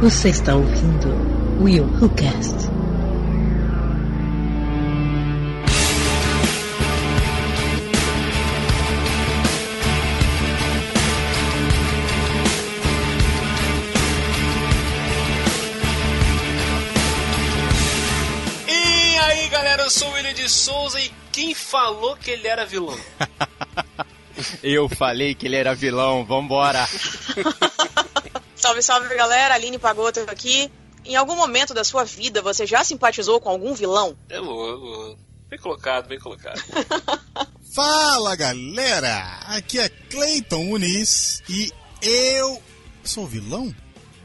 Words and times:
Você 0.00 0.30
está 0.30 0.54
ouvindo 0.54 1.08
Will 1.62 1.84
Who 1.84 2.08
Cast. 2.14 2.70
E 18.66 19.18
aí 19.18 19.48
galera, 19.50 19.82
eu 19.82 19.90
sou 19.90 20.08
o 20.08 20.12
William 20.14 20.32
de 20.32 20.48
Souza 20.48 20.98
e 20.98 21.12
quem 21.30 21.54
falou 21.54 22.16
que 22.16 22.30
ele 22.30 22.48
era 22.48 22.64
vilão? 22.64 22.98
Eu 24.62 24.88
falei 24.88 25.34
que 25.34 25.46
ele 25.46 25.56
era 25.56 25.74
vilão, 25.74 26.24
vambora. 26.24 26.88
Salve, 28.82 28.82
salve 28.82 29.14
galera, 29.14 29.54
Aline 29.54 29.78
Pagoto 29.78 30.20
aqui. 30.20 30.70
Em 31.04 31.16
algum 31.16 31.34
momento 31.34 31.72
da 31.72 31.84
sua 31.84 32.04
vida 32.04 32.42
você 32.42 32.66
já 32.66 32.84
simpatizou 32.84 33.40
com 33.40 33.48
algum 33.48 33.74
vilão? 33.74 34.16
É 34.28 34.38
louco. 34.38 35.18
Bem 35.48 35.58
colocado, 35.58 36.08
bem 36.08 36.18
colocado. 36.18 36.62
Fala 37.74 38.34
galera, 38.36 39.40
aqui 39.46 39.78
é 39.78 39.88
Cleiton 39.88 40.64
Muniz 40.64 41.42
e 41.48 41.72
eu 42.02 42.60
sou 43.04 43.26
vilão? 43.26 43.74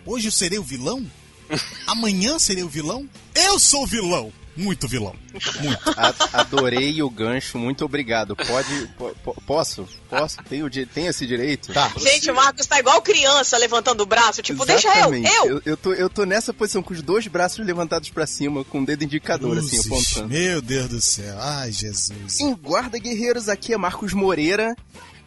Hoje 0.06 0.28
eu 0.28 0.32
serei 0.32 0.60
o 0.60 0.64
vilão? 0.64 1.06
Amanhã 1.88 2.40
serei 2.40 2.64
o 2.64 2.70
vilão? 2.70 3.08
Eu 3.34 3.60
sou 3.60 3.84
o 3.84 3.88
vilão! 3.88 4.34
Muito 4.56 4.88
vilão. 4.88 5.14
Muito. 5.62 5.90
A- 5.98 6.40
adorei 6.40 7.02
o 7.04 7.10
gancho, 7.10 7.58
muito 7.58 7.84
obrigado. 7.84 8.36
Pode. 8.36 8.88
po- 8.98 9.16
po- 9.24 9.42
posso? 9.46 9.88
Posso? 10.10 10.38
Tenho, 10.44 10.70
tenho 10.70 11.10
esse 11.10 11.28
direito? 11.28 11.74
Tá. 11.74 11.92
Gente, 11.98 12.32
o 12.32 12.36
Marcos 12.36 12.66
tá 12.66 12.80
igual 12.80 13.02
criança 13.02 13.58
levantando 13.58 14.02
o 14.02 14.06
braço, 14.06 14.42
tipo, 14.42 14.66
deixa 14.66 14.88
eu, 14.88 14.94
Exatamente. 14.94 15.36
eu! 15.36 15.46
eu. 15.50 15.62
Eu 15.66 15.78
tô, 15.78 15.94
eu 15.94 16.10
tô 16.10 16.26
nessa 16.26 16.54
posição 16.54 16.82
com 16.82 16.94
os 16.94 17.02
dois 17.02 17.28
braços 17.28 17.66
levantados 17.66 18.10
pra 18.10 18.26
cima, 18.26 18.64
com 18.64 18.82
o 18.82 18.86
dedo 18.86 19.04
indicador, 19.04 19.58
assim, 19.58 19.70
Cruzes, 19.82 19.86
apontando. 20.14 20.34
Meu 20.34 20.62
Deus 20.62 20.88
do 20.88 21.02
céu. 21.02 21.36
Ai, 21.42 21.72
Jesus. 21.72 22.40
Em 22.40 22.54
Guarda 22.56 22.98
Guerreiros, 22.98 23.50
aqui 23.50 23.74
é 23.74 23.78
Marcos 23.78 24.14
Moreira. 24.14 24.76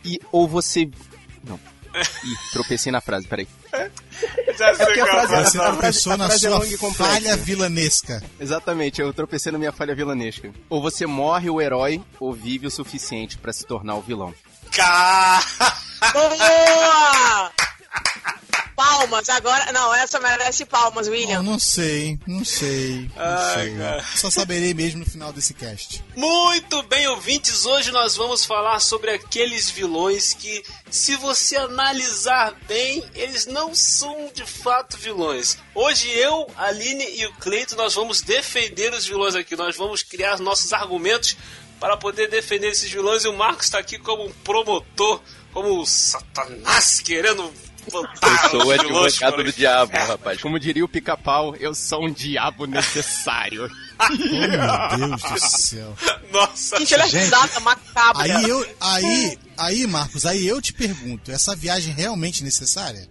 E 0.05 0.19
ou 0.33 0.49
você. 0.49 0.89
Não. 1.45 1.59
Ih, 2.25 2.37
tropecei 2.53 2.91
na 2.93 3.01
frase, 3.01 3.27
peraí. 3.27 3.47
Já 4.59 4.75
sei 4.75 4.87
porque 4.87 5.01
a 5.01 5.05
é 5.07 5.09
a 5.09 5.13
frase- 5.13 5.29
frase. 5.29 5.51
Você 5.51 5.59
a 5.59 5.61
frase- 5.61 5.73
tropeçou 5.79 6.13
a 6.13 6.17
na 6.17 6.27
frase 6.27 6.47
é 6.47 6.49
sua 6.51 6.59
longa 6.59 6.75
e 6.75 6.79
complexa. 6.79 7.13
falha 7.13 7.37
vilanesca. 7.37 8.23
Exatamente, 8.41 9.01
eu 9.01 9.13
tropecei 9.13 9.53
na 9.53 9.59
minha 9.59 9.73
falha 9.73 9.95
vilanesca. 9.95 10.51
Ou 10.69 10.81
você 10.83 11.07
morre 11.07 11.49
o 11.51 11.61
herói, 11.61 12.03
ou 12.19 12.33
vive 12.33 12.67
o 12.67 12.71
suficiente 12.71 13.39
pra 13.39 13.53
se 13.53 13.65
tornar 13.65 13.95
o 13.97 14.01
vilão. 14.03 14.35
Cá! 14.73 15.41
Boa! 16.13 17.53
Palmas, 18.77 19.29
agora. 19.29 19.73
Não, 19.73 19.93
essa 19.93 20.21
merece 20.21 20.65
palmas, 20.65 21.09
William. 21.09 21.43
não 21.43 21.59
sei, 21.59 22.17
não 22.27 22.45
sei. 22.45 23.11
Não 23.17 23.25
Ai, 23.25 23.55
sei. 23.55 23.77
cara. 23.77 24.05
Só 24.15 24.31
saberei 24.31 24.73
mesmo 24.73 25.01
no 25.01 25.07
final 25.07 25.33
desse 25.33 25.53
cast. 25.53 26.05
Muito 26.15 26.81
bem, 26.85 27.09
ouvintes, 27.09 27.67
hoje 27.67 27.91
nós 27.91 28.15
vamos 28.15 28.45
falar 28.45 28.79
sobre 28.79 29.11
aqueles 29.11 29.69
vilões 29.69 30.33
que, 30.33 30.63
se 30.89 31.17
você 31.17 31.57
analisar 31.57 32.55
bem, 32.69 33.03
eles 33.17 33.47
não 33.47 33.75
são 33.75 34.31
de 34.33 34.47
fato 34.47 34.97
vilões. 34.97 35.59
Hoje 35.75 36.09
eu, 36.11 36.49
a 36.57 36.67
Aline 36.67 37.05
e 37.19 37.27
o 37.27 37.33
Cleito, 37.35 37.75
nós 37.75 37.95
vamos 37.95 38.21
defender 38.23 38.93
os 38.93 39.05
vilões 39.05 39.35
aqui, 39.35 39.57
nós 39.57 39.77
vamos 39.77 40.05
criar 40.05 40.39
nossos 40.39 40.73
argumentos 40.73 41.37
para 41.81 41.97
poder 41.97 42.29
defender 42.29 42.69
esses 42.71 42.91
vilões 42.91 43.25
e 43.25 43.29
o 43.29 43.33
Marcos 43.37 43.67
está 43.67 43.79
aqui 43.79 43.99
como 43.99 44.25
um 44.27 44.33
promotor, 44.45 45.21
como 45.53 45.81
o 45.81 45.87
Satanás 45.87 47.01
querendo 47.01 47.53
botar 47.91 48.29
Eu 48.29 48.51
sou 48.51 48.67
o 48.67 48.71
advogado 48.71 49.43
do 49.43 49.53
diabo, 49.53 49.93
rapaz. 49.93 50.41
Como 50.41 50.59
diria 50.59 50.85
o 50.85 50.89
pica-pau, 50.89 51.57
eu 51.57 51.75
sou 51.75 52.05
um 52.05 52.13
diabo 52.13 52.67
necessário. 52.67 53.69
Oh, 54.01 54.97
meu 54.97 55.09
Deus 55.09 55.23
do 55.23 55.41
céu. 55.41 55.97
Nossa, 56.31 56.79
Gente, 56.79 56.95
olha 56.95 57.03
a 57.03 57.09
Gente, 57.09 57.61
macabra. 57.61 58.23
Aí 58.23 58.49
eu, 58.49 58.77
aí, 58.81 59.39
aí, 59.57 59.87
Marcos, 59.89 60.25
aí 60.25 60.47
eu 60.47 60.63
te 60.63 60.73
pergunto, 60.73 61.33
essa 61.33 61.57
viagem 61.57 61.95
é 61.95 61.97
realmente 61.97 62.45
necessária? 62.45 63.09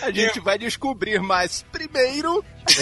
A 0.00 0.10
gente 0.10 0.40
vai 0.40 0.58
descobrir, 0.58 1.20
mas 1.20 1.62
primeiro. 1.70 2.42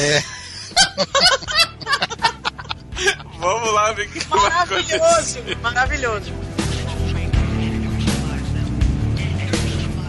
vamos 3.40 3.72
lá 3.72 3.92
ver 3.92 4.06
o 4.06 4.10
que 4.10 4.20
vai 4.20 4.46
acontecer. 4.46 5.56
Maravilhoso, 5.56 6.32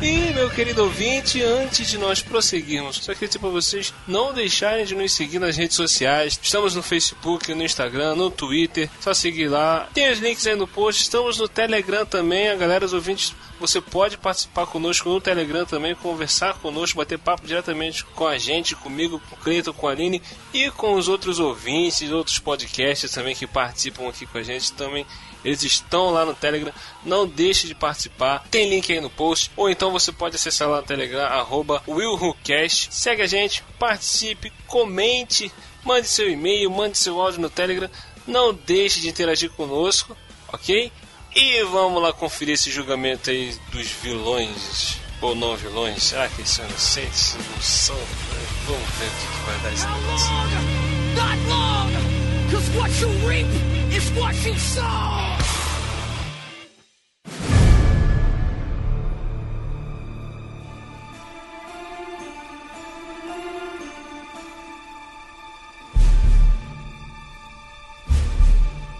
E, 0.01 0.33
meu 0.33 0.49
querido 0.49 0.83
ouvinte, 0.83 1.43
antes 1.43 1.87
de 1.87 1.95
nós 1.95 2.23
prosseguirmos, 2.23 2.95
só 2.95 3.13
queria 3.13 3.27
dizer 3.27 3.37
para 3.37 3.49
vocês 3.49 3.93
não 4.07 4.33
deixarem 4.33 4.83
de 4.83 4.95
nos 4.95 5.11
seguir 5.11 5.37
nas 5.37 5.55
redes 5.55 5.75
sociais. 5.75 6.39
Estamos 6.41 6.73
no 6.73 6.81
Facebook, 6.81 7.53
no 7.53 7.63
Instagram, 7.63 8.15
no 8.15 8.31
Twitter. 8.31 8.89
Só 8.99 9.13
seguir 9.13 9.47
lá. 9.47 9.87
Tem 9.93 10.11
os 10.11 10.17
links 10.17 10.47
aí 10.47 10.55
no 10.55 10.67
post. 10.67 11.03
Estamos 11.03 11.37
no 11.37 11.47
Telegram 11.47 12.03
também. 12.03 12.49
A 12.49 12.55
galera, 12.55 12.83
os 12.83 12.93
ouvintes, 12.93 13.35
você 13.59 13.79
pode 13.79 14.17
participar 14.17 14.65
conosco 14.65 15.07
no 15.07 15.21
Telegram 15.21 15.67
também, 15.67 15.93
conversar 15.93 16.55
conosco, 16.55 16.97
bater 16.97 17.19
papo 17.19 17.45
diretamente 17.45 18.03
com 18.03 18.25
a 18.25 18.39
gente, 18.39 18.75
comigo, 18.75 19.21
com 19.29 19.35
o 19.35 19.39
Cleiton, 19.39 19.71
com 19.71 19.87
a 19.87 19.91
Aline 19.91 20.19
e 20.51 20.71
com 20.71 20.95
os 20.95 21.07
outros 21.07 21.37
ouvintes, 21.37 22.11
outros 22.11 22.39
podcasts 22.39 23.11
também 23.11 23.35
que 23.35 23.45
participam 23.45 24.09
aqui 24.09 24.25
com 24.25 24.39
a 24.39 24.43
gente 24.43 24.73
também. 24.73 25.05
Eles 25.43 25.63
estão 25.63 26.11
lá 26.11 26.25
no 26.25 26.33
Telegram. 26.33 26.73
Não 27.03 27.27
deixe 27.27 27.67
de 27.67 27.75
participar. 27.75 28.43
Tem 28.49 28.69
link 28.69 28.91
aí 28.91 28.99
no 28.99 29.09
post. 29.09 29.51
Ou 29.55 29.69
então 29.69 29.91
você 29.91 30.11
pode 30.11 30.35
acessar 30.35 30.69
lá 30.69 30.81
no 30.81 30.87
Telegram, 30.87 31.25
arroba. 31.25 31.83
Segue 32.91 33.21
a 33.21 33.27
gente, 33.27 33.63
participe, 33.79 34.51
comente, 34.67 35.51
mande 35.83 36.07
seu 36.07 36.29
e-mail, 36.29 36.69
mande 36.69 36.97
seu 36.97 37.19
áudio 37.19 37.41
no 37.41 37.49
Telegram. 37.49 37.89
Não 38.27 38.53
deixe 38.53 38.99
de 38.99 39.09
interagir 39.09 39.49
conosco, 39.51 40.15
ok? 40.47 40.91
E 41.35 41.63
vamos 41.63 42.01
lá 42.01 42.11
conferir 42.11 42.53
esse 42.55 42.69
julgamento 42.69 43.29
aí 43.29 43.57
dos 43.71 43.87
vilões 43.87 44.97
ou 45.21 45.33
não 45.33 45.55
vilões. 45.55 46.13
Ah, 46.13 46.27
que 46.27 46.47
são 46.47 46.65
inocentes, 46.65 47.35
não 47.35 47.61
são. 47.61 47.95
Vamos 48.67 48.89
ver 48.99 49.07
o 49.07 49.09
que 49.09 49.25
vai 49.45 49.57
dar 49.59 49.73
esse 49.73 49.85
negócio. 49.87 50.27
Cause 52.51 52.69
what 52.75 52.91
you 52.99 53.07
reap 53.27 53.47
is 53.93 54.11
what 54.11 54.35
you 54.45 54.53
sow. 54.59 55.37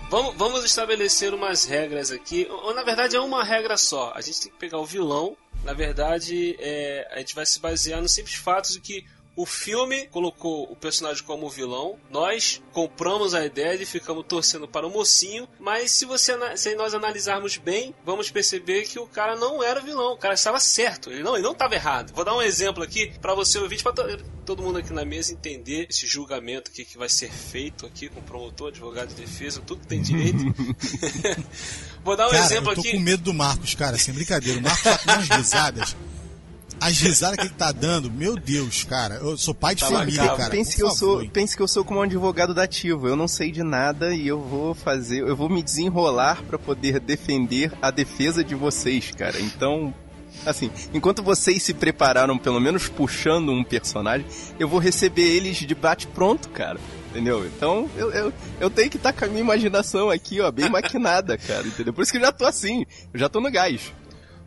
Vamos, 0.09 0.35
vamos 0.35 0.65
estabelecer 0.65 1.33
umas 1.33 1.63
regras 1.65 2.11
aqui. 2.11 2.45
Ou, 2.49 2.73
na 2.73 2.83
verdade, 2.83 3.15
é 3.15 3.19
uma 3.19 3.45
regra 3.45 3.77
só. 3.77 4.11
A 4.13 4.19
gente 4.19 4.41
tem 4.41 4.51
que 4.51 4.57
pegar 4.57 4.77
o 4.77 4.85
vilão. 4.85 5.37
Na 5.63 5.73
verdade, 5.73 6.57
é, 6.59 7.07
a 7.11 7.19
gente 7.19 7.33
vai 7.33 7.45
se 7.45 7.59
basear 7.61 8.01
no 8.01 8.09
simples 8.09 8.35
fato 8.35 8.73
de 8.73 8.81
que 8.81 9.05
o 9.35 9.45
filme 9.45 10.07
colocou 10.07 10.63
o 10.71 10.75
personagem 10.75 11.23
como 11.23 11.49
vilão. 11.49 11.97
Nós 12.09 12.61
compramos 12.73 13.33
a 13.33 13.45
ideia 13.45 13.81
e 13.81 13.85
ficamos 13.85 14.25
torcendo 14.27 14.67
para 14.67 14.85
o 14.85 14.89
mocinho. 14.89 15.47
Mas 15.59 15.91
se, 15.91 16.05
você, 16.05 16.33
se 16.57 16.75
nós 16.75 16.93
analisarmos 16.93 17.57
bem, 17.57 17.95
vamos 18.05 18.29
perceber 18.29 18.83
que 18.83 18.99
o 18.99 19.07
cara 19.07 19.35
não 19.35 19.63
era 19.63 19.81
vilão. 19.81 20.13
O 20.13 20.17
cara 20.17 20.33
estava 20.33 20.59
certo. 20.59 21.09
Ele 21.09 21.23
não 21.23 21.35
ele 21.35 21.43
não 21.43 21.53
estava 21.53 21.75
errado. 21.75 22.13
Vou 22.13 22.25
dar 22.25 22.35
um 22.35 22.41
exemplo 22.41 22.83
aqui 22.83 23.11
para 23.21 23.33
você 23.33 23.57
ouvir, 23.57 23.81
para 23.81 23.93
todo 24.45 24.61
mundo 24.61 24.79
aqui 24.79 24.91
na 24.91 25.05
mesa 25.05 25.31
entender 25.31 25.87
esse 25.89 26.05
julgamento 26.05 26.69
aqui 26.69 26.83
que 26.83 26.97
vai 26.97 27.07
ser 27.07 27.31
feito 27.31 27.85
aqui 27.85 28.09
com 28.09 28.19
o 28.19 28.23
promotor, 28.23 28.67
advogado 28.67 29.09
de 29.09 29.15
defesa, 29.15 29.61
tudo 29.61 29.81
que 29.81 29.87
tem 29.87 30.01
direito. 30.01 30.43
Vou 32.03 32.17
dar 32.17 32.27
um 32.27 32.31
Cara, 32.31 32.43
exemplo 32.43 32.71
eu 32.71 32.75
tô 32.75 32.81
aqui. 32.81 32.91
com 32.91 32.99
medo 32.99 33.23
do 33.23 33.33
Marcos, 33.33 33.75
cara, 33.75 33.97
sem 33.97 34.13
brincadeira. 34.13 34.59
O 34.59 34.61
Marcos 34.61 34.83
tá 34.83 34.97
com 34.97 35.11
umas 35.11 35.29
risadas. 35.29 35.95
As 36.81 36.99
risadas 36.99 37.35
que 37.37 37.43
ele 37.43 37.53
tá 37.55 37.71
dando, 37.71 38.09
meu 38.11 38.35
Deus, 38.35 38.83
cara. 38.83 39.15
Eu 39.15 39.37
sou 39.37 39.53
pai 39.53 39.75
de 39.75 39.81
Tá 39.81 39.87
família, 39.87 40.35
cara. 40.35 40.49
pense 40.49 40.75
que 40.75 40.81
eu 40.81 40.89
sou, 40.89 41.23
pense 41.29 41.55
que 41.55 41.61
eu 41.61 41.67
sou 41.67 41.85
como 41.85 41.99
um 41.99 42.03
advogado 42.03 42.55
da 42.55 42.63
ativa. 42.63 43.07
Eu 43.07 43.15
não 43.15 43.27
sei 43.27 43.51
de 43.51 43.61
nada 43.61 44.15
e 44.15 44.27
eu 44.27 44.41
vou 44.41 44.73
fazer, 44.73 45.19
eu 45.21 45.35
vou 45.35 45.47
me 45.47 45.61
desenrolar 45.61 46.41
pra 46.43 46.57
poder 46.57 46.99
defender 46.99 47.71
a 47.81 47.91
defesa 47.91 48.43
de 48.43 48.55
vocês, 48.55 49.11
cara. 49.11 49.39
Então, 49.39 49.93
assim, 50.43 50.71
enquanto 50.91 51.21
vocês 51.21 51.61
se 51.61 51.73
prepararam, 51.73 52.35
pelo 52.35 52.59
menos 52.59 52.87
puxando 52.87 53.51
um 53.51 53.63
personagem, 53.63 54.25
eu 54.59 54.67
vou 54.67 54.79
receber 54.79 55.21
eles 55.21 55.57
de 55.57 55.75
bate 55.75 56.07
pronto, 56.07 56.49
cara. 56.49 56.79
Entendeu? 57.11 57.45
Então, 57.45 57.89
eu, 57.97 58.09
eu, 58.11 58.33
eu 58.59 58.69
tenho 58.69 58.89
que 58.89 58.95
estar 58.97 59.11
com 59.11 59.25
a 59.25 59.27
minha 59.27 59.41
imaginação 59.41 60.09
aqui, 60.09 60.39
ó, 60.39 60.49
bem 60.49 60.69
maquinada, 60.69 61.37
cara, 61.45 61.67
entendeu? 61.67 61.93
Por 61.93 62.01
isso 62.03 62.11
que 62.11 62.17
eu 62.17 62.21
já 62.21 62.31
tô 62.31 62.45
assim, 62.45 62.85
eu 63.13 63.19
já 63.19 63.27
tô 63.27 63.39
no 63.41 63.51
gás. 63.51 63.81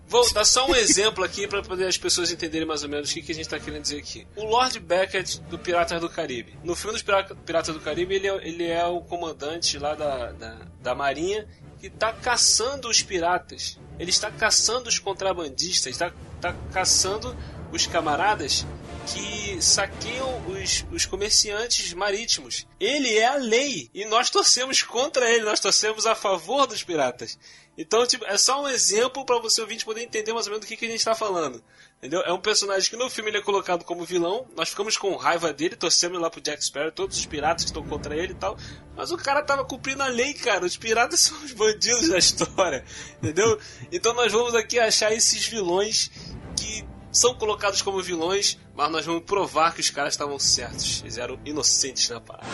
Vou 0.06 0.30
dar 0.32 0.44
só 0.44 0.66
um 0.68 0.74
exemplo 0.74 1.24
aqui 1.24 1.48
para 1.48 1.62
poder 1.62 1.86
as 1.86 1.96
pessoas 1.98 2.30
entenderem 2.30 2.66
mais 2.66 2.82
ou 2.82 2.88
menos 2.88 3.10
o 3.10 3.14
que, 3.14 3.22
que 3.22 3.32
a 3.32 3.34
gente 3.34 3.46
está 3.46 3.58
querendo 3.58 3.82
dizer 3.82 3.98
aqui. 3.98 4.26
O 4.36 4.44
Lord 4.44 4.78
Beckett 4.78 5.40
do 5.42 5.58
Piratas 5.58 6.00
do 6.00 6.08
Caribe. 6.08 6.56
No 6.62 6.76
filme 6.76 6.92
dos 6.92 7.02
Pira- 7.02 7.24
Piratas 7.44 7.74
do 7.74 7.80
Caribe, 7.80 8.14
ele 8.14 8.28
é, 8.28 8.48
ele 8.48 8.66
é 8.66 8.84
o 8.86 9.00
comandante 9.00 9.78
lá 9.78 9.94
da, 9.94 10.32
da, 10.32 10.58
da 10.80 10.94
Marinha 10.94 11.48
que 11.80 11.88
está 11.88 12.12
caçando 12.12 12.88
os 12.88 13.02
piratas. 13.02 13.78
Ele 13.98 14.10
está 14.10 14.30
caçando 14.30 14.88
os 14.88 14.98
contrabandistas, 14.98 15.92
está, 15.92 16.12
está 16.36 16.54
caçando 16.72 17.36
os 17.72 17.86
camaradas 17.86 18.64
que 19.12 19.60
saqueiam 19.60 20.46
os, 20.46 20.84
os 20.90 21.04
comerciantes 21.04 21.92
marítimos. 21.92 22.66
Ele 22.80 23.16
é 23.18 23.26
a 23.26 23.34
lei 23.36 23.90
e 23.92 24.04
nós 24.06 24.30
torcemos 24.30 24.82
contra 24.82 25.28
ele, 25.30 25.44
nós 25.44 25.60
torcemos 25.60 26.06
a 26.06 26.14
favor 26.14 26.66
dos 26.66 26.82
piratas. 26.82 27.38
Então, 27.76 28.06
tipo, 28.06 28.24
é 28.24 28.38
só 28.38 28.62
um 28.62 28.68
exemplo 28.68 29.24
para 29.24 29.38
você 29.40 29.60
ouvinte 29.60 29.84
poder 29.84 30.02
entender 30.02 30.32
mais 30.32 30.46
ou 30.46 30.52
menos 30.52 30.64
do 30.64 30.68
que, 30.68 30.76
que 30.76 30.84
a 30.84 30.88
gente 30.88 30.98
está 30.98 31.14
falando. 31.14 31.62
Entendeu? 31.98 32.20
É 32.20 32.32
um 32.32 32.40
personagem 32.40 32.88
que 32.88 32.96
no 32.96 33.10
filme 33.10 33.30
ele 33.30 33.38
é 33.38 33.42
colocado 33.42 33.84
como 33.84 34.04
vilão, 34.04 34.46
nós 34.56 34.68
ficamos 34.68 34.96
com 34.96 35.16
raiva 35.16 35.52
dele, 35.52 35.74
torcemos 35.74 36.20
lá 36.20 36.30
pro 36.30 36.40
Jack 36.40 36.64
Sparrow, 36.64 36.92
todos 36.92 37.18
os 37.18 37.26
piratas 37.26 37.64
que 37.64 37.70
estão 37.70 37.82
contra 37.82 38.16
ele 38.16 38.32
e 38.32 38.36
tal. 38.36 38.56
Mas 38.94 39.10
o 39.10 39.16
cara 39.16 39.42
tava 39.42 39.64
cumprindo 39.64 40.02
a 40.02 40.06
lei, 40.06 40.34
cara. 40.34 40.64
Os 40.64 40.76
piratas 40.76 41.20
são 41.20 41.42
os 41.42 41.52
bandidos 41.52 42.08
da 42.08 42.18
história. 42.18 42.84
Entendeu? 43.22 43.58
Então 43.90 44.12
nós 44.14 44.30
vamos 44.30 44.54
aqui 44.54 44.78
achar 44.78 45.12
esses 45.12 45.46
vilões 45.46 46.10
que 46.56 46.84
são 47.10 47.34
colocados 47.34 47.80
como 47.80 48.02
vilões, 48.02 48.58
mas 48.74 48.90
nós 48.90 49.06
vamos 49.06 49.24
provar 49.24 49.74
que 49.74 49.80
os 49.80 49.90
caras 49.90 50.14
estavam 50.14 50.38
certos. 50.38 51.00
Eles 51.02 51.16
eram 51.16 51.40
inocentes 51.44 52.08
na 52.08 52.20
parada. 52.20 52.46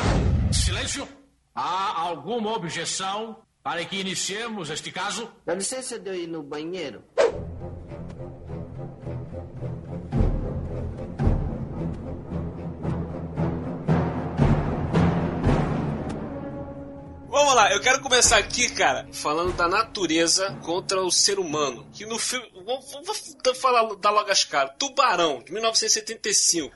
Silêncio. 0.52 1.08
Há 1.54 2.00
alguma 2.00 2.52
objeção 2.52 3.42
para 3.62 3.84
que 3.84 3.96
iniciemos 4.00 4.70
este 4.70 4.90
caso? 4.90 5.30
Dá 5.44 5.54
licença 5.54 5.98
de 5.98 6.08
eu 6.10 6.14
ir 6.14 6.26
no 6.26 6.42
banheiro. 6.42 7.02
Vamos 17.28 17.54
lá, 17.54 17.72
eu 17.72 17.80
quero 17.80 18.00
começar 18.00 18.38
aqui, 18.38 18.68
cara, 18.70 19.06
falando 19.12 19.52
da 19.52 19.68
natureza 19.68 20.52
contra 20.64 21.00
o 21.00 21.10
ser 21.12 21.38
humano. 21.38 21.86
Que 21.92 22.04
no 22.04 22.18
filme. 22.18 22.50
Vou, 22.64 22.80
vou- 22.80 23.02
vou 23.44 23.54
falar 23.54 23.94
da 23.96 24.10
logo 24.10 24.30
as 24.30 24.42
caras. 24.44 24.72
Tubarão, 24.78 25.40
de 25.42 25.52
1975. 25.52 26.74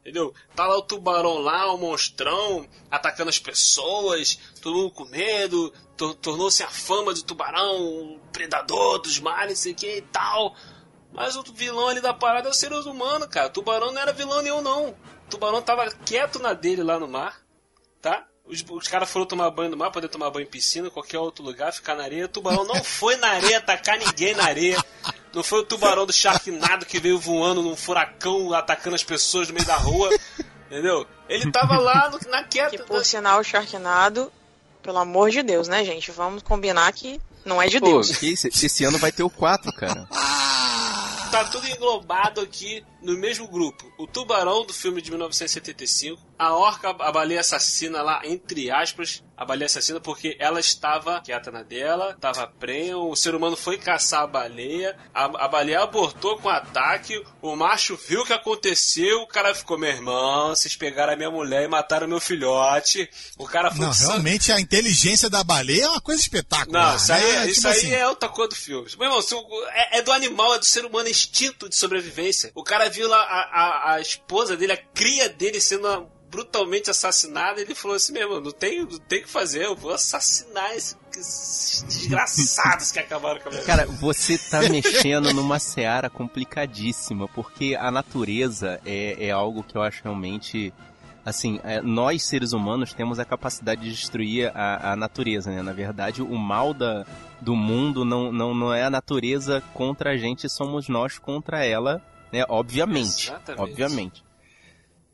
Entendeu? 0.00 0.32
Tá 0.54 0.66
lá 0.66 0.78
o 0.78 0.82
tubarão 0.82 1.38
lá, 1.38 1.70
o 1.72 1.76
monstrão, 1.76 2.66
atacando 2.90 3.28
as 3.28 3.38
pessoas, 3.38 4.38
todo 4.60 4.76
mundo 4.76 4.90
com 4.90 5.04
medo, 5.06 5.72
tor- 5.96 6.14
tornou-se 6.14 6.62
a 6.62 6.68
fama 6.68 7.12
de 7.14 7.24
tubarão, 7.24 8.20
predador 8.32 8.98
dos 8.98 9.18
mares, 9.20 9.58
sei 9.58 9.74
que 9.74 9.96
e 9.98 10.02
tal. 10.02 10.54
Mas 11.12 11.36
o 11.36 11.42
vilão 11.54 11.88
ali 11.88 12.00
da 12.00 12.12
parada 12.14 12.48
é 12.48 12.50
o 12.50 12.54
ser 12.54 12.72
humano, 12.72 13.26
cara. 13.28 13.48
O 13.48 13.50
tubarão 13.52 13.92
não 13.92 14.00
era 14.00 14.12
vilão 14.12 14.42
nenhum, 14.42 14.60
não. 14.60 14.88
O 14.90 14.96
tubarão 15.30 15.60
tava 15.62 15.90
quieto 16.04 16.38
na 16.38 16.52
dele 16.52 16.82
lá 16.82 16.98
no 16.98 17.08
mar, 17.08 17.40
tá? 18.00 18.24
Os, 18.44 18.64
os 18.70 18.88
caras 18.88 19.10
foram 19.10 19.26
tomar 19.26 19.50
banho 19.50 19.70
no 19.70 19.76
mar, 19.76 19.90
poder 19.90 20.08
tomar 20.08 20.30
banho 20.30 20.44
em 20.46 20.50
piscina, 20.50 20.88
qualquer 20.90 21.18
outro 21.18 21.44
lugar, 21.44 21.70
ficar 21.72 21.94
na 21.94 22.04
areia. 22.04 22.24
O 22.24 22.28
tubarão 22.28 22.64
não 22.64 22.82
foi 22.82 23.16
na 23.16 23.28
areia 23.28 23.58
atacar 23.58 23.98
ninguém 23.98 24.34
na 24.34 24.44
areia. 24.44 24.82
Não 25.34 25.42
foi 25.42 25.60
o 25.60 25.64
tubarão 25.64 26.06
do 26.06 26.12
Sharknado 26.12 26.86
que 26.86 26.98
veio 26.98 27.18
voando 27.18 27.60
num 27.62 27.76
furacão 27.76 28.54
atacando 28.54 28.96
as 28.96 29.04
pessoas 29.04 29.48
no 29.48 29.54
meio 29.54 29.66
da 29.66 29.76
rua. 29.76 30.08
Entendeu? 30.66 31.06
Ele 31.28 31.50
tava 31.52 31.78
lá 31.78 32.08
no- 32.10 32.30
na 32.30 32.42
quieta. 32.44 32.70
Que 32.70 32.82
por 32.82 33.04
sinal, 33.04 33.40
o 33.40 33.44
Sharknado, 33.44 34.32
pelo 34.88 35.00
amor 35.00 35.30
de 35.30 35.42
Deus, 35.42 35.68
né, 35.68 35.84
gente? 35.84 36.10
Vamos 36.10 36.42
combinar 36.42 36.90
que 36.94 37.20
não 37.44 37.60
é 37.60 37.68
de 37.68 37.78
Pô, 37.78 37.84
Deus. 37.84 38.22
isso? 38.22 38.48
esse 38.48 38.84
ano 38.84 38.96
vai 38.96 39.12
ter 39.12 39.22
o 39.22 39.28
4, 39.28 39.70
cara. 39.74 40.08
Tá 41.30 41.44
tudo 41.44 41.68
englobado 41.68 42.40
aqui 42.40 42.82
no 43.12 43.18
mesmo 43.18 43.48
grupo. 43.48 43.90
O 43.98 44.06
tubarão 44.06 44.64
do 44.64 44.72
filme 44.72 45.00
de 45.02 45.10
1975, 45.10 46.20
a 46.38 46.52
orca, 46.54 46.90
a 46.90 47.12
baleia 47.12 47.40
assassina 47.40 48.00
lá, 48.02 48.20
entre 48.24 48.70
aspas, 48.70 49.22
a 49.36 49.44
baleia 49.44 49.66
assassina 49.66 50.00
porque 50.00 50.36
ela 50.38 50.60
estava 50.60 51.20
quieta 51.20 51.50
na 51.50 51.62
dela, 51.62 52.12
estava 52.12 52.46
prenha, 52.46 52.96
o 52.96 53.14
ser 53.16 53.34
humano 53.34 53.56
foi 53.56 53.76
caçar 53.78 54.22
a 54.22 54.26
baleia, 54.26 54.96
a, 55.14 55.24
a 55.24 55.48
baleia 55.48 55.80
abortou 55.82 56.38
com 56.38 56.48
ataque, 56.48 57.20
o 57.42 57.56
macho 57.56 57.96
viu 58.08 58.22
o 58.22 58.24
que 58.24 58.32
aconteceu, 58.32 59.20
o 59.22 59.26
cara 59.26 59.54
ficou, 59.54 59.78
meu 59.78 59.88
irmão, 59.90 60.50
vocês 60.50 60.76
pegaram 60.76 61.12
a 61.12 61.16
minha 61.16 61.30
mulher 61.30 61.64
e 61.64 61.68
mataram 61.68 62.06
meu 62.06 62.20
filhote. 62.20 63.08
O 63.36 63.46
cara 63.46 63.70
foi 63.70 63.80
Não, 63.80 63.92
sangue- 63.92 64.10
realmente 64.12 64.52
a 64.52 64.60
inteligência 64.60 65.28
da 65.30 65.42
baleia 65.42 65.84
é 65.84 65.88
uma 65.88 66.00
coisa 66.00 66.20
espetacular. 66.20 66.90
não, 66.90 66.96
isso 66.96 67.12
aí, 67.12 67.32
né? 67.32 67.46
isso 67.46 67.54
Tipo 67.56 67.68
aí 67.68 67.76
assim, 67.78 67.92
é 67.94 68.08
outra 68.08 68.28
coisa 68.28 68.50
do 68.50 68.56
filme. 68.56 68.88
Meu 68.98 69.08
irmão, 69.08 69.20
o- 69.20 69.64
é, 69.70 69.98
é 69.98 70.02
do 70.02 70.12
animal, 70.12 70.54
é 70.54 70.58
do 70.58 70.64
ser 70.64 70.84
humano, 70.84 71.08
é 71.08 71.10
instinto 71.10 71.68
de 71.68 71.76
sobrevivência. 71.76 72.52
O 72.54 72.62
cara 72.62 72.88
viu 72.98 73.08
lá 73.08 73.22
a, 73.22 73.92
a, 73.92 73.94
a 73.94 74.00
esposa 74.00 74.56
dele, 74.56 74.72
a 74.72 74.76
cria 74.76 75.28
dele 75.28 75.60
sendo 75.60 76.08
brutalmente 76.30 76.90
assassinada, 76.90 77.60
ele 77.60 77.74
falou 77.74 77.96
assim, 77.96 78.12
meu 78.12 78.22
irmão, 78.22 78.40
não 78.40 78.50
tem, 78.50 78.80
não 78.80 78.98
tem 78.98 79.20
o 79.20 79.22
que 79.22 79.30
fazer, 79.30 79.64
eu 79.64 79.74
vou 79.74 79.92
assassinar 79.92 80.74
esses, 80.76 80.96
esses 81.16 81.82
desgraçados 81.84 82.92
que 82.92 82.98
acabaram 82.98 83.40
com 83.40 83.48
a 83.48 83.52
minha 83.52 83.64
Cara, 83.64 83.86
você 83.86 84.36
tá 84.36 84.60
mexendo 84.68 85.32
numa 85.32 85.58
seara 85.58 86.10
complicadíssima, 86.10 87.28
porque 87.28 87.76
a 87.78 87.90
natureza 87.90 88.80
é, 88.84 89.28
é 89.28 89.30
algo 89.30 89.62
que 89.62 89.76
eu 89.76 89.82
acho 89.82 90.02
realmente. 90.02 90.72
Assim, 91.24 91.60
é, 91.62 91.82
nós 91.82 92.22
seres 92.22 92.52
humanos 92.52 92.94
temos 92.94 93.18
a 93.18 93.24
capacidade 93.24 93.82
de 93.82 93.90
destruir 93.90 94.50
a, 94.54 94.92
a 94.92 94.96
natureza, 94.96 95.50
né? 95.50 95.60
Na 95.60 95.74
verdade, 95.74 96.22
o 96.22 96.36
mal 96.36 96.72
da, 96.72 97.04
do 97.38 97.54
mundo 97.54 98.02
não, 98.02 98.32
não, 98.32 98.54
não 98.54 98.72
é 98.72 98.82
a 98.84 98.90
natureza 98.90 99.62
contra 99.74 100.12
a 100.12 100.16
gente, 100.16 100.48
somos 100.48 100.88
nós 100.88 101.18
contra 101.18 101.62
ela, 101.62 102.02
né? 102.32 102.44
Obviamente. 102.48 103.28
Exatamente. 103.28 103.60
Obviamente. 103.62 104.24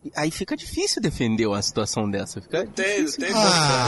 E 0.04 0.12
Aí 0.14 0.30
fica 0.30 0.54
difícil 0.56 1.00
defender 1.00 1.46
uma 1.46 1.62
situação 1.62 2.10
dessa. 2.10 2.40
Fica 2.40 2.66
Tem, 2.66 3.06
tem 3.06 3.30
Ah, 3.34 3.86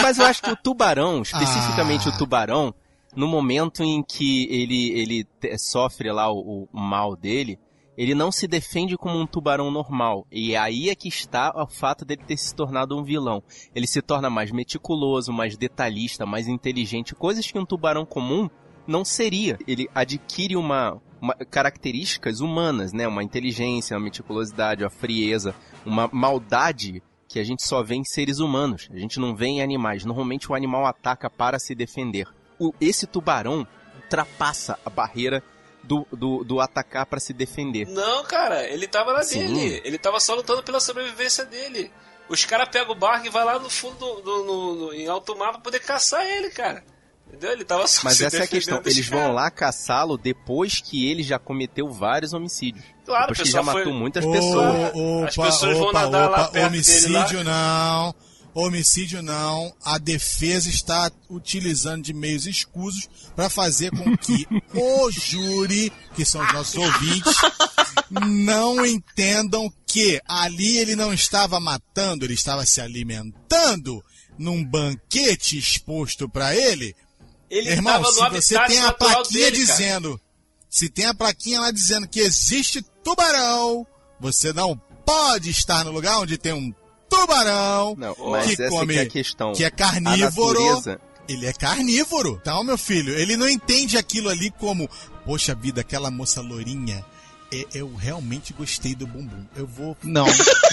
mas 0.00 0.18
eu 0.18 0.26
acho 0.26 0.42
que 0.42 0.50
o 0.50 0.56
tubarão, 0.56 1.22
especificamente 1.22 2.08
Ah. 2.08 2.12
o 2.12 2.18
tubarão, 2.18 2.74
no 3.16 3.26
momento 3.26 3.82
em 3.82 4.02
que 4.02 4.46
ele, 4.48 4.90
ele 4.90 5.26
sofre 5.58 6.12
lá 6.12 6.32
o, 6.32 6.68
o 6.72 6.80
mal 6.80 7.16
dele, 7.16 7.58
ele 7.98 8.14
não 8.14 8.30
se 8.30 8.46
defende 8.46 8.96
como 8.96 9.18
um 9.18 9.26
tubarão 9.26 9.70
normal. 9.70 10.26
E 10.30 10.54
aí 10.56 10.88
é 10.88 10.94
que 10.94 11.08
está 11.08 11.52
o 11.54 11.66
fato 11.66 12.04
dele 12.04 12.22
ter 12.24 12.36
se 12.36 12.54
tornado 12.54 12.96
um 12.96 13.02
vilão. 13.02 13.42
Ele 13.74 13.86
se 13.86 14.00
torna 14.00 14.30
mais 14.30 14.52
meticuloso, 14.52 15.32
mais 15.32 15.56
detalhista, 15.56 16.24
mais 16.24 16.46
inteligente, 16.46 17.14
coisas 17.14 17.50
que 17.50 17.58
um 17.58 17.66
tubarão 17.66 18.06
comum 18.06 18.48
não 18.90 19.04
seria. 19.04 19.56
Ele 19.66 19.88
adquire 19.94 20.56
uma, 20.56 21.00
uma- 21.20 21.34
características 21.34 22.40
humanas, 22.40 22.92
né? 22.92 23.06
Uma 23.06 23.22
inteligência, 23.22 23.96
uma 23.96 24.02
meticulosidade, 24.04 24.82
uma 24.84 24.90
frieza, 24.90 25.54
uma 25.86 26.08
maldade 26.12 27.02
que 27.28 27.38
a 27.38 27.44
gente 27.44 27.66
só 27.66 27.82
vê 27.82 27.94
em 27.94 28.04
seres 28.04 28.38
humanos. 28.40 28.88
A 28.92 28.98
gente 28.98 29.20
não 29.20 29.36
vê 29.36 29.46
em 29.46 29.62
animais. 29.62 30.04
Normalmente 30.04 30.50
o 30.50 30.54
animal 30.54 30.84
ataca 30.84 31.30
para 31.30 31.58
se 31.58 31.74
defender. 31.74 32.26
O- 32.58 32.74
esse 32.80 33.06
tubarão 33.06 33.66
ultrapassa 34.02 34.78
a 34.84 34.90
barreira 34.90 35.42
do, 35.84 36.06
do, 36.12 36.44
do 36.44 36.60
atacar 36.60 37.06
para 37.06 37.20
se 37.20 37.32
defender. 37.32 37.86
Não, 37.86 38.24
cara, 38.24 38.68
ele 38.68 38.86
tava 38.88 39.12
na 39.12 39.22
Sim. 39.22 39.46
dele. 39.54 39.80
Ele 39.84 39.96
tava 39.98 40.18
só 40.20 40.34
lutando 40.34 40.62
pela 40.62 40.80
sobrevivência 40.80 41.44
dele. 41.44 41.90
Os 42.28 42.44
caras 42.44 42.68
pegam 42.68 42.92
o 42.92 42.98
barco 42.98 43.26
e 43.26 43.30
vai 43.30 43.44
lá 43.44 43.58
no 43.58 43.70
fundo, 43.70 43.96
do, 43.96 44.20
do- 44.20 44.44
no- 44.44 44.74
no- 44.74 44.92
em 44.92 45.06
alto 45.08 45.36
mar 45.36 45.52
pra 45.52 45.60
poder 45.60 45.80
caçar 45.80 46.24
ele, 46.26 46.50
cara. 46.50 46.84
Entendeu? 47.30 47.52
Ele 47.52 47.64
tava 47.64 47.86
só 47.86 48.00
Mas 48.04 48.16
se 48.16 48.24
essa 48.24 48.38
é 48.38 48.42
a 48.42 48.46
questão. 48.46 48.82
Eles 48.84 49.08
vão 49.08 49.18
caras. 49.20 49.34
lá 49.34 49.50
caçá-lo 49.50 50.18
depois 50.18 50.80
que 50.80 51.08
ele 51.08 51.22
já 51.22 51.38
cometeu 51.38 51.90
vários 51.90 52.32
homicídios. 52.32 52.84
Claro, 53.06 53.28
depois 53.28 53.38
que 53.48 53.52
já 53.52 53.58
pessoal 53.60 53.72
foi- 53.72 53.84
matou 53.84 53.98
muitas 53.98 54.24
pessoas. 54.26 54.90
Opa, 54.94 55.26
As 55.28 55.36
pessoas 55.36 55.78
vão 55.78 55.88
opa, 55.88 56.00
nadar 56.02 56.30
lá 56.30 56.42
opa, 56.42 56.48
perto 56.48 56.72
dele 56.72 57.16
homicídio 57.16 57.44
não. 57.44 58.14
Homicídio 58.52 59.22
não. 59.22 59.72
A 59.84 59.96
defesa 59.96 60.68
está 60.68 61.10
utilizando 61.28 62.02
de 62.02 62.12
meios 62.12 62.46
escusos 62.46 63.08
para 63.36 63.48
fazer 63.48 63.90
com 63.92 64.16
que 64.16 64.44
o 64.74 65.10
júri, 65.12 65.92
que 66.16 66.24
são 66.24 66.44
os 66.44 66.52
nossos 66.52 66.74
ouvintes, 66.74 67.32
não 68.10 68.84
entendam 68.84 69.72
que 69.86 70.20
ali 70.26 70.78
ele 70.78 70.96
não 70.96 71.12
estava 71.14 71.60
matando, 71.60 72.24
ele 72.24 72.34
estava 72.34 72.66
se 72.66 72.80
alimentando 72.80 74.02
num 74.38 74.64
banquete 74.64 75.56
exposto 75.58 76.28
para 76.28 76.54
ele. 76.56 76.94
Ele 77.50 77.70
Irmão, 77.70 77.92
tava 77.94 78.30
no 78.30 78.42
se 78.42 78.54
você 78.54 78.66
tem 78.66 78.78
a 78.80 78.92
plaquinha 78.92 79.50
dele, 79.50 79.66
cara. 79.66 79.78
dizendo, 79.78 80.20
se 80.68 80.88
tem 80.88 81.06
a 81.06 81.14
plaquinha 81.14 81.60
lá 81.60 81.70
dizendo 81.70 82.06
que 82.06 82.20
existe 82.20 82.80
tubarão, 83.02 83.84
você 84.20 84.52
não 84.52 84.80
pode 85.04 85.50
estar 85.50 85.84
no 85.84 85.90
lugar 85.90 86.20
onde 86.20 86.38
tem 86.38 86.52
um 86.52 86.72
tubarão 87.08 87.96
Não, 87.98 88.14
mas 88.30 88.54
que 88.54 88.62
essa 88.62 88.68
come, 88.68 88.94
que 88.94 89.00
é 89.00 89.02
a 89.02 89.06
questão. 89.06 89.52
que 89.52 89.64
é 89.64 89.70
carnívoro. 89.70 90.62
natureza, 90.62 91.00
Ele 91.28 91.46
é 91.46 91.52
carnívoro. 91.52 92.38
Então, 92.40 92.62
meu 92.62 92.78
filho, 92.78 93.12
ele 93.12 93.36
não 93.36 93.48
entende 93.48 93.98
aquilo 93.98 94.28
ali 94.28 94.50
como, 94.52 94.88
poxa 95.26 95.54
vida, 95.54 95.80
aquela 95.80 96.10
moça 96.10 96.40
lourinha. 96.40 97.04
É- 97.52 97.66
Eu 97.74 97.94
realmente 97.94 98.52
gostei 98.52 98.94
do 98.94 99.06
bumbum. 99.06 99.44
Eu 99.56 99.66
vou 99.66 99.96
Não, 100.02 100.26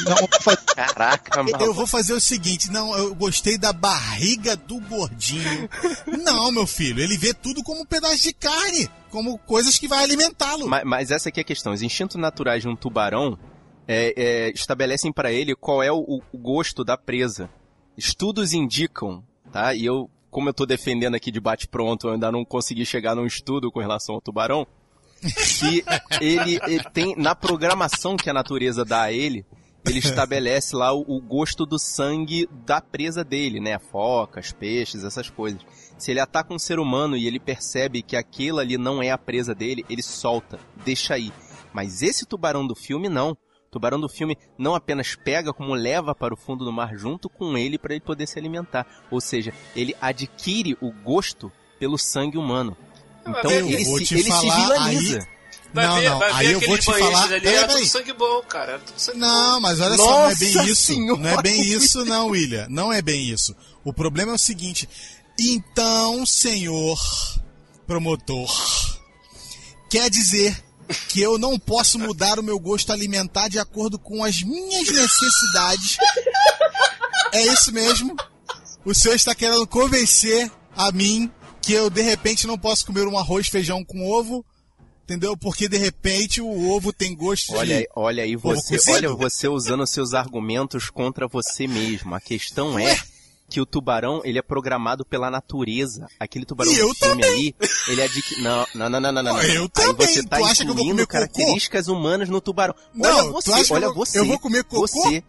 não 0.06 0.16
vou 0.16 0.30
fazer. 0.42 0.66
Caraca, 0.76 1.44
mano. 1.44 1.64
eu 1.66 1.74
vou 1.74 1.88
fazer 1.88 2.14
o 2.14 2.20
seguinte, 2.20 2.72
não, 2.72 2.96
eu 2.98 3.16
gostei 3.16 3.58
da 3.58 3.72
barriga 3.74 4.56
do 4.56 4.80
gordinho. 4.82 5.70
Não, 6.24 6.52
meu 6.52 6.68
filho, 6.68 7.02
ele 7.02 7.18
vê 7.18 7.34
tudo 7.34 7.64
como 7.64 7.82
um 7.82 7.86
pedaço 7.86 8.22
de 8.24 8.34
carne, 8.34 8.90
como 9.10 9.38
coisas 9.40 9.78
que 9.80 9.88
vai 9.88 10.04
alimentá-lo. 10.04 10.68
Mas, 10.68 10.84
mas 10.84 11.12
essa 11.12 11.30
aqui 11.30 11.40
é 11.40 11.42
a 11.42 11.46
questão. 11.46 11.74
Os 11.74 11.82
instintos 11.82 12.16
naturais 12.18 12.62
de 12.62 12.68
um 12.68 12.76
tubarão 12.76 13.38
é, 13.88 14.14
é, 14.18 14.52
estabelecem 14.52 15.12
para 15.12 15.32
ele 15.32 15.56
qual 15.56 15.82
é 15.82 15.92
o, 15.92 16.22
o 16.32 16.38
gosto 16.38 16.84
da 16.84 16.98
presa. 16.98 17.50
Estudos 17.98 18.54
indicam, 18.54 19.24
tá? 19.52 19.74
E 19.74 19.86
eu, 19.86 20.10
como 20.30 20.50
eu 20.50 20.54
tô 20.54 20.66
defendendo 20.66 21.16
aqui 21.16 21.32
de 21.32 21.40
bate-pronto, 21.40 22.08
eu 22.08 22.14
ainda 22.14 22.32
não 22.32 22.46
consegui 22.46 22.86
chegar 22.86 23.16
num 23.16 23.26
estudo 23.26 23.72
com 23.72 23.80
relação 23.80 24.16
ao 24.16 24.22
tubarão. 24.22 24.68
Que 25.22 25.84
ele, 26.22 26.60
ele 26.68 26.84
tem, 26.94 27.16
na 27.16 27.36
programação 27.36 28.16
que 28.16 28.30
a 28.30 28.34
natureza 28.34 28.86
dá 28.86 29.04
a 29.04 29.12
ele, 29.12 29.46
ele 29.86 30.00
estabelece 30.00 30.76
lá 30.76 30.94
o, 30.94 31.02
o 31.02 31.22
gosto 31.22 31.66
do 31.66 31.80
sangue 31.80 32.48
da 32.66 32.82
presa 32.82 33.24
dele, 33.24 33.60
né? 33.60 33.80
Focas, 33.80 34.52
peixes, 34.52 35.04
essas 35.04 35.30
coisas. 35.30 35.62
Se 35.98 36.12
ele 36.12 36.20
ataca 36.20 36.54
um 36.54 36.60
ser 36.60 36.80
humano 36.80 37.16
e 37.16 37.26
ele 37.26 37.40
percebe 37.40 38.02
que 38.02 38.16
aquilo 38.16 38.60
ali 38.60 38.78
não 38.78 39.02
é 39.02 39.12
a 39.12 39.18
presa 39.18 39.56
dele, 39.56 39.86
ele 39.90 40.04
solta, 40.04 40.60
deixa 40.84 41.14
aí. 41.14 41.32
Mas 41.74 42.02
esse 42.02 42.26
tubarão 42.26 42.66
do 42.66 42.76
filme 42.76 43.10
não. 43.10 43.32
O 43.32 43.70
tubarão 43.72 44.00
do 44.00 44.10
filme 44.10 44.38
não 44.58 44.76
apenas 44.76 45.16
pega, 45.16 45.54
como 45.54 45.74
leva 45.74 46.16
para 46.16 46.34
o 46.34 46.38
fundo 46.38 46.64
do 46.64 46.72
mar 46.72 46.96
junto 46.98 47.30
com 47.30 47.58
ele 47.58 47.78
para 47.78 47.94
ele 47.94 48.04
poder 48.04 48.28
se 48.28 48.40
alimentar. 48.40 48.86
Ou 49.12 49.20
seja, 49.20 49.54
ele 49.76 49.96
adquire 50.02 50.78
o 50.82 50.92
gosto 50.92 51.52
pelo 51.80 51.98
sangue 51.98 52.38
humano. 52.38 52.76
Então 53.28 53.52
Eu 53.52 53.68
ele, 53.68 53.86
se, 53.86 54.06
te 54.06 54.14
ele 54.16 54.24
se 54.24 54.30
falar 54.30 54.56
vilaniza. 54.56 55.28
Vai 55.74 55.86
Não, 55.86 55.96
ver, 56.00 56.10
não, 56.10 56.20
vai 56.20 56.32
aí 56.32 56.48
ver 56.48 56.54
eu 56.54 56.60
vou 56.62 56.78
te 56.78 56.86
falar- 56.86 57.24
ali, 57.26 57.42
peraí, 57.42 57.56
era 57.56 57.68
tudo 57.68 57.86
sangue 57.88 58.14
bom, 58.14 58.42
cara. 58.44 58.72
Era 58.74 58.80
tudo 58.80 59.00
sangue 59.00 59.20
bom. 59.20 59.26
Não, 59.28 59.62
mas 59.62 59.80
olha 59.82 59.98
só, 59.98 60.04
não 60.22 60.30
é 60.30 60.36
bem 60.36 60.54
Nossa 60.54 60.70
isso. 60.70 60.84
Senhora, 60.84 61.20
Não 61.22 61.30
é 61.30 61.42
bem 61.42 61.62
isso, 61.62 62.06
não, 62.06 62.28
William. 62.28 62.68
Não 62.70 62.94
é 62.94 63.02
bem 63.02 63.30
isso. 63.30 63.56
O 63.84 63.92
problema 63.94 64.32
é 64.32 64.36
o 64.36 64.40
seguinte. 64.40 64.88
Então, 65.40 66.26
senhor 66.26 66.98
promotor, 67.86 68.50
quer 69.90 70.10
dizer 70.10 70.58
que 71.10 71.22
eu 71.22 71.38
não 71.38 71.60
posso 71.60 72.00
mudar 72.00 72.40
o 72.40 72.44
meu 72.44 72.58
gosto 72.60 72.92
alimentar 72.94 73.50
de 73.50 73.60
acordo 73.60 74.00
com 74.00 74.24
as 74.24 74.42
minhas 74.42 74.88
necessidades. 74.90 75.98
É 77.34 77.46
isso 77.46 77.72
mesmo? 77.74 78.16
O 78.86 78.94
senhor 78.96 79.16
está 79.16 79.36
querendo 79.36 79.68
convencer 79.68 80.50
a 80.76 80.92
mim 80.92 81.30
que 81.62 81.74
eu 81.74 81.90
de 81.90 82.02
repente 82.02 82.48
não 82.48 82.58
posso 82.58 82.86
comer 82.86 83.08
um 83.08 83.18
arroz, 83.18 83.48
feijão 83.48 83.84
com 83.84 84.06
ovo? 84.10 84.46
Entendeu? 85.04 85.38
Porque 85.38 85.70
de 85.70 85.78
repente 85.78 86.42
o 86.42 86.70
ovo 86.70 86.92
tem 86.92 87.16
gosto 87.16 87.54
Olha, 87.56 87.80
de. 87.80 87.88
olha 87.96 88.24
aí 88.24 88.36
você, 88.36 88.78
olha 88.92 89.10
você 89.14 89.48
usando 89.48 89.88
seus 89.88 90.14
argumentos 90.14 90.90
contra 90.90 91.28
você 91.30 91.66
mesmo. 91.66 92.14
A 92.14 92.20
questão 92.20 92.78
é 92.78 92.98
que 93.50 93.62
o 93.62 93.66
tubarão, 93.66 94.22
ele 94.26 94.38
é 94.38 94.42
programado 94.42 95.06
pela 95.06 95.32
natureza. 95.32 96.08
Aquele 96.20 96.44
tubarão 96.44 96.74
E 96.74 96.82
do 96.82 96.94
filme 96.94 97.24
aí, 97.24 97.56
ele 97.88 98.02
é 98.02 98.08
de 98.10 98.22
não, 98.42 98.66
não, 98.76 98.90
não, 98.90 99.00
não, 99.00 99.12
não, 99.14 99.24
não. 99.24 99.34
não. 99.36 99.42
Eu 99.44 99.64
aí 99.64 99.70
também. 99.70 100.08
você 100.08 100.24
tá 100.24 100.38
Tu 100.40 100.46
acha 100.46 100.64
incluindo 100.66 101.08
características 101.08 101.88
humanas 101.88 102.28
no 102.28 102.42
tubarão. 102.42 102.76
Não, 102.94 103.10
olha 103.10 103.32
você, 103.32 103.74
olha 103.74 103.86
eu 103.86 103.94
vou- 103.94 104.06
você. 104.06 104.20
eu 104.20 104.26
vou 104.26 104.38
comer 104.40 104.66
cocô? 104.66 104.86
Você, 104.88 105.24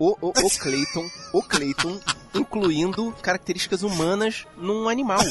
o, 0.00 0.16
o, 0.20 0.28
o 0.30 0.50
Clayton, 0.58 1.08
o 1.32 1.42
Clayton, 1.44 2.00
incluindo 2.34 3.14
características 3.22 3.84
humanas 3.84 4.46
num 4.56 4.88
animal. 4.88 5.22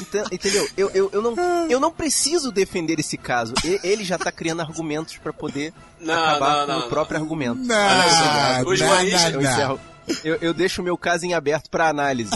Então, 0.00 0.24
entendeu? 0.30 0.68
Eu, 0.76 0.90
eu, 0.90 1.10
eu, 1.12 1.22
não, 1.22 1.70
eu 1.70 1.80
não 1.80 1.90
preciso 1.92 2.50
defender 2.52 2.98
esse 3.00 3.16
caso. 3.16 3.54
Ele 3.82 4.04
já 4.04 4.18
tá 4.18 4.30
criando 4.30 4.60
argumentos 4.60 5.16
pra 5.16 5.32
poder 5.32 5.72
Não, 6.00 6.14
acabar 6.14 6.66
não, 6.66 6.66
com 6.74 6.80
não, 6.80 6.86
o 6.86 6.88
próprio 6.88 7.20
argumento. 7.20 7.60
Não, 7.60 7.74
Olha 7.76 8.10
só, 8.10 8.70
os 8.70 8.80
não, 8.80 9.00
Eu 9.32 9.40
encerro. 9.42 9.80
Eu, 10.22 10.36
eu 10.40 10.54
deixo 10.54 10.82
o 10.82 10.84
meu 10.84 10.96
caso 10.98 11.24
em 11.24 11.32
aberto 11.34 11.70
pra 11.70 11.88
análise. 11.88 12.30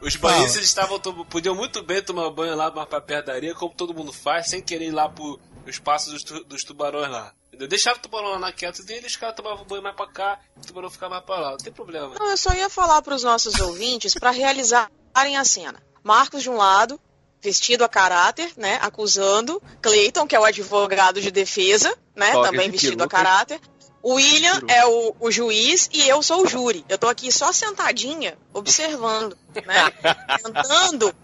Os 0.00 0.14
Fala. 0.14 0.34
banhistas 0.34 0.62
estavam 0.64 0.98
podiam 1.28 1.54
muito 1.54 1.82
bem 1.82 2.02
tomar 2.02 2.28
banho 2.30 2.56
lá 2.56 2.70
mais 2.70 2.88
pra 2.88 3.00
perto 3.00 3.26
da 3.26 3.34
areia, 3.34 3.54
como 3.54 3.72
todo 3.74 3.94
mundo 3.94 4.12
faz, 4.12 4.48
sem 4.48 4.60
querer 4.60 4.86
ir 4.88 4.90
lá 4.90 5.08
pro 5.08 5.38
espaço 5.66 6.10
dos, 6.10 6.22
tu- 6.24 6.44
dos 6.44 6.64
tubarões 6.64 7.10
lá. 7.10 7.32
Entendeu? 7.56 7.68
Deixava 7.68 7.98
o 7.98 8.02
tubarão 8.02 8.28
lá 8.32 8.38
na 8.38 8.52
quieto 8.52 8.82
dele, 8.82 9.06
os 9.06 9.16
caras 9.16 9.34
tomavam 9.34 9.64
banho 9.64 9.82
mais 9.82 9.96
pra 9.96 10.06
cá, 10.06 10.38
o 10.56 10.66
tubarão 10.66 10.90
ficava 10.90 11.14
mais 11.14 11.24
pra 11.24 11.40
lá. 11.40 11.50
Não 11.52 11.56
tem 11.56 11.72
problema. 11.72 12.14
Não, 12.18 12.28
eu 12.28 12.36
só 12.36 12.52
ia 12.52 12.68
falar 12.68 13.00
para 13.00 13.14
os 13.14 13.24
nossos 13.24 13.58
ouvintes 13.58 14.14
para 14.14 14.30
realizarem 14.30 15.36
a 15.38 15.44
cena. 15.44 15.82
Marcos 16.02 16.42
de 16.42 16.50
um 16.50 16.56
lado, 16.56 17.00
vestido 17.40 17.82
a 17.82 17.88
caráter, 17.88 18.52
né, 18.58 18.78
acusando. 18.82 19.62
Clayton, 19.80 20.26
que 20.26 20.36
é 20.36 20.40
o 20.40 20.44
advogado 20.44 21.20
de 21.20 21.30
defesa, 21.30 21.96
né, 22.14 22.32
também 22.32 22.70
de 22.70 22.72
vestido 22.72 23.02
a 23.02 23.08
caráter. 23.08 23.58
O 24.02 24.14
William 24.14 24.60
é 24.68 24.86
o, 24.86 25.16
o 25.18 25.30
juiz 25.30 25.88
e 25.92 26.06
eu 26.06 26.22
sou 26.22 26.42
o 26.42 26.46
júri. 26.46 26.84
Eu 26.90 26.98
tô 26.98 27.08
aqui 27.08 27.32
só 27.32 27.52
sentadinha, 27.52 28.36
observando, 28.52 29.36
né, 29.54 29.90
tentando 30.44 31.14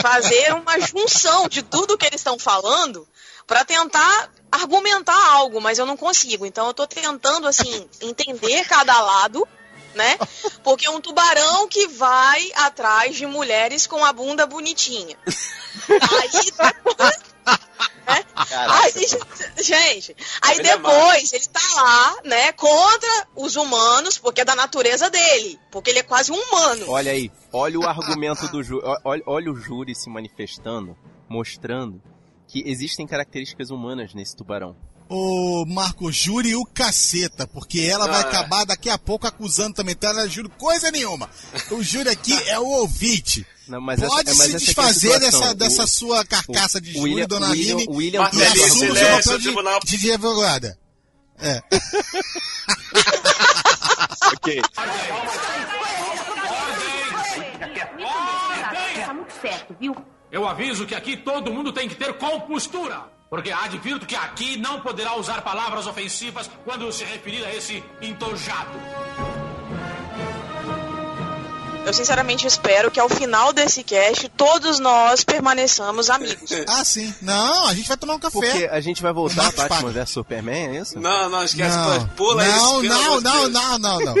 fazer 0.00 0.54
uma 0.54 0.80
junção 0.80 1.46
de 1.46 1.62
tudo 1.62 1.98
que 1.98 2.06
eles 2.06 2.20
estão 2.20 2.38
falando 2.38 3.06
para 3.46 3.64
tentar 3.64 4.30
argumentar 4.50 5.30
algo, 5.32 5.60
mas 5.60 5.78
eu 5.78 5.86
não 5.86 5.96
consigo. 5.96 6.46
Então 6.46 6.66
eu 6.66 6.74
tô 6.74 6.86
tentando 6.86 7.46
assim 7.46 7.88
entender 8.00 8.64
cada 8.66 9.00
lado, 9.00 9.46
né? 9.94 10.18
Porque 10.62 10.86
é 10.86 10.90
um 10.90 11.00
tubarão 11.00 11.68
que 11.68 11.86
vai 11.88 12.50
atrás 12.54 13.16
de 13.16 13.26
mulheres 13.26 13.86
com 13.86 14.04
a 14.04 14.12
bunda 14.12 14.46
bonitinha. 14.46 15.16
Aí 15.88 16.30
depois, 16.44 17.18
né? 18.06 18.24
Aí, 18.50 19.62
gente, 19.62 20.16
aí 20.40 20.58
Ele 20.58 20.68
é 20.68 20.76
depois 20.76 21.32
ele 21.32 21.46
tá 21.46 21.60
lá, 21.76 22.16
né, 22.24 22.52
contra 22.52 23.28
os 23.36 23.54
humanos, 23.54 24.16
porque 24.16 24.40
é 24.40 24.44
da 24.44 24.54
natureza 24.54 25.10
dele, 25.10 25.60
porque 25.70 25.90
ele 25.90 25.98
é 25.98 26.02
quase 26.02 26.32
um 26.32 26.36
humano. 26.36 26.86
Olha 26.88 27.12
aí, 27.12 27.30
olha 27.52 27.78
o 27.78 27.86
argumento 27.86 28.48
do 28.48 28.62
júri. 28.62 28.82
Olha, 29.04 29.22
olha 29.26 29.52
o 29.52 29.56
júri 29.56 29.94
se 29.94 30.08
manifestando, 30.08 30.96
mostrando 31.28 32.02
que 32.48 32.62
existem 32.66 33.06
características 33.06 33.70
humanas 33.70 34.12
nesse 34.14 34.34
tubarão. 34.34 34.74
Ô, 35.10 35.64
Marco, 35.66 36.10
jure 36.12 36.54
o 36.56 36.64
caceta, 36.66 37.46
porque 37.46 37.80
ela 37.80 38.06
vai 38.06 38.16
Ah, 38.16 38.24
é. 38.24 38.28
acabar 38.28 38.64
daqui 38.66 38.90
a 38.90 38.98
pouco 38.98 39.26
acusando 39.26 39.74
também. 39.74 39.94
Então 39.94 40.10
ela 40.10 40.28
juro 40.28 40.50
coisa 40.50 40.90
nenhuma. 40.90 41.30
O 41.70 41.82
júri 41.82 42.08
aqui 42.10 42.32
é 42.48 42.58
o 42.58 42.66
ouvinte. 42.66 43.46
Não, 43.66 43.80
mas 43.80 44.02
essa- 44.02 44.10
Pode 44.10 44.30
é, 44.30 44.34
mas 44.34 44.46
se 44.50 44.56
essa 44.56 44.58
que 44.58 44.64
é 44.64 44.66
desfazer 44.66 45.12
situação. 45.14 45.20
dessa, 45.40 45.50
O- 45.50 45.54
dessa 45.54 45.86
sua 45.86 46.24
carcaça 46.26 46.80
de 46.80 46.92
júri, 46.92 47.10
William- 47.12 47.26
dona 47.26 47.46
o 47.46 47.50
William- 47.50 47.74
Aline, 47.76 47.86
o 47.88 47.96
William- 47.96 48.30
e 48.34 48.42
assume 48.64 48.90
o 48.90 48.96
seu 48.96 49.06
papel 49.16 49.38
de, 49.38 49.44
tribunal. 49.44 49.80
de 49.84 50.12
advogada. 50.12 50.78
É. 51.38 51.62
Ok. 54.34 54.60
Tá 59.04 59.14
muito 59.14 59.32
certo, 59.40 59.74
viu? 59.80 59.94
Eu 60.30 60.46
aviso 60.46 60.86
que 60.86 60.94
aqui 60.94 61.16
todo 61.16 61.52
mundo 61.52 61.72
tem 61.72 61.88
que 61.88 61.94
ter 61.94 62.12
compostura. 62.14 63.02
Porque 63.30 63.50
advirto 63.50 64.06
que 64.06 64.16
aqui 64.16 64.56
não 64.56 64.80
poderá 64.80 65.16
usar 65.16 65.42
palavras 65.42 65.86
ofensivas 65.86 66.50
quando 66.64 66.90
se 66.90 67.04
referir 67.04 67.44
a 67.44 67.54
esse 67.54 67.84
entojado. 68.00 68.70
Eu 71.86 71.94
sinceramente 71.94 72.46
espero 72.46 72.90
que 72.90 73.00
ao 73.00 73.08
final 73.08 73.50
desse 73.52 73.82
cast 73.82 74.28
todos 74.30 74.78
nós 74.78 75.24
permaneçamos 75.24 76.10
amigos. 76.10 76.50
Ah, 76.68 76.84
sim. 76.84 77.12
Não, 77.22 77.66
a 77.66 77.74
gente 77.74 77.88
vai 77.88 77.96
tomar 77.96 78.14
um 78.14 78.18
café. 78.18 78.38
Porque 78.38 78.68
a 78.70 78.80
gente 78.80 79.00
vai 79.02 79.12
voltar 79.12 79.40
a 79.40 79.44
Marcos 79.44 79.64
Batman 79.68 79.90
vs 79.90 80.10
Superman, 80.10 80.76
é 80.76 80.80
isso? 80.80 81.00
Não, 81.00 81.30
não, 81.30 81.42
esquece. 81.42 81.76
Não, 81.76 82.08
Pula 82.08 82.44
não, 82.44 82.82
isso. 82.84 82.94
não, 82.94 83.20
não, 83.20 83.48
não, 83.48 83.78
não, 83.78 84.00
não. 84.00 84.14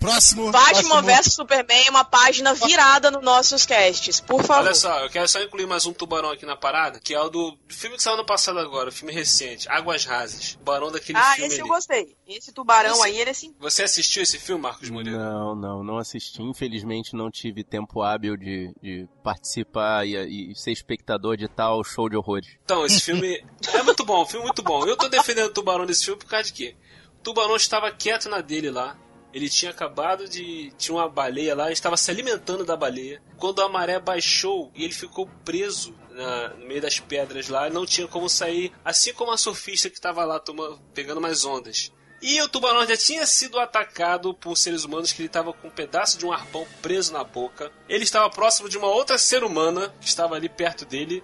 Próximo. 0.00 0.50
Batman 0.50 1.00
vs 1.02 1.32
Superman 1.34 1.84
é 1.86 1.90
uma 1.90 2.04
página 2.04 2.54
virada 2.54 3.10
nos 3.10 3.22
nossos 3.22 3.64
casts, 3.64 4.20
por 4.20 4.42
favor. 4.42 4.64
Olha 4.66 4.74
só, 4.74 4.98
eu 5.00 5.10
quero 5.10 5.28
só 5.28 5.40
incluir 5.40 5.66
mais 5.66 5.86
um 5.86 5.92
tubarão 5.92 6.30
aqui 6.30 6.44
na 6.44 6.56
parada, 6.56 6.98
que 6.98 7.14
é 7.14 7.20
o 7.20 7.28
do 7.28 7.56
filme 7.68 7.96
que 7.96 8.02
saiu 8.02 8.16
no 8.16 8.24
passado 8.26 8.58
agora, 8.58 8.88
o 8.88 8.92
filme 8.92 9.12
recente, 9.12 9.68
Águas 9.68 10.04
Rasas. 10.04 10.56
O 10.60 10.64
barão 10.64 10.90
daquele 10.90 11.18
ah, 11.18 11.32
filme 11.34 11.48
esse 11.48 11.58
eu 11.60 11.64
ali. 11.66 11.74
gostei. 11.74 12.16
Esse 12.26 12.52
tubarão 12.52 12.92
Esse- 12.94 13.04
aí, 13.04 13.20
ele 13.20 13.30
é 13.30 13.34
sim. 13.34 13.54
Você 13.60 13.82
assistiu 13.84 14.22
esse 14.22 14.38
filme, 14.38 14.62
Marcos 14.62 14.90
Murilo? 14.90 15.18
Não, 15.18 15.54
não, 15.54 15.84
não 15.84 15.98
assisti. 15.98 16.42
Infelizmente 16.42 17.01
não 17.12 17.30
tive 17.30 17.64
tempo 17.64 18.02
hábil 18.02 18.36
de, 18.36 18.72
de 18.82 19.08
participar 19.22 20.06
e, 20.06 20.50
e 20.52 20.54
ser 20.54 20.70
espectador 20.70 21.36
de 21.36 21.48
tal 21.48 21.82
show 21.82 22.08
de 22.08 22.16
horrores. 22.16 22.56
Então, 22.64 22.84
esse 22.86 23.00
filme 23.00 23.44
é 23.74 23.82
muito 23.82 24.04
bom, 24.04 24.24
filme 24.26 24.44
muito 24.46 24.62
bom. 24.62 24.86
Eu 24.86 24.96
tô 24.96 25.08
defendendo 25.08 25.46
o 25.48 25.52
tubarão 25.54 25.84
desse 25.86 26.04
filme 26.04 26.20
por 26.20 26.26
causa 26.28 26.46
de 26.46 26.52
quê? 26.52 26.76
O 27.18 27.22
tubarão 27.22 27.56
estava 27.56 27.90
quieto 27.90 28.28
na 28.28 28.40
dele 28.40 28.70
lá. 28.70 28.96
Ele 29.34 29.48
tinha 29.48 29.70
acabado 29.70 30.28
de. 30.28 30.70
Tinha 30.76 30.94
uma 30.94 31.08
baleia 31.08 31.54
lá, 31.54 31.72
estava 31.72 31.96
se 31.96 32.10
alimentando 32.10 32.66
da 32.66 32.76
baleia. 32.76 33.22
Quando 33.38 33.62
a 33.62 33.68
maré 33.68 33.98
baixou 33.98 34.70
e 34.74 34.84
ele 34.84 34.92
ficou 34.92 35.26
preso 35.42 35.94
na- 36.10 36.48
no 36.50 36.66
meio 36.66 36.82
das 36.82 37.00
pedras 37.00 37.48
lá, 37.48 37.70
não 37.70 37.86
tinha 37.86 38.06
como 38.06 38.28
sair, 38.28 38.70
assim 38.84 39.14
como 39.14 39.30
a 39.32 39.38
surfista 39.38 39.88
que 39.88 39.96
estava 39.96 40.22
lá 40.26 40.38
toma- 40.38 40.78
pegando 40.92 41.18
mais 41.18 41.46
ondas. 41.46 41.90
E 42.22 42.40
o 42.40 42.48
tubarão 42.48 42.86
já 42.86 42.96
tinha 42.96 43.26
sido 43.26 43.58
atacado 43.58 44.32
por 44.32 44.56
seres 44.56 44.84
humanos 44.84 45.10
que 45.12 45.20
ele 45.20 45.26
estava 45.26 45.52
com 45.52 45.66
um 45.66 45.70
pedaço 45.70 46.16
de 46.16 46.24
um 46.24 46.32
arpão 46.32 46.64
preso 46.80 47.12
na 47.12 47.24
boca. 47.24 47.70
Ele 47.88 48.04
estava 48.04 48.30
próximo 48.30 48.68
de 48.68 48.78
uma 48.78 48.86
outra 48.86 49.18
ser 49.18 49.42
humana 49.42 49.92
que 50.00 50.06
estava 50.06 50.36
ali 50.36 50.48
perto 50.48 50.84
dele. 50.84 51.22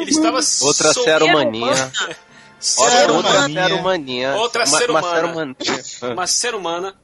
Ele 0.00 0.10
estava 0.10 0.38
Outra 0.62 0.92
sol- 0.94 1.04
ser 1.04 1.22
humaninha. 1.22 1.92
ser 2.58 2.80
Outra, 2.80 3.12
humana. 3.12 3.16
outra 3.16 3.48
ser 3.48 3.72
humaninha. 3.74 4.34
Outra 4.36 4.64
Uma- 4.64 4.78
ser 4.78 4.90
uma 4.90 5.00
humana. 5.00 5.26
humaninha. 5.32 5.84
uma 6.14 6.26
ser 6.26 6.54
humana 6.54 6.96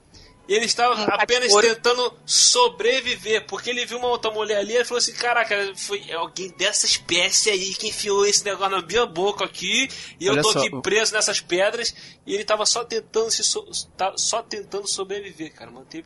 E 0.48 0.54
ele 0.54 0.64
estava 0.64 0.94
Um 0.98 1.04
apenas 1.12 1.52
cachorro. 1.52 1.62
tentando 1.74 2.14
sobreviver, 2.24 3.46
porque 3.46 3.68
ele 3.70 3.84
viu 3.84 3.98
uma 3.98 4.08
outra 4.08 4.30
mulher 4.30 4.56
ali 4.58 4.74
e 4.76 4.84
falou 4.84 4.98
assim: 4.98 5.12
Caraca, 5.12 5.72
foi 5.76 6.10
alguém 6.12 6.50
dessa 6.56 6.86
espécie 6.86 7.50
aí 7.50 7.74
que 7.74 7.88
enfiou 7.88 8.24
esse 8.24 8.44
negócio 8.44 8.70
na 8.74 8.80
minha 8.82 9.04
boca 9.06 9.44
aqui, 9.44 9.88
e 10.18 10.26
eu 10.26 10.32
Olha 10.32 10.42
tô 10.42 10.52
só, 10.52 10.58
aqui 10.58 10.70
preso 10.80 11.12
nessas 11.12 11.40
pedras, 11.40 11.94
e 12.26 12.34
ele 12.34 12.44
tava 12.44 12.64
só 12.64 12.82
tentando 12.84 13.30
se 13.30 13.44
so- 13.44 13.66
tá- 13.96 14.14
só 14.16 14.42
tentando 14.42 14.86
sobreviver, 14.88 15.52
cara. 15.52 15.70
Manter... 15.70 16.04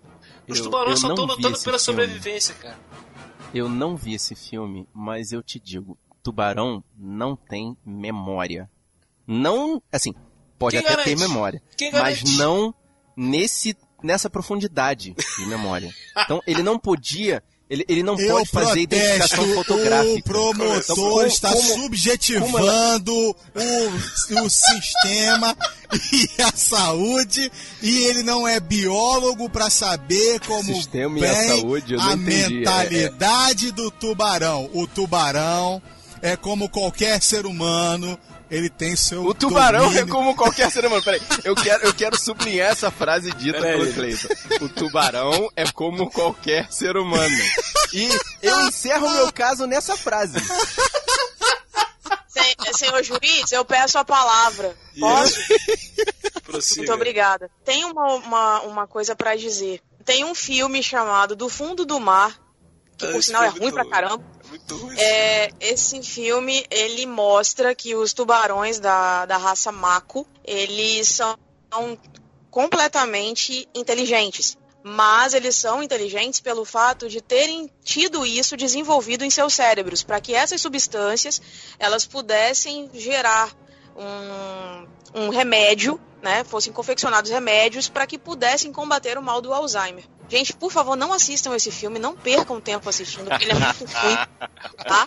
Os 0.48 0.58
Eu- 0.58 0.64
tubarões 0.64 0.96
eu 0.96 1.00
só 1.02 1.06
não 1.08 1.14
estão 1.14 1.26
vi 1.28 1.32
lutando 1.36 1.54
esse 1.54 1.64
pela 1.64 1.78
filme. 1.78 2.02
sobrevivência, 2.02 2.54
cara. 2.56 2.78
Eu 3.54 3.68
não 3.68 3.96
vi 3.96 4.14
esse 4.14 4.34
filme, 4.34 4.88
mas 4.92 5.30
eu 5.30 5.40
te 5.42 5.60
digo, 5.60 5.96
tubarão 6.22 6.82
não 6.98 7.36
tem 7.36 7.76
memória. 7.86 8.68
Não, 9.26 9.80
assim, 9.92 10.12
pode 10.58 10.76
Quem 10.76 10.80
até 10.84 10.96
garante? 10.96 11.04
ter 11.08 11.16
memória, 11.16 11.62
Quem 11.76 11.92
mas 11.92 12.22
garante? 12.22 12.36
não 12.38 12.74
nesse 13.16 13.76
nessa 14.02 14.28
profundidade 14.30 15.14
de 15.38 15.46
memória. 15.46 15.92
Então 16.18 16.40
ele 16.46 16.62
não 16.62 16.78
podia, 16.78 17.42
ele, 17.70 17.84
ele 17.88 18.02
não 18.02 18.18
Eu 18.18 18.34
pode 18.36 18.48
fazer 18.50 18.80
identificação 18.80 19.54
fotográfica. 19.54 20.14
o 20.14 20.22
promotor 20.22 20.76
Então, 20.82 20.96
como- 20.96 21.22
está 21.22 21.50
como- 21.52 21.62
subjetivando 21.74 23.12
o, 23.14 24.44
o 24.44 24.50
sistema 24.50 25.56
e 26.12 26.42
a 26.42 26.52
saúde 26.54 27.50
e 27.82 27.98
ele 28.04 28.22
não 28.22 28.46
é 28.46 28.58
biólogo 28.60 29.48
para 29.48 29.70
saber 29.70 30.40
como 30.40 30.74
Sistema 30.74 31.18
e 31.18 31.24
a 31.24 31.46
saúde, 31.48 31.94
a 31.98 32.12
entendi. 32.12 32.32
É, 32.34 32.48
mentalidade 32.48 33.70
do 33.72 33.90
tubarão. 33.90 34.68
O 34.72 34.86
tubarão 34.86 35.80
é 36.20 36.36
como 36.36 36.68
qualquer 36.68 37.20
ser 37.22 37.46
humano, 37.46 38.18
ele 38.52 38.68
tem 38.70 38.94
seu 38.94 39.24
O 39.24 39.34
tubarão 39.34 39.80
é 39.80 39.84
domínio. 39.86 40.08
como 40.08 40.36
qualquer 40.36 40.70
ser 40.70 40.84
humano. 40.84 41.02
Peraí, 41.02 41.20
eu 41.42 41.54
quero, 41.54 41.84
eu 41.84 41.94
quero 41.94 42.16
sublinhar 42.18 42.70
essa 42.70 42.90
frase 42.90 43.32
dita 43.32 43.60
pelo 43.60 43.92
Cleiton. 43.92 44.28
O 44.60 44.68
tubarão 44.68 45.50
é 45.56 45.64
como 45.72 46.10
qualquer 46.10 46.70
ser 46.72 46.96
humano. 46.96 47.34
E 47.92 48.08
eu 48.42 48.60
encerro 48.68 49.08
meu 49.10 49.32
caso 49.32 49.66
nessa 49.66 49.96
frase. 49.96 50.38
Sen- 52.28 52.56
Senhor 52.74 53.02
juiz, 53.02 53.52
eu 53.52 53.64
peço 53.64 53.98
a 53.98 54.04
palavra. 54.04 54.74
Posso? 54.98 55.38
Prossiga. 56.44 56.78
Muito 56.80 56.92
obrigada. 56.92 57.50
Tem 57.64 57.84
uma, 57.84 58.14
uma, 58.14 58.60
uma 58.62 58.86
coisa 58.86 59.14
pra 59.14 59.36
dizer. 59.36 59.80
Tem 60.04 60.24
um 60.24 60.34
filme 60.34 60.82
chamado 60.82 61.36
Do 61.36 61.48
Fundo 61.48 61.84
do 61.84 62.00
Mar, 62.00 62.32
que 62.96 63.06
por 63.06 63.16
Esse 63.16 63.26
sinal 63.28 63.44
é 63.44 63.48
ruim 63.48 63.70
pra 63.70 63.82
todo. 63.84 63.90
caramba. 63.92 64.24
Muito 64.52 64.76
ruim. 64.76 64.98
É, 64.98 65.50
esse 65.60 66.02
filme, 66.02 66.66
ele 66.70 67.06
mostra 67.06 67.74
que 67.74 67.94
os 67.94 68.12
tubarões 68.12 68.78
da, 68.78 69.24
da 69.24 69.38
raça 69.38 69.72
Mako, 69.72 70.26
eles 70.44 71.08
são 71.08 71.38
completamente 72.50 73.66
inteligentes. 73.74 74.58
Mas 74.84 75.32
eles 75.32 75.56
são 75.56 75.82
inteligentes 75.82 76.40
pelo 76.40 76.66
fato 76.66 77.08
de 77.08 77.22
terem 77.22 77.70
tido 77.82 78.26
isso 78.26 78.54
desenvolvido 78.54 79.24
em 79.24 79.30
seus 79.30 79.54
cérebros, 79.54 80.02
para 80.02 80.20
que 80.20 80.34
essas 80.34 80.60
substâncias 80.60 81.40
elas 81.78 82.04
pudessem 82.04 82.90
gerar 82.92 83.56
um, 83.96 85.22
um 85.22 85.28
remédio, 85.30 85.98
né? 86.22 86.44
Fossem 86.44 86.72
confeccionados 86.72 87.30
remédios 87.30 87.88
para 87.88 88.06
que 88.06 88.16
pudessem 88.16 88.72
combater 88.72 89.18
o 89.18 89.22
mal 89.22 89.40
do 89.42 89.52
Alzheimer. 89.52 90.04
Gente, 90.28 90.54
por 90.54 90.70
favor, 90.72 90.96
não 90.96 91.12
assistam 91.12 91.54
esse 91.54 91.70
filme, 91.70 91.98
não 91.98 92.16
percam 92.16 92.60
tempo 92.60 92.88
assistindo, 92.88 93.28
porque 93.28 93.44
ele 93.44 93.52
é 93.52 93.54
muito 93.56 93.84
ruim, 93.92 94.16
tá? 94.86 95.06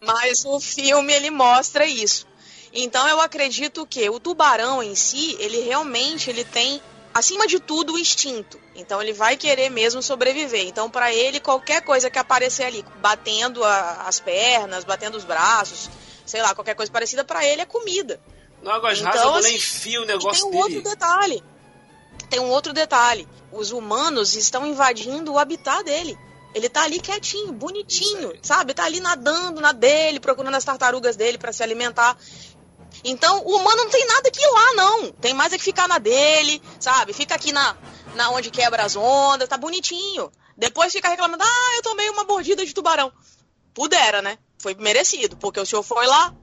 Mas 0.00 0.44
o 0.44 0.60
filme 0.60 1.12
ele 1.12 1.30
mostra 1.30 1.86
isso. 1.86 2.26
Então 2.72 3.08
eu 3.08 3.20
acredito 3.20 3.86
que 3.86 4.08
o 4.08 4.20
tubarão 4.20 4.82
em 4.82 4.94
si, 4.94 5.36
ele 5.40 5.60
realmente 5.60 6.30
ele 6.30 6.44
tem 6.44 6.80
acima 7.12 7.46
de 7.46 7.58
tudo 7.60 7.94
o 7.94 7.98
instinto. 7.98 8.58
Então 8.74 9.02
ele 9.02 9.12
vai 9.12 9.36
querer 9.36 9.68
mesmo 9.70 10.02
sobreviver. 10.02 10.66
Então 10.66 10.88
para 10.90 11.12
ele 11.12 11.40
qualquer 11.40 11.82
coisa 11.82 12.08
que 12.10 12.18
aparecer 12.18 12.64
ali, 12.64 12.84
batendo 13.00 13.64
a- 13.64 14.04
as 14.06 14.20
pernas, 14.20 14.84
batendo 14.84 15.16
os 15.18 15.24
braços, 15.24 15.90
sei 16.24 16.40
lá, 16.40 16.54
qualquer 16.54 16.74
coisa 16.74 16.90
parecida 16.92 17.24
para 17.24 17.44
ele 17.44 17.62
é 17.62 17.66
comida. 17.66 18.20
No 18.62 18.70
Águas 18.70 18.98
Então, 19.00 19.10
Rasas, 19.10 19.46
assim, 19.46 19.56
enfia 19.56 20.00
o 20.00 20.04
negócio 20.04 20.48
tem 20.48 20.48
um 20.48 20.50
dele. 20.50 20.76
outro 20.76 20.90
detalhe. 20.90 21.44
Tem 22.30 22.40
um 22.40 22.48
outro 22.50 22.72
detalhe. 22.72 23.28
Os 23.50 23.72
humanos 23.72 24.36
estão 24.36 24.64
invadindo 24.64 25.32
o 25.32 25.38
habitat 25.38 25.82
dele. 25.84 26.16
Ele 26.54 26.68
tá 26.68 26.84
ali 26.84 27.00
quietinho, 27.00 27.52
bonitinho, 27.52 28.32
sabe? 28.42 28.74
Tá 28.74 28.84
ali 28.84 29.00
nadando 29.00 29.60
na 29.60 29.72
dele, 29.72 30.20
procurando 30.20 30.54
as 30.54 30.64
tartarugas 30.64 31.16
dele 31.16 31.38
para 31.38 31.52
se 31.52 31.62
alimentar. 31.62 32.16
Então, 33.04 33.42
o 33.44 33.56
humano 33.56 33.84
não 33.84 33.90
tem 33.90 34.06
nada 34.06 34.30
que 34.30 34.40
ir 34.40 34.50
lá, 34.50 34.74
não. 34.74 35.12
Tem 35.12 35.34
mais 35.34 35.52
é 35.52 35.58
que 35.58 35.64
ficar 35.64 35.88
na 35.88 35.98
dele, 35.98 36.62
sabe? 36.78 37.12
Fica 37.12 37.34
aqui 37.34 37.52
na, 37.52 37.76
na 38.14 38.30
onde 38.30 38.50
quebra 38.50 38.84
as 38.84 38.94
ondas, 38.96 39.48
tá 39.48 39.56
bonitinho. 39.56 40.30
Depois 40.56 40.92
fica 40.92 41.08
reclamando, 41.08 41.42
ah, 41.42 41.76
eu 41.76 41.82
tomei 41.82 42.08
uma 42.10 42.24
mordida 42.24 42.64
de 42.64 42.74
tubarão. 42.74 43.10
Pudera, 43.74 44.20
né? 44.20 44.38
Foi 44.58 44.74
merecido, 44.74 45.36
porque 45.38 45.58
o 45.58 45.66
senhor 45.66 45.82
foi 45.82 46.06
lá, 46.06 46.34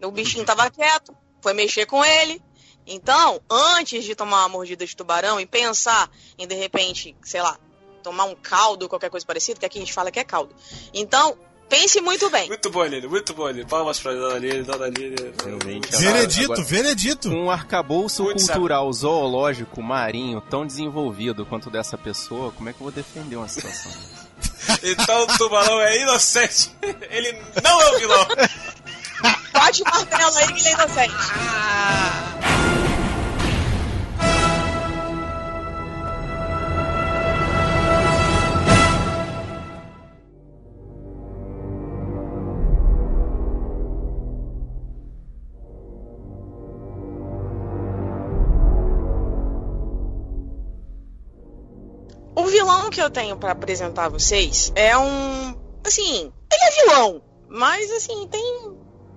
o 0.00 0.10
bichinho 0.10 0.44
tava 0.44 0.70
quieto, 0.70 1.14
foi 1.42 1.52
mexer 1.52 1.84
com 1.84 2.02
ele. 2.02 2.40
Então, 2.86 3.40
antes 3.50 4.02
de 4.04 4.14
tomar 4.14 4.38
uma 4.40 4.48
mordida 4.48 4.86
de 4.86 4.96
tubarão 4.96 5.38
e 5.38 5.44
pensar 5.46 6.10
em, 6.38 6.46
de 6.46 6.54
repente, 6.54 7.14
sei 7.22 7.42
lá, 7.42 7.58
tomar 8.02 8.24
um 8.24 8.34
caldo, 8.34 8.88
qualquer 8.88 9.10
coisa 9.10 9.26
parecida, 9.26 9.60
que 9.60 9.66
aqui 9.66 9.78
a 9.78 9.80
gente 9.82 9.92
fala 9.92 10.10
que 10.10 10.18
é 10.18 10.24
caldo. 10.24 10.52
Então, 10.92 11.36
pense 11.68 12.00
muito 12.00 12.28
bem. 12.28 12.48
Muito 12.48 12.68
bom, 12.70 12.80
Aline, 12.80 13.06
muito 13.06 13.32
bom, 13.34 13.46
Aline. 13.46 13.64
Palmas 13.68 14.00
pra 14.00 14.12
Dona 14.12 14.34
Aline, 14.34 14.62
Dona 14.64 14.86
Aline. 14.86 15.14
Realmente. 15.44 15.96
Veredito, 15.96 16.52
Agora- 16.52 16.62
veredito. 16.64 17.28
Um 17.30 17.50
arcabouço 17.50 18.24
Muito 18.24 18.44
cultural, 18.44 18.92
zoológico, 18.92 19.80
marinho, 19.80 20.40
tão 20.40 20.66
desenvolvido 20.66 21.46
quanto 21.46 21.68
o 21.68 21.70
dessa 21.70 21.96
pessoa, 21.96 22.50
como 22.50 22.68
é 22.68 22.72
que 22.72 22.80
eu 22.80 22.84
vou 22.84 22.92
defender 22.92 23.36
uma 23.36 23.48
situação? 23.48 23.92
Então 24.82 25.22
o 25.22 25.26
tubarão 25.38 25.80
é 25.80 26.02
inocente. 26.02 26.70
Ele 27.10 27.32
não 27.62 27.80
é 27.80 27.90
o 27.92 27.98
vilão. 27.98 28.26
O 29.54 29.84
martelo 29.84 30.36
aí 30.38 30.52
que 30.52 30.60
ele 30.60 30.68
é 30.68 30.72
inocente. 30.72 31.14
O 52.34 52.46
vilão 52.46 52.88
que 52.88 53.00
eu 53.00 53.10
tenho 53.10 53.36
pra 53.36 53.52
apresentar 53.52 54.06
a 54.06 54.08
vocês 54.08 54.72
é 54.74 54.96
um. 54.96 55.54
Assim, 55.86 56.32
ele 56.50 56.64
é 56.64 56.70
vilão, 56.84 57.22
mas 57.48 57.90
assim, 57.90 58.26
tem, 58.28 58.61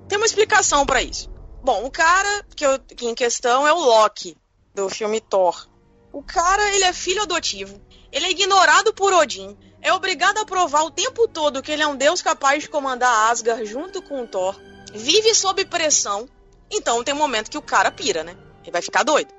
tem 0.08 0.18
uma 0.18 0.26
explicação 0.26 0.86
pra 0.86 1.02
isso. 1.02 1.30
Bom, 1.63 1.86
o 1.86 1.91
cara 1.91 2.46
que, 2.56 2.65
eu, 2.65 2.80
que 2.80 3.08
em 3.08 3.15
questão 3.15 3.68
é 3.68 3.74
o 3.74 3.80
Loki, 3.80 4.38
do 4.74 4.89
filme 4.89 5.20
Thor. 5.20 5.68
O 6.12 6.22
cara, 6.22 6.76
ele 6.76 6.84
é 6.84 6.94
filho 6.94 7.24
adotivo, 7.24 7.82
ele 8.12 8.26
é 8.26 8.32
ignorado 8.32 8.94
por 8.94 9.12
Odin, 9.13 9.58
é 9.82 9.91
obrigado 9.94 10.38
a 10.38 10.46
provar 10.46 10.84
o 10.84 10.91
tempo 10.91 11.28
todo 11.28 11.62
que 11.62 11.72
ele 11.72 11.82
é 11.84 11.88
um 11.88 11.96
deus 11.96 12.22
capaz 12.22 12.63
de 12.63 12.70
comandar 12.70 13.32
Asgard 13.32 13.65
junto 13.65 14.02
com 14.02 14.24
o 14.24 14.28
Thor, 14.28 14.56
vive 14.94 15.34
sob 15.34 15.65
pressão, 15.65 16.30
então 16.72 17.04
tem 17.04 17.13
um 17.13 17.18
momento 17.18 17.52
que 17.52 17.58
o 17.58 17.62
cara 17.62 17.91
pira, 17.91 18.24
né? 18.24 18.36
Ele 18.63 18.72
vai 18.72 18.82
ficar 18.82 19.04
doido. 19.04 19.34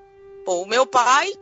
Pô, 0.45 0.63
o 0.63 0.67
meu 0.67 0.87
pai, 0.87 1.33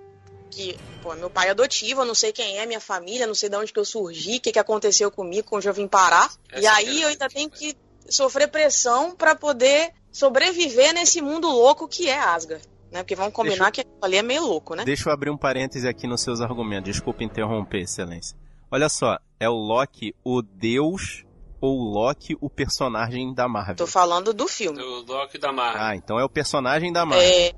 que 0.51 0.79
pô, 1.03 1.13
é 1.13 1.17
meu 1.17 1.29
pai 1.29 1.51
adotivo, 1.51 2.03
eu 2.03 2.07
não 2.07 2.15
sei 2.15 2.33
quem 2.33 2.59
é 2.59 2.67
minha 2.67 2.81
família, 2.81 3.27
não 3.27 3.35
sei 3.35 3.49
de 3.49 3.57
onde 3.57 3.73
que 3.73 3.79
eu 3.79 3.85
surgi, 3.85 4.37
o 4.37 4.41
que, 4.41 4.53
que 4.53 4.59
aconteceu 4.59 5.11
comigo, 5.11 5.49
onde 5.53 5.69
eu 5.69 5.75
vim 5.75 5.89
parar. 5.89 6.31
Essa 6.51 6.61
e 6.63 6.67
é 6.67 6.69
aí 6.69 7.03
eu 7.03 7.09
ainda 7.09 7.29
tenho 7.29 7.51
que 7.51 7.77
sofrer 8.09 8.49
pressão 8.49 9.14
pra 9.14 9.35
poder 9.35 9.93
sobreviver 10.12 10.93
nesse 10.95 11.21
mundo 11.21 11.49
louco 11.49 11.88
que 11.88 12.09
é 12.09 12.19
Asgard. 12.19 12.64
Né? 12.90 13.03
Porque 13.03 13.17
vamos 13.17 13.33
combinar 13.33 13.71
que 13.73 13.81
aquilo 13.81 13.99
ali 14.03 14.17
é 14.17 14.23
meio 14.23 14.47
louco, 14.47 14.75
né? 14.77 14.85
Deixa 14.85 15.09
eu 15.09 15.12
abrir 15.12 15.31
um 15.31 15.37
parêntese 15.37 15.88
aqui 15.88 16.07
nos 16.07 16.21
seus 16.23 16.40
argumentos. 16.40 16.85
Desculpa 16.93 17.25
interromper, 17.25 17.81
excelência. 17.83 18.37
Olha 18.71 18.88
só, 18.88 19.19
é 19.40 19.49
o 19.49 19.53
Loki 19.55 20.14
o 20.25 20.40
deus 20.43 21.25
ou 21.61 21.79
o 21.79 21.85
Loki 21.93 22.37
o 22.40 22.49
personagem 22.49 23.35
da 23.35 23.49
Marvel? 23.49 23.75
Tô 23.77 23.87
falando 23.87 24.33
do 24.33 24.47
filme. 24.47 24.81
O 24.81 25.03
Doc 25.03 25.35
da 25.38 25.53
Marvel. 25.53 25.83
Ah, 25.83 25.97
então 25.97 26.19
é 26.21 26.25
o 26.25 26.29
personagem 26.29 26.93
da 26.93 27.05
Marvel. 27.05 27.27
É, 27.29 27.53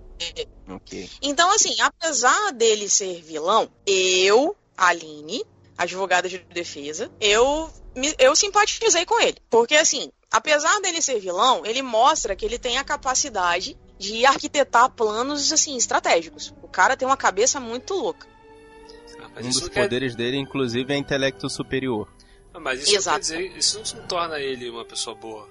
Ok. 0.69 1.09
Então, 1.23 1.51
assim, 1.55 1.79
apesar 1.81 2.53
dele 2.53 2.89
ser 2.89 3.21
vilão, 3.23 3.69
eu, 3.87 4.57
Aline, 4.77 5.45
advogada 5.77 6.29
de 6.29 6.39
defesa, 6.39 7.11
eu, 7.21 7.71
me- 7.95 8.15
eu 8.19 8.35
simpatizei 8.35 9.05
com 9.05 9.21
ele. 9.21 9.37
Porque, 9.51 9.75
assim, 9.75 10.11
apesar 10.31 10.81
dele 10.81 11.01
ser 11.03 11.19
vilão, 11.21 11.65
ele 11.65 11.83
mostra 11.83 12.35
que 12.37 12.45
ele 12.45 12.59
tem 12.59 12.79
a 12.79 12.85
capacidade 12.85 13.77
de 13.99 14.27
arquitetar 14.27 14.91
planos, 14.91 15.53
assim, 15.53 15.77
estratégicos. 15.77 16.53
O 16.62 16.69
cara 16.69 16.97
tem 16.97 17.07
uma 17.09 17.17
cabeça 17.17 17.59
muito 17.59 17.95
louca. 17.95 18.27
Ah, 19.21 19.31
Um 19.41 19.49
dos 19.49 19.62
não 19.62 19.69
quer- 19.69 19.83
poderes 19.85 20.15
dele, 20.15 20.37
inclusive, 20.37 20.93
é 20.93 20.97
intelecto 20.97 21.49
superior. 21.49 22.09
Ah, 22.53 22.61
Mas 22.61 22.81
isso 22.83 22.91
não 22.93 22.99
Exato. 22.99 23.17
quer 23.17 23.21
dizer, 23.21 23.57
isso 23.57 23.97
não 23.97 24.07
torna 24.07 24.39
ele 24.39 24.69
uma 24.69 24.85
pessoa 24.85 25.17
boa. 25.17 25.49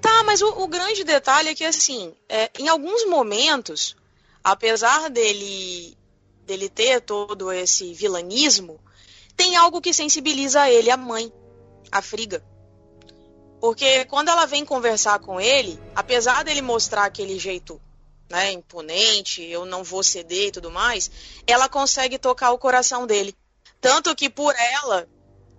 Tá, 0.00 0.22
mas 0.22 0.40
o, 0.42 0.48
o 0.62 0.68
grande 0.68 1.02
detalhe 1.02 1.48
é 1.48 1.54
que, 1.54 1.64
assim, 1.64 2.14
é, 2.28 2.50
em 2.58 2.68
alguns 2.68 3.04
momentos, 3.06 3.96
apesar 4.44 5.08
dele 5.10 5.96
dele 6.46 6.68
ter 6.70 7.02
todo 7.02 7.52
esse 7.52 7.92
vilanismo, 7.92 8.80
tem 9.36 9.54
algo 9.54 9.82
que 9.82 9.92
sensibiliza 9.92 10.70
ele, 10.70 10.90
a 10.90 10.96
mãe, 10.96 11.30
a 11.92 12.00
Friga. 12.00 12.42
Porque 13.60 14.04
quando 14.04 14.28
ela 14.28 14.46
vem 14.46 14.64
conversar 14.64 15.18
com 15.18 15.40
ele, 15.40 15.80
apesar 15.94 16.44
dele 16.44 16.62
mostrar 16.62 17.04
aquele 17.04 17.38
jeito 17.38 17.80
né, 18.30 18.52
imponente, 18.52 19.42
eu 19.42 19.64
não 19.64 19.82
vou 19.82 20.02
ceder 20.02 20.48
e 20.48 20.52
tudo 20.52 20.70
mais, 20.70 21.10
ela 21.46 21.68
consegue 21.68 22.18
tocar 22.18 22.52
o 22.52 22.58
coração 22.58 23.06
dele. 23.06 23.34
Tanto 23.80 24.14
que 24.14 24.28
por 24.28 24.54
ela, 24.54 25.08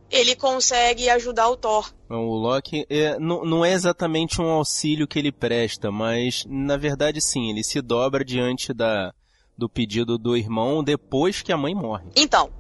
ele 0.10 0.36
consegue 0.36 1.10
ajudar 1.10 1.50
o 1.50 1.58
Thor. 1.58 1.92
Não, 2.10 2.26
o 2.26 2.36
Loki 2.36 2.86
é, 2.90 3.20
não, 3.20 3.44
não 3.44 3.66
é 3.66 3.74
exatamente 3.74 4.42
um 4.42 4.50
auxílio 4.50 5.08
que 5.08 5.20
ele 5.20 5.32
presta, 5.32 5.92
mas 5.92 6.44
na 6.48 6.78
verdade 6.78 7.22
sim, 7.22 7.50
ele 7.50 7.64
se 7.64 7.82
dobra 7.82 8.26
diante 8.26 8.74
da, 8.74 9.14
do 9.58 9.70
pedido 9.70 10.18
do 10.18 10.36
irmão 10.36 10.84
depois 10.84 11.42
que 11.42 11.52
a 11.52 11.58
mãe 11.58 11.76
morre. 11.76 12.10
Então, 12.16 12.52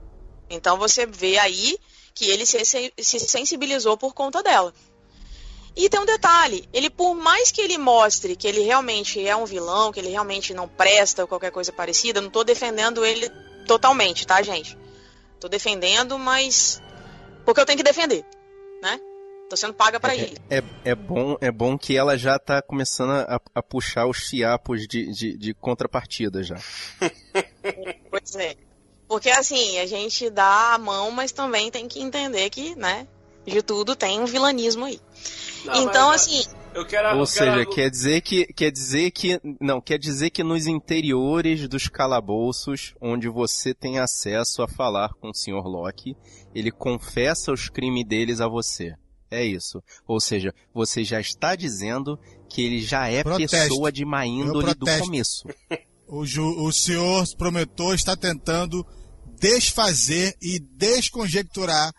então 0.49 0.77
você 0.77 1.05
vê 1.05 1.37
aí 1.37 1.77
que 2.13 2.25
ele 2.25 2.45
se, 2.45 2.63
se 2.65 3.19
sensibilizou 3.19 3.97
por 3.97 4.13
conta 4.13 4.43
dela. 4.43 4.73
E 5.79 5.87
tem 5.87 5.97
um 5.97 6.05
detalhe, 6.05 6.67
ele 6.73 6.89
por 6.89 7.15
mais 7.15 7.53
que 7.53 7.61
ele 7.61 7.77
mostre 7.77 8.35
que 8.35 8.45
ele 8.45 8.59
realmente 8.59 9.25
é 9.25 9.33
um 9.33 9.45
vilão, 9.45 9.93
que 9.93 9.99
ele 10.01 10.09
realmente 10.09 10.53
não 10.53 10.67
presta 10.67 11.21
ou 11.21 11.27
qualquer 11.27 11.51
coisa 11.51 11.71
parecida, 11.71 12.19
não 12.19 12.29
tô 12.29 12.43
defendendo 12.43 13.05
ele 13.05 13.29
totalmente, 13.65 14.27
tá, 14.27 14.41
gente? 14.41 14.77
Tô 15.39 15.47
defendendo, 15.47 16.19
mas 16.19 16.81
porque 17.45 17.61
eu 17.61 17.65
tenho 17.65 17.77
que 17.77 17.83
defender, 17.83 18.25
né? 18.83 18.99
Tô 19.49 19.55
sendo 19.55 19.73
paga 19.73 20.01
para 20.01 20.13
é, 20.13 20.19
ele. 20.19 20.37
É, 20.49 20.61
é, 20.83 20.93
bom, 20.93 21.37
é 21.39 21.49
bom 21.49 21.77
que 21.77 21.95
ela 21.95 22.17
já 22.17 22.37
tá 22.37 22.61
começando 22.61 23.11
a, 23.11 23.39
a 23.55 23.63
puxar 23.63 24.05
os 24.05 24.17
fiapos 24.17 24.85
de, 24.85 25.09
de, 25.13 25.37
de 25.37 25.53
contrapartida 25.53 26.43
já. 26.43 26.57
pois 28.11 28.35
é. 28.35 28.57
Porque 29.07 29.29
assim, 29.29 29.79
a 29.79 29.85
gente 29.85 30.29
dá 30.29 30.73
a 30.73 30.77
mão, 30.77 31.09
mas 31.09 31.31
também 31.31 31.71
tem 31.71 31.87
que 31.87 32.01
entender 32.01 32.49
que, 32.49 32.75
né, 32.75 33.07
de 33.49 33.61
tudo 33.61 33.95
tem 33.95 34.19
um 34.19 34.25
vilanismo 34.25 34.85
aí. 34.85 34.99
Não, 35.65 35.75
então, 35.75 36.09
mas, 36.09 36.21
assim. 36.21 36.43
Eu 36.73 36.85
quero, 36.85 37.15
Ou 37.15 37.21
eu 37.21 37.25
seja, 37.25 37.51
quero... 37.51 37.69
quer 37.71 37.89
dizer 37.89 38.21
que 38.21 38.45
quer 38.53 38.71
dizer 38.71 39.11
que 39.11 39.39
não 39.59 39.81
quer 39.81 39.97
dizer 39.97 40.29
que 40.29 40.43
nos 40.43 40.67
interiores 40.67 41.67
dos 41.67 41.87
calabouços, 41.87 42.93
onde 43.01 43.27
você 43.27 43.73
tem 43.73 43.97
acesso 43.97 44.61
a 44.61 44.67
falar 44.67 45.09
com 45.15 45.29
o 45.29 45.33
Sr. 45.33 45.65
Locke, 45.65 46.15
ele 46.53 46.71
confessa 46.71 47.51
os 47.51 47.69
crimes 47.69 48.05
deles 48.05 48.39
a 48.39 48.47
você. 48.47 48.93
É 49.31 49.43
isso. 49.43 49.81
Ou 50.07 50.19
seja, 50.19 50.53
você 50.73 51.03
já 51.03 51.19
está 51.19 51.55
dizendo 51.55 52.19
que 52.49 52.63
ele 52.63 52.81
já 52.81 53.07
é 53.07 53.23
Protesto. 53.23 53.57
pessoa 53.57 53.91
de 53.91 54.05
má 54.05 54.25
índole 54.25 54.73
do 54.73 54.85
começo. 54.99 55.47
O, 56.11 56.25
ju, 56.25 56.43
o 56.43 56.71
senhor 56.71 57.23
prometor 57.37 57.93
está 57.93 58.17
tentando 58.17 58.83
desfazer 59.39 60.35
e 60.41 60.59
desconjecturar 60.59 61.93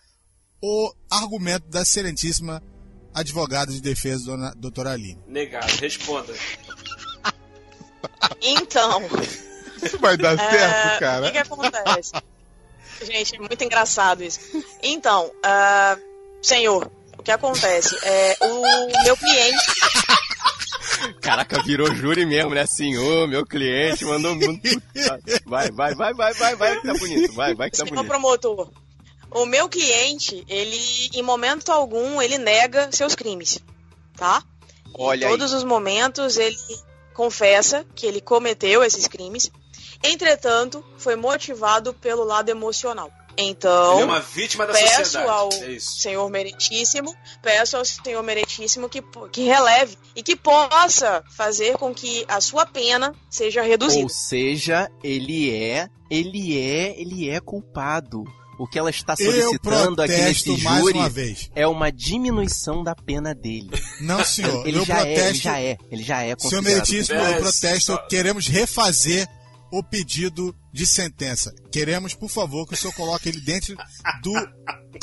o 0.63 0.93
argumento 1.11 1.69
da 1.69 1.83
excelentíssima 1.83 2.63
advogada 3.15 3.73
de 3.73 3.81
defesa, 3.81 4.27
dona, 4.27 4.53
doutora 4.57 4.93
Aline. 4.93 5.19
Negado, 5.27 5.73
responda. 5.81 6.33
Então. 8.43 9.03
Isso 9.83 9.99
vai 9.99 10.17
dar 10.17 10.37
certo, 10.39 10.97
uh, 10.97 11.01
cara. 11.01 11.23
O 11.23 11.27
que, 11.27 11.33
que 11.33 11.39
acontece? 11.39 12.13
Gente, 13.05 13.37
é 13.37 13.39
muito 13.39 13.65
engraçado 13.65 14.23
isso. 14.23 14.41
Então, 14.83 15.27
uh, 15.27 16.01
senhor, 16.43 16.91
o 17.19 17.23
que 17.23 17.31
acontece? 17.31 17.97
É, 18.03 18.37
o 18.41 19.05
meu 19.05 19.17
cliente. 19.17 19.59
Caraca, 21.21 21.63
virou 21.63 21.95
júri 21.95 22.27
mesmo, 22.27 22.55
né? 22.55 22.67
Senhor, 22.67 23.27
meu 23.27 23.45
cliente 23.47 24.05
mandou 24.05 24.35
muito. 24.35 24.83
Vai, 25.47 25.71
vai, 25.71 25.95
vai, 25.95 26.15
vai, 26.15 26.35
vai, 26.35 26.57
vai, 26.57 26.81
que 26.81 26.87
tá 26.87 26.95
bonito. 26.95 27.33
Vai, 27.35 27.55
vai 27.55 27.71
que 27.71 27.77
tá 27.77 27.85
bonito. 27.85 28.07
promotor, 28.07 28.71
o 29.33 29.47
meu 29.47 29.69
cliente, 29.69 30.45
ele, 30.49 31.11
em 31.13 31.23
momento 31.23 31.71
algum, 31.71 32.21
ele 32.21 32.39
nega 32.39 32.91
seus 32.93 33.15
crimes, 33.15 33.59
tá? 34.17 34.43
Olha 34.95 35.27
em 35.27 35.29
todos 35.29 35.53
aí. 35.53 35.59
os 35.59 35.65
momentos, 35.65 36.37
ele 36.37 36.57
confessa 37.15 37.87
que 37.95 38.07
ele 38.07 38.21
cometeu 38.21 38.83
esses 38.83 39.07
crimes. 39.07 39.51
Entretanto, 40.03 40.85
foi 40.97 41.17
motivado 41.17 41.93
pelo 41.95 42.25
lado 42.25 42.49
emocional. 42.49 43.11
Então, 43.37 43.95
ele 43.95 44.03
é 44.03 44.05
uma 44.05 44.21
vítima 44.21 44.67
da 44.67 44.73
peço 44.73 44.97
sociedade. 44.97 45.31
ao 45.31 45.49
é 45.53 45.79
Senhor 45.79 46.29
Meritíssimo, 46.29 47.15
peço 47.43 47.77
ao 47.77 47.85
Senhor 47.85 48.23
Meritíssimo 48.23 48.89
que, 48.89 49.03
que 49.31 49.43
releve 49.43 49.97
e 50.15 50.23
que 50.23 50.37
possa 50.37 51.23
fazer 51.37 51.77
com 51.79 51.95
que 51.95 52.25
a 52.29 52.41
sua 52.41 52.67
pena 52.67 53.15
seja 53.31 53.63
reduzida. 53.63 54.03
Ou 54.03 54.09
seja, 54.09 54.91
ele 55.03 55.55
é, 55.55 55.89
ele 56.11 56.59
é, 56.59 57.01
ele 57.01 57.31
é 57.31 57.41
culpado. 57.41 58.25
O 58.61 58.67
que 58.67 58.79
ela 58.79 58.91
está 58.91 59.17
solicitando 59.17 60.03
aqui 60.03 60.13
nesse 60.13 60.55
júri 60.55 60.99
uma 60.99 61.11
é 61.55 61.67
uma 61.67 61.91
diminuição 61.91 62.85
da 62.85 62.95
pena 62.95 63.35
dele. 63.35 63.71
Não, 64.03 64.23
senhor. 64.23 64.69
ele 64.69 64.77
eu 64.77 64.85
já 64.85 64.97
protesto, 64.97 65.17
é, 65.17 65.31
ele 65.31 65.39
já 65.39 65.61
é, 65.61 65.79
ele 65.91 66.03
já 66.03 66.23
é 66.25 66.37
Senhor 66.39 66.63
Meritíssimo, 66.63 67.19
eu 67.19 67.41
protesto. 67.41 67.99
Queremos 68.11 68.47
refazer 68.49 69.27
o 69.73 69.83
pedido 69.83 70.55
de 70.75 70.87
sentença. 70.87 71.55
Queremos, 71.73 72.13
por 72.13 72.29
favor, 72.29 72.67
que 72.69 72.75
o 72.75 72.77
senhor 72.77 72.93
coloque 72.93 73.31
ele 73.31 73.41
dentro 73.41 73.75
do 74.23 74.35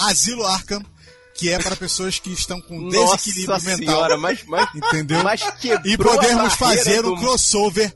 asilo 0.02 0.46
Arkham, 0.46 0.86
que 1.34 1.50
é 1.50 1.58
para 1.58 1.76
pessoas 1.76 2.20
que 2.20 2.32
estão 2.32 2.62
com 2.62 2.80
Nossa 2.80 3.17
desequilíbrio 3.17 3.60
senhora, 3.60 4.17
mental. 4.17 4.20
Mas, 4.20 4.43
mas, 4.46 4.70
entendeu? 4.76 5.24
Mas 5.24 5.41
e 5.84 5.98
podemos 5.98 6.54
fazer 6.54 7.02
do... 7.02 7.15
um 7.15 7.17
crossover 7.17 7.91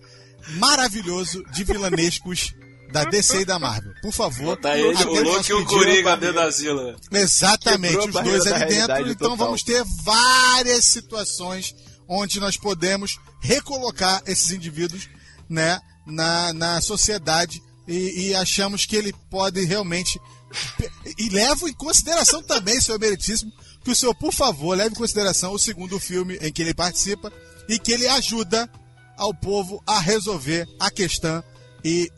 maravilhoso 0.58 1.44
de 1.54 1.64
vilanescos 1.64 2.56
da 2.92 3.06
DC 3.06 3.42
e 3.42 3.46
da 3.46 3.58
Marvel. 3.58 3.94
Por 4.02 4.12
favor. 4.12 4.58
Tá 4.58 4.78
ele, 4.78 4.94
o 5.04 5.24
Luke 5.24 5.50
e 5.50 5.54
o 5.54 5.66
Coringa 5.66 6.18
dentro 6.18 6.36
da 6.36 6.50
Zila. 6.50 6.96
Exatamente, 7.12 7.98
os 7.98 8.14
dois 8.14 8.48
ali 8.48 8.66
dentro. 8.66 9.10
Então 9.10 9.30
total. 9.32 9.38
vamos 9.38 9.64
ter 9.64 9.84
várias 10.04 10.86
situações 10.86 11.74
onde 12.08 12.40
nós 12.40 12.58
podemos 12.58 13.18
recolocar 13.40 14.22
esses 14.26 14.52
indivíduos, 14.52 15.10
né, 15.50 15.80
na, 16.06 16.54
na 16.54 16.82
sociedade 16.82 17.62
e, 17.88 18.28
e 18.28 18.36
achamos 18.36 18.86
que 18.86 18.96
ele 18.96 19.14
pode 19.30 19.64
realmente. 19.64 20.20
E 21.18 21.30
levo 21.30 21.70
em 21.70 21.74
consideração 21.74 22.44
também, 22.44 22.82
senhor 22.82 23.00
Meritíssimo, 23.00 23.52
que 23.84 23.92
o 23.92 23.96
senhor, 23.96 24.14
por 24.14 24.34
favor, 24.34 24.76
leve 24.76 24.92
em 24.92 24.98
consideração 24.98 25.54
o 25.54 25.60
segundo 25.60 25.98
filme 26.00 26.38
em 26.42 26.52
que 26.52 26.62
ele 26.62 26.74
participa 26.74 27.32
e 27.70 27.80
que 27.80 27.94
ele 27.94 28.08
ajuda 28.08 28.70
ao 29.18 29.34
povo 29.34 29.82
a 29.88 30.00
resolver 30.00 30.68
a 30.80 30.92
questão 30.92 31.44
e 31.84 32.12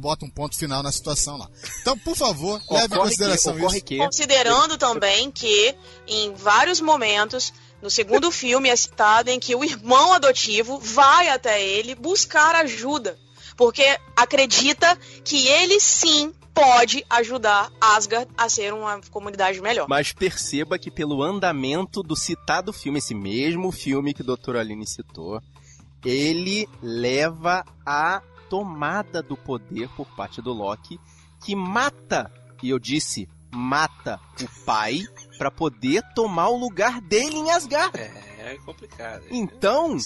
bota 0.00 0.24
um 0.24 0.30
ponto 0.30 0.56
final 0.56 0.82
na 0.82 0.90
situação 0.90 1.36
lá. 1.36 1.48
Então, 1.80 1.96
por 1.98 2.16
favor, 2.16 2.60
leve 2.70 2.94
em 2.94 2.98
consideração 2.98 3.56
que, 3.56 3.66
isso. 3.66 3.84
Que... 3.84 3.98
Considerando 3.98 4.76
também 4.78 5.30
que 5.30 5.74
em 6.06 6.34
vários 6.34 6.80
momentos 6.80 7.52
no 7.82 7.90
segundo 7.90 8.30
filme 8.32 8.68
é 8.68 8.76
citado 8.76 9.30
em 9.30 9.38
que 9.38 9.54
o 9.54 9.62
irmão 9.62 10.12
adotivo 10.12 10.78
vai 10.78 11.28
até 11.28 11.62
ele 11.62 11.94
buscar 11.94 12.54
ajuda, 12.56 13.18
porque 13.56 13.84
acredita 14.16 14.98
que 15.22 15.46
ele 15.46 15.78
sim 15.78 16.32
pode 16.52 17.04
ajudar 17.08 17.70
Asgard 17.80 18.30
a 18.36 18.48
ser 18.48 18.72
uma 18.72 19.00
comunidade 19.10 19.60
melhor. 19.60 19.86
Mas 19.88 20.12
perceba 20.12 20.78
que 20.78 20.90
pelo 20.90 21.22
andamento 21.22 22.02
do 22.02 22.16
citado 22.16 22.72
filme, 22.72 22.98
esse 22.98 23.14
mesmo 23.14 23.70
filme 23.70 24.12
que 24.12 24.22
a 24.22 24.24
doutora 24.24 24.60
Aline 24.60 24.86
citou, 24.86 25.40
ele 26.04 26.68
leva 26.82 27.64
a 27.84 28.22
tomada 28.50 29.22
do 29.22 29.36
poder 29.36 29.88
por 29.90 30.06
parte 30.16 30.42
do 30.42 30.52
Loki, 30.52 31.00
que 31.42 31.54
mata, 31.54 32.30
e 32.62 32.68
eu 32.68 32.78
disse, 32.78 33.26
mata 33.50 34.20
o 34.42 34.64
pai 34.64 35.04
para 35.38 35.50
poder 35.50 36.02
tomar 36.14 36.48
o 36.48 36.58
lugar 36.58 37.00
dele 37.00 37.36
em 37.36 37.50
Asgard. 37.50 37.96
É, 37.98 38.54
é 38.54 38.58
complicado. 38.58 39.24
Então, 39.30 39.96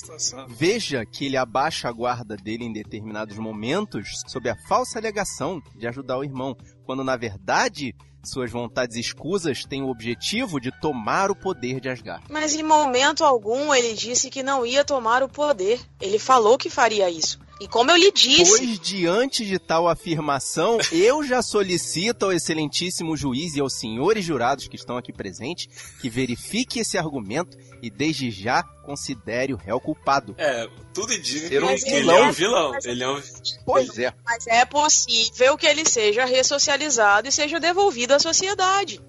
veja 0.48 1.04
que 1.04 1.26
ele 1.26 1.36
abaixa 1.36 1.88
a 1.88 1.92
guarda 1.92 2.36
dele 2.36 2.64
em 2.64 2.72
determinados 2.72 3.36
momentos 3.38 4.22
sob 4.28 4.48
a 4.48 4.56
falsa 4.68 4.98
alegação 4.98 5.62
de 5.74 5.86
ajudar 5.86 6.18
o 6.18 6.24
irmão, 6.24 6.56
quando 6.84 7.02
na 7.02 7.16
verdade 7.16 7.94
suas 8.22 8.50
vontades 8.50 8.96
escusas 8.96 9.64
têm 9.64 9.82
o 9.82 9.88
objetivo 9.88 10.58
de 10.58 10.70
tomar 10.80 11.30
o 11.30 11.36
poder 11.36 11.78
de 11.78 11.88
Asgard. 11.88 12.24
Mas 12.30 12.54
em 12.54 12.62
momento 12.62 13.22
algum 13.22 13.74
ele 13.74 13.92
disse 13.92 14.30
que 14.30 14.42
não 14.42 14.64
ia 14.64 14.84
tomar 14.84 15.22
o 15.22 15.28
poder. 15.28 15.80
Ele 16.00 16.18
falou 16.18 16.56
que 16.56 16.70
faria 16.70 17.10
isso. 17.10 17.38
E 17.64 17.68
como 17.68 17.90
eu 17.90 17.96
lhe 17.96 18.12
disse. 18.12 18.58
Pois, 18.58 18.78
diante 18.78 19.42
de 19.46 19.58
tal 19.58 19.88
afirmação, 19.88 20.76
eu 20.92 21.24
já 21.24 21.40
solicito 21.40 22.24
ao 22.26 22.32
excelentíssimo 22.32 23.16
juiz 23.16 23.56
e 23.56 23.60
aos 23.60 23.72
senhores 23.72 24.22
jurados 24.22 24.68
que 24.68 24.76
estão 24.76 24.98
aqui 24.98 25.10
presentes 25.14 25.66
que 25.98 26.10
verifique 26.10 26.80
esse 26.80 26.98
argumento 26.98 27.56
e 27.82 27.88
desde 27.88 28.30
já 28.30 28.62
considere 28.62 29.54
o 29.54 29.56
réu 29.56 29.80
culpado. 29.80 30.34
É, 30.36 30.68
tudo 30.92 31.14
indica 31.14 31.48
que 31.48 31.58
Mas 31.58 31.82
ele, 31.84 31.96
ele 31.96 32.10
é 32.10 32.14
um 32.22 32.28
é- 32.28 32.32
vilão. 32.32 32.70
mas- 32.72 32.84
Ele 32.84 33.02
é 33.02 33.08
um... 33.08 33.22
Pois 33.64 33.98
é. 33.98 34.12
Mas 34.26 34.46
é 34.46 34.64
possível 34.66 35.56
que 35.56 35.66
ele 35.66 35.86
seja 35.88 36.26
ressocializado 36.26 37.28
e 37.28 37.32
seja 37.32 37.58
devolvido 37.58 38.12
à 38.12 38.18
sociedade. 38.18 39.00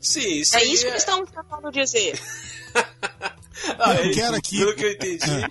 Sim, 0.00 0.28
isso 0.38 0.54
É 0.54 0.60
aí 0.60 0.72
isso 0.72 0.86
que 0.86 0.96
estamos 0.96 1.28
tentando 1.28 1.72
dizer. 1.72 2.20
Ah, 3.80 3.94
Eu 3.94 4.04
ele- 4.04 4.14
quero 4.14 4.36
aqui- 4.36 4.58
Pelo 4.58 4.74
que 4.76 4.84
eu 4.84 4.92
entendi, 4.92 5.48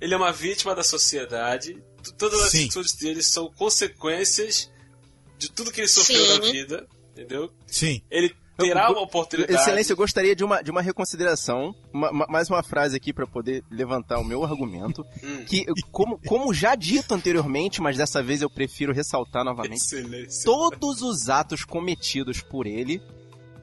ele 0.00 0.14
é 0.14 0.16
uma 0.16 0.30
vítima 0.30 0.74
da 0.74 0.84
sociedade. 0.84 1.82
Todas 2.16 2.40
as 2.42 2.50
Sim. 2.50 2.64
atitudes 2.64 2.92
dele 2.94 3.22
são 3.22 3.50
consequências 3.52 4.70
de 5.38 5.50
tudo 5.50 5.70
que 5.72 5.80
ele 5.80 5.88
sofreu 5.88 6.24
Sim. 6.24 6.32
na 6.38 6.40
vida, 6.52 6.86
entendeu? 7.12 7.50
Sim. 7.66 8.02
Ele 8.10 8.34
terá 8.56 8.86
Eu- 8.88 8.92
uma 8.94 9.02
oportunidade. 9.02 9.54
Excelência, 9.54 9.92
eu 9.92 9.96
gostaria 9.96 10.34
de 10.34 10.42
uma, 10.42 10.60
de 10.62 10.70
uma 10.70 10.82
reconsideração, 10.82 11.74
uma- 11.92 12.10
uma- 12.10 12.26
mais 12.26 12.50
uma 12.50 12.62
frase 12.62 12.96
aqui 12.96 13.12
para 13.12 13.24
poder 13.26 13.62
levantar 13.70 14.18
o 14.18 14.24
meu 14.24 14.42
argumento, 14.44 15.04
Hum. 15.22 15.44
que 15.46 15.64
como, 15.92 16.18
como 16.26 16.52
já 16.52 16.74
dito 16.74 17.14
anteriormente, 17.14 17.80
mas 17.80 17.96
dessa 17.96 18.20
vez 18.22 18.42
eu 18.42 18.50
prefiro 18.50 18.92
ressaltar 18.92 19.44
novamente, 19.44 19.76
Excelência. 19.82 20.44
todos 20.44 21.02
os 21.02 21.28
atos 21.28 21.64
cometidos 21.64 22.40
por 22.40 22.66
ele 22.66 23.00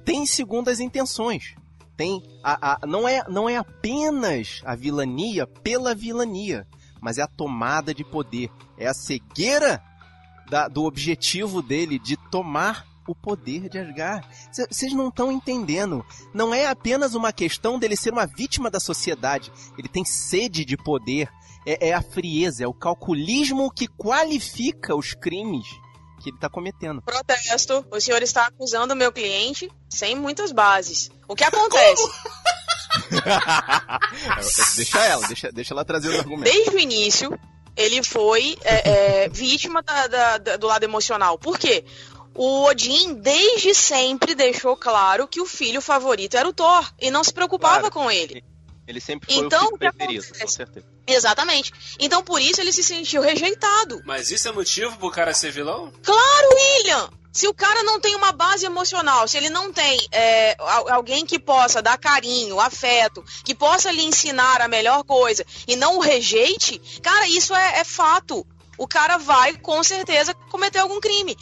têm 0.05 0.25
segundas 0.25 0.79
intenções. 0.79 1.55
Tem 1.97 2.21
a, 2.43 2.73
a- 2.83 2.87
não, 2.87 3.07
é, 3.07 3.23
não 3.29 3.49
é 3.49 3.55
apenas 3.57 4.61
a 4.65 4.75
vilania 4.75 5.45
pela 5.47 5.93
vilania, 5.95 6.65
mas 7.05 7.19
é 7.19 7.21
a 7.21 7.27
tomada 7.27 7.93
de 7.93 8.03
poder. 8.03 8.49
É 8.79 8.87
a 8.87 8.93
cegueira 8.95 9.79
da- 10.49 10.67
do 10.67 10.83
objetivo 10.85 11.61
dele 11.61 11.99
de 11.99 12.17
tomar 12.31 12.83
o 13.07 13.13
poder 13.13 13.69
de 13.69 13.77
Asgard. 13.77 14.27
Vocês 14.71 14.91
não 14.91 15.09
estão 15.09 15.31
entendendo. 15.31 16.03
Não 16.33 16.51
é 16.51 16.65
apenas 16.65 17.13
uma 17.13 17.31
questão 17.31 17.77
dele 17.77 17.95
ser 17.95 18.11
uma 18.11 18.25
vítima 18.25 18.71
da 18.71 18.79
sociedade. 18.79 19.51
Ele 19.77 19.87
tem 19.87 20.03
sede 20.03 20.65
de 20.65 20.75
poder. 20.75 21.29
É, 21.67 21.89
é 21.89 21.93
a 21.93 22.01
frieza, 22.01 22.63
é 22.63 22.67
o 22.67 22.73
calculismo 22.73 23.71
que 23.71 23.87
qualifica 23.87 24.95
os 24.95 25.13
crimes 25.13 25.67
que 26.23 26.29
ele 26.31 26.37
está 26.37 26.49
cometendo. 26.49 27.03
Protesto. 27.03 27.85
O 27.91 27.99
senhor 28.01 28.23
está 28.23 28.47
acusando 28.47 28.95
o 28.95 28.97
meu 28.97 29.11
cliente 29.11 29.71
sem 29.87 30.15
muitas 30.15 30.51
bases. 30.51 31.11
O 31.27 31.35
que 31.35 31.43
acontece? 31.43 32.03
deixa 34.75 34.99
ela, 35.05 35.27
deixa, 35.27 35.51
deixa 35.51 35.73
ela 35.73 35.85
trazer 35.85 36.09
os 36.09 36.15
argumentos. 36.19 36.51
Desde 36.51 36.75
o 36.75 36.79
início, 36.79 37.39
ele 37.75 38.03
foi 38.03 38.57
é, 38.63 39.23
é, 39.25 39.29
vítima 39.29 39.81
da- 39.81 40.07
da- 40.07 40.37
da- 40.37 40.57
do 40.57 40.67
lado 40.67 40.83
emocional. 40.83 41.37
Por 41.37 41.57
quê? 41.57 41.83
O 42.33 42.63
Odin, 42.65 43.13
desde 43.15 43.73
sempre, 43.73 44.35
deixou 44.35 44.75
claro 44.75 45.27
que 45.27 45.39
o 45.39 45.45
filho 45.45 45.81
favorito 45.81 46.35
era 46.35 46.47
o 46.47 46.53
Thor. 46.53 46.85
E 46.99 47.09
não 47.09 47.23
se 47.23 47.33
preocupava 47.33 47.89
Claro. 47.89 47.91
com 47.91 48.11
ele. 48.11 48.43
Ele 48.87 48.99
sempre 49.01 49.33
foi 49.33 49.43
Então, 49.45 49.63
o 49.63 49.67
filho 49.67 49.79
preferido, 49.79 50.25
com 50.39 50.47
certeza. 50.47 50.85
Exatamente. 51.07 51.71
Então, 51.99 52.21
por 52.23 52.39
isso, 52.41 52.59
ele 52.61 52.71
se 52.73 52.83
sentiu 52.83 53.21
rejeitado. 53.21 54.01
Mas 54.05 54.29
isso 54.31 54.47
é 54.47 54.51
motivo 54.51 54.95
pro 54.97 55.09
cara 55.09 55.33
ser 55.33 55.51
vilão? 55.51 55.91
Claro, 56.03 56.49
William! 56.53 57.09
Se 57.35 57.49
o 57.49 57.53
cara 57.53 57.83
não 57.83 57.99
tem 57.99 58.15
uma 58.15 58.31
base 58.31 58.65
emocional, 58.65 59.27
se 59.27 59.35
ele 59.35 59.49
não 59.49 59.73
tem 59.73 59.99
é, 60.09 60.55
al- 60.57 60.89
alguém 60.93 61.25
que 61.25 61.37
possa 61.37 61.81
dar 61.81 61.97
carinho, 61.97 62.61
afeto, 62.61 63.21
que 63.43 63.53
possa 63.53 63.91
lhe 63.91 64.03
ensinar 64.05 64.61
a 64.61 64.69
melhor 64.69 65.03
coisa 65.03 65.45
e 65.67 65.75
não 65.75 65.97
o 65.97 65.99
rejeite, 65.99 66.79
cara, 67.03 67.27
isso 67.27 67.53
é, 67.53 67.79
é 67.79 67.83
fato. 67.83 68.47
O 68.77 68.87
cara 68.87 69.17
vai, 69.17 69.53
com 69.57 69.83
certeza, 69.83 70.33
cometer 70.49 70.79
algum 70.79 70.99
crime. 71.01 71.37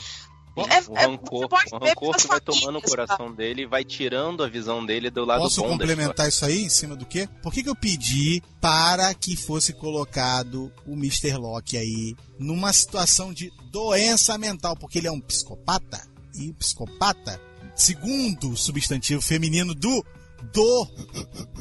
É- 0.55 0.61
o 0.61 0.97
é- 0.97 1.05
rancor, 1.05 1.47
o 1.71 1.77
rancor 1.77 2.15
que 2.15 2.27
vai 2.27 2.39
tomando 2.39 2.77
o 2.77 2.81
tá? 2.81 2.87
coração 2.87 3.33
dele 3.33 3.63
e 3.63 3.65
vai 3.65 3.83
tirando 3.83 4.43
a 4.43 4.47
visão 4.47 4.85
dele 4.85 5.09
do 5.09 5.25
lado 5.25 5.41
Posso 5.41 5.61
bom 5.61 5.69
complementar 5.69 6.27
isso 6.27 6.45
aí 6.45 6.63
em 6.63 6.69
cima 6.69 6.95
do 6.95 7.07
quê? 7.07 7.27
Por 7.41 7.51
que, 7.51 7.63
que 7.63 7.69
eu 7.69 7.75
pedi 7.75 8.41
para 8.61 9.11
que 9.15 9.35
fosse 9.35 9.73
colocado 9.73 10.71
o 10.85 10.93
Mr. 10.93 11.37
Locke 11.37 11.75
aí 11.75 12.15
numa 12.37 12.71
situação 12.71 13.33
de 13.33 13.51
doença 13.71 14.37
mental? 14.37 14.75
Porque 14.77 14.99
ele 14.99 15.07
é 15.07 15.11
um 15.11 15.19
psicopata. 15.19 15.99
E 16.35 16.49
o 16.49 16.53
psicopata, 16.53 17.41
segundo 17.75 18.51
o 18.51 18.57
substantivo 18.57 19.21
feminino 19.21 19.73
do 19.73 20.05
do 20.53 20.87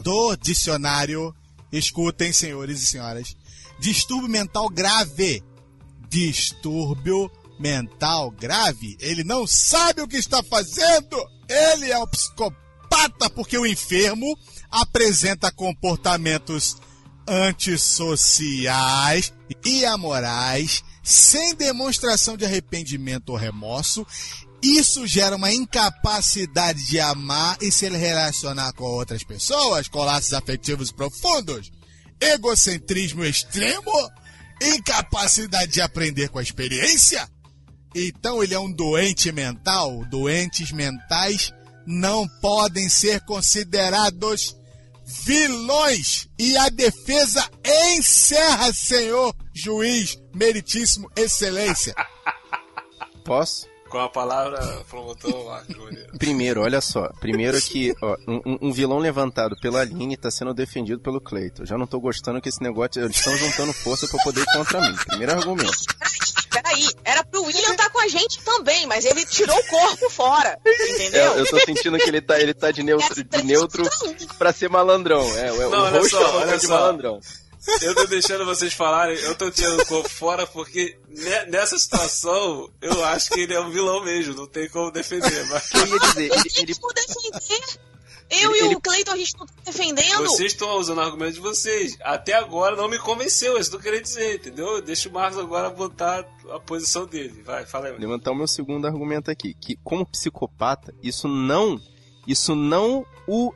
do 0.03 0.37
dicionário, 0.37 1.35
escutem, 1.73 2.31
senhores 2.31 2.83
e 2.83 2.87
senhoras, 2.87 3.35
distúrbio 3.81 4.29
mental 4.29 4.69
grave. 4.69 5.43
Distúrbio 6.11 7.23
mental 7.23 7.42
grave. 8.39 8.97
Ele 9.01 9.25
não 9.25 9.47
sabe 9.47 10.03
o 10.03 10.09
que 10.09 10.17
está 10.17 10.43
fazendo. 10.43 11.17
Ele 11.49 11.91
é 11.91 11.99
um 11.99 12.07
psicopata 12.07 13.31
porque 13.35 13.59
o 13.59 13.67
enfermo 13.67 14.39
apresenta 14.71 15.53
comportamentos 15.53 16.77
antissociais 17.27 19.33
e 19.65 19.85
amorais, 19.85 20.83
sem 21.03 21.55
demonstração 21.55 22.37
de 22.37 22.45
arrependimento 22.45 23.31
ou 23.31 23.37
remorso. 23.37 24.07
Isso 24.63 25.07
gera 25.07 25.37
uma 25.37 25.53
incapacidade 25.53 26.87
de 26.87 27.01
amar 27.01 27.57
e 27.61 27.73
se 27.73 27.89
relacionar 27.89 28.73
com 28.75 28.85
outras 28.85 29.25
pessoas, 29.25 29.89
com 29.89 30.05
laços 30.05 30.33
afetivos 30.33 30.93
profundos, 30.93 31.73
egocentrismo 32.21 33.25
extremo, 33.25 33.93
incapacidade 34.61 35.73
de 35.73 35.81
aprender 35.81 36.29
com 36.29 36.39
a 36.39 36.43
experiência. 36.43 37.29
Então 37.95 38.43
ele 38.43 38.55
é 38.55 38.59
um 38.59 38.71
doente 38.71 39.31
mental. 39.33 40.05
Doentes 40.07 40.73
mentais 40.73 41.53
não 41.87 42.27
podem 42.41 42.89
ser 42.89 43.21
considerados 43.23 44.57
vilões. 45.25 46.29
E 46.39 46.57
a 46.57 46.69
defesa 46.69 47.49
encerra, 47.65 48.73
senhor 48.73 49.35
juiz, 49.53 50.19
meritíssimo, 50.35 51.11
excelência. 51.17 51.95
Posso? 53.25 53.72
Com 53.93 53.99
a 53.99 54.09
palavra 54.09 54.59
promotor 54.89 55.45
Marco 55.45 55.71
Júnior. 55.75 56.07
Primeiro, 56.19 56.63
olha 56.63 56.81
só. 56.81 57.11
Primeiro 57.21 57.61
que 57.61 57.93
ó, 58.01 58.17
um, 58.27 58.59
um- 58.69 58.73
vilão 58.73 58.99
levantado 58.99 59.55
pela 59.61 59.81
Aline 59.83 60.17
tá 60.17 60.31
sendo 60.31 60.55
defendido 60.55 60.99
pelo 61.01 61.21
Cleiton. 61.21 61.67
Já 61.67 61.77
não 61.77 61.87
tô 61.87 62.01
gostando 62.01 62.41
que 62.41 62.49
esse 62.49 62.63
negócio. 62.63 63.03
Eles 63.05 63.17
estão 63.19 63.37
juntando 63.37 63.73
força 63.75 64.09
pra 64.09 64.19
poder 64.25 64.41
ir 64.41 64.47
contra 64.55 64.81
mim. 64.81 64.97
Primeiro 65.07 65.33
argumento. 65.33 65.71
Peraí, 66.51 66.89
era 67.05 67.23
pro 67.25 67.43
William 67.45 67.71
estar 67.71 67.91
com 67.91 68.01
a 68.01 68.09
gente 68.09 68.39
também, 68.43 68.87
mas 68.87 69.05
ele 69.05 69.25
tirou 69.27 69.57
o 69.59 69.67
corpo 69.67 70.09
fora. 70.11 70.59
Entendeu? 70.67 71.35
É, 71.35 71.41
eu 71.41 71.47
tô 71.47 71.59
sentindo 71.61 71.99
que 71.99 72.09
ele 72.09 72.21
tá, 72.23 72.41
ele 72.41 72.55
tá 72.55 72.71
de 72.71 72.83
neutro, 72.83 73.23
de 73.23 73.43
neutro 73.43 73.83
pra 74.39 74.53
ser 74.55 74.71
malandrão. 74.71 75.21
É, 75.39 75.53
o, 75.53 75.71
Não, 75.71 75.79
o 75.81 75.83
olha 75.83 75.99
rosto 75.99 76.11
só, 76.11 76.17
é 76.23 76.25
uma 76.27 76.31
olha 76.37 76.41
coisa 76.47 76.59
de 76.59 76.67
só. 76.67 76.75
malandrão. 76.75 77.21
Eu 77.81 77.95
tô 77.95 78.07
deixando 78.07 78.45
vocês 78.45 78.73
falarem, 78.73 79.17
eu 79.21 79.35
tô 79.37 79.51
tirando 79.51 79.81
o 79.81 79.87
corpo 79.87 80.09
fora 80.09 80.47
porque 80.47 80.99
ne- 81.09 81.47
nessa 81.47 81.79
situação 81.79 82.69
eu 82.81 83.05
acho 83.05 83.31
que 83.31 83.41
ele 83.41 83.55
é 83.55 83.61
um 83.61 83.71
vilão 83.71 84.03
mesmo, 84.05 84.35
não 84.35 84.47
tem 84.47 84.69
como 84.69 84.91
defender. 84.91 85.47
Mas 85.49 85.73
Eu 85.73 85.87
ia 85.87 85.99
dizer, 86.01 86.29
Eu 86.31 86.35
ele, 86.35 86.43
ele, 86.57 86.75
defender. 86.95 87.81
Eu 88.31 88.51
Ele- 88.51 88.63
e 88.63 88.65
ele- 88.67 88.75
o 88.77 88.81
Cleiton, 88.81 89.13
a 89.13 89.17
gente 89.17 89.37
não 89.39 89.47
tá 89.47 89.53
defendendo. 89.65 90.23
vocês 90.25 90.53
estão 90.53 90.75
usando 90.79 90.99
o 90.99 91.01
argumento 91.03 91.35
de 91.35 91.41
vocês. 91.41 91.99
Até 92.03 92.33
agora 92.33 92.75
não 92.75 92.89
me 92.89 92.99
convenceu, 92.99 93.59
isso 93.59 93.69
que 93.71 93.77
eu 93.77 93.81
queria 93.81 94.01
dizer, 94.01 94.37
entendeu? 94.37 94.81
Deixa 94.81 95.09
o 95.09 95.13
Marcos 95.13 95.39
agora 95.39 95.69
botar 95.69 96.27
a 96.51 96.59
posição 96.59 97.05
dele. 97.07 97.43
Vai, 97.45 97.67
fala 97.67 97.89
aí. 97.89 97.99
levantar 97.99 98.31
o 98.33 98.35
meu 98.35 98.47
segundo 98.49 98.87
argumento 98.87 99.31
aqui, 99.31 99.53
que 99.55 99.77
como 99.85 100.07
psicopata, 100.07 100.95
isso 101.03 101.29
não, 101.29 101.79
isso 102.27 102.55
não 102.55 103.05
o 103.29 103.53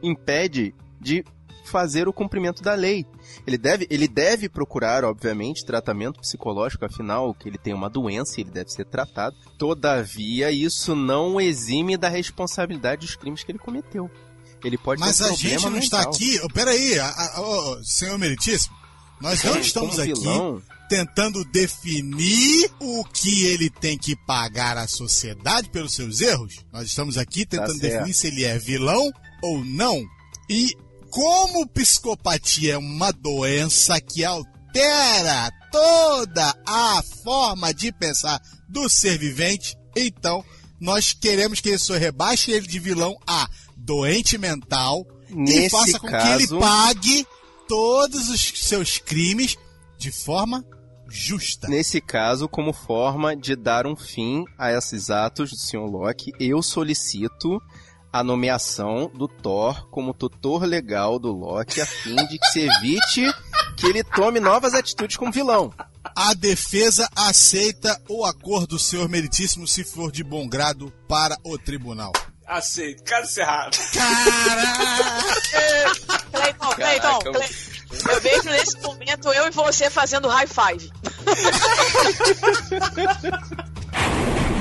impede 0.00 0.72
de 1.00 1.24
fazer 1.64 2.08
o 2.08 2.12
cumprimento 2.12 2.62
da 2.62 2.74
lei. 2.74 3.04
Ele 3.46 3.56
deve, 3.58 3.86
ele 3.90 4.08
deve 4.08 4.48
procurar, 4.48 5.04
obviamente, 5.04 5.64
tratamento 5.64 6.20
psicológico, 6.20 6.84
afinal, 6.84 7.34
que 7.34 7.48
ele 7.48 7.58
tem 7.58 7.72
uma 7.74 7.88
doença 7.90 8.38
e 8.38 8.42
ele 8.44 8.50
deve 8.50 8.70
ser 8.70 8.84
tratado. 8.86 9.36
Todavia, 9.58 10.50
isso 10.50 10.94
não 10.94 11.34
o 11.36 11.40
exime 11.40 11.96
da 11.96 12.08
responsabilidade 12.08 13.06
dos 13.06 13.16
crimes 13.16 13.42
que 13.44 13.52
ele 13.52 13.58
cometeu. 13.58 14.10
Ele 14.64 14.76
pode 14.76 15.00
Mas 15.00 15.18
ter 15.18 15.24
um 15.24 15.26
a 15.26 15.34
gente 15.34 15.62
não 15.70 15.78
está 15.78 15.98
mental. 15.98 16.12
aqui. 16.14 16.40
Oh, 16.42 16.48
peraí, 16.48 16.98
a- 16.98 17.08
a- 17.08 17.40
ô, 17.40 17.82
senhor 17.84 18.18
meritíssimo. 18.18 18.74
Nós 19.20 19.42
não 19.42 19.52
Como 19.52 19.62
estamos 19.64 19.98
aqui 19.98 20.12
vilão, 20.14 20.62
tentando 20.88 21.44
definir 21.46 22.70
o 22.80 23.04
que 23.04 23.44
ele 23.44 23.68
tem 23.70 23.96
que 23.98 24.16
pagar 24.16 24.76
à 24.76 24.86
sociedade 24.88 25.68
pelos 25.70 25.94
seus 25.94 26.20
erros. 26.20 26.64
Nós 26.72 26.86
estamos 26.86 27.16
aqui 27.18 27.44
tentando 27.46 27.78
certo. 27.78 27.82
definir 27.92 28.14
se 28.14 28.26
ele 28.28 28.44
é 28.44 28.58
vilão 28.58 29.10
ou 29.42 29.64
não. 29.64 30.02
E 30.48 30.74
como 31.10 31.66
psicopatia 31.68 32.74
é 32.74 32.78
uma 32.78 33.12
doença 33.12 34.00
que 34.00 34.24
altera 34.24 35.50
toda 35.70 36.54
a 36.66 37.02
forma 37.22 37.74
de 37.74 37.92
pensar 37.92 38.40
do 38.68 38.88
ser 38.88 39.18
vivente, 39.18 39.76
então 39.96 40.44
nós 40.80 41.12
queremos 41.12 41.60
que 41.60 41.68
ele 41.68 41.78
só 41.78 41.94
rebaixe 41.94 42.50
ele 42.50 42.66
de 42.66 42.78
vilão 42.78 43.16
a 43.26 43.48
doente 43.76 44.38
mental 44.38 45.04
e 45.28 45.34
Nesse 45.34 45.70
faça 45.70 45.98
com 45.98 46.06
que 46.06 46.12
caso, 46.12 46.54
ele 46.54 46.60
pague 46.60 47.26
todos 47.68 48.28
os 48.28 48.40
seus 48.40 48.98
crimes 48.98 49.56
de 49.98 50.10
forma 50.10 50.64
justa. 51.08 51.68
Nesse 51.68 52.00
caso, 52.00 52.48
como 52.48 52.72
forma 52.72 53.36
de 53.36 53.56
dar 53.56 53.86
um 53.86 53.96
fim 53.96 54.44
a 54.56 54.72
esses 54.72 55.10
atos 55.10 55.50
do 55.50 55.56
Sr. 55.56 55.90
Locke, 55.90 56.32
eu 56.38 56.62
solicito 56.62 57.60
a 58.12 58.24
nomeação 58.24 59.10
do 59.14 59.28
Thor 59.28 59.88
como 59.88 60.14
tutor 60.14 60.64
legal 60.64 61.18
do 61.18 61.32
Loki 61.32 61.80
a 61.80 61.86
fim 61.86 62.16
de 62.26 62.38
que 62.38 62.46
se 62.48 62.60
evite 62.60 63.22
que 63.76 63.86
ele 63.86 64.02
tome 64.04 64.40
novas 64.40 64.74
atitudes 64.74 65.16
como 65.16 65.32
vilão. 65.32 65.72
A 66.16 66.34
defesa 66.34 67.08
aceita 67.14 68.00
o 68.08 68.24
acordo, 68.24 68.78
senhor 68.78 69.08
meritíssimo, 69.08 69.66
se 69.66 69.84
for 69.84 70.10
de 70.10 70.24
bom 70.24 70.48
grado 70.48 70.92
para 71.08 71.36
o 71.44 71.56
tribunal. 71.56 72.12
Aceito, 72.46 73.04
caso 73.04 73.30
encerrado. 73.30 73.76
Cleiton, 76.30 76.70
Cleiton, 76.70 76.70
Caraca, 76.70 77.30
Cleiton. 77.30 77.70
Eu 78.08 78.20
vejo 78.20 78.50
nesse 78.50 78.80
momento 78.80 79.32
eu 79.32 79.46
e 79.46 79.50
você 79.50 79.88
fazendo 79.88 80.28
high 80.28 80.46
five. 80.46 80.90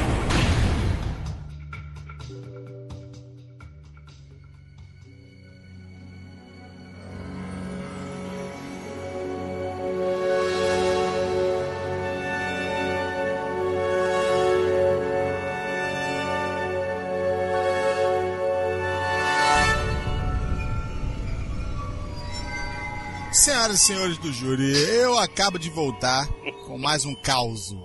Senhoras 23.70 23.82
e 23.82 23.86
senhores 23.86 24.18
do 24.18 24.34
júri, 24.34 24.72
eu 24.96 25.18
acabo 25.20 25.60
de 25.60 25.70
voltar 25.70 26.28
com 26.66 26.78
mais 26.78 27.06
um 27.06 27.14
caos. 27.14 27.76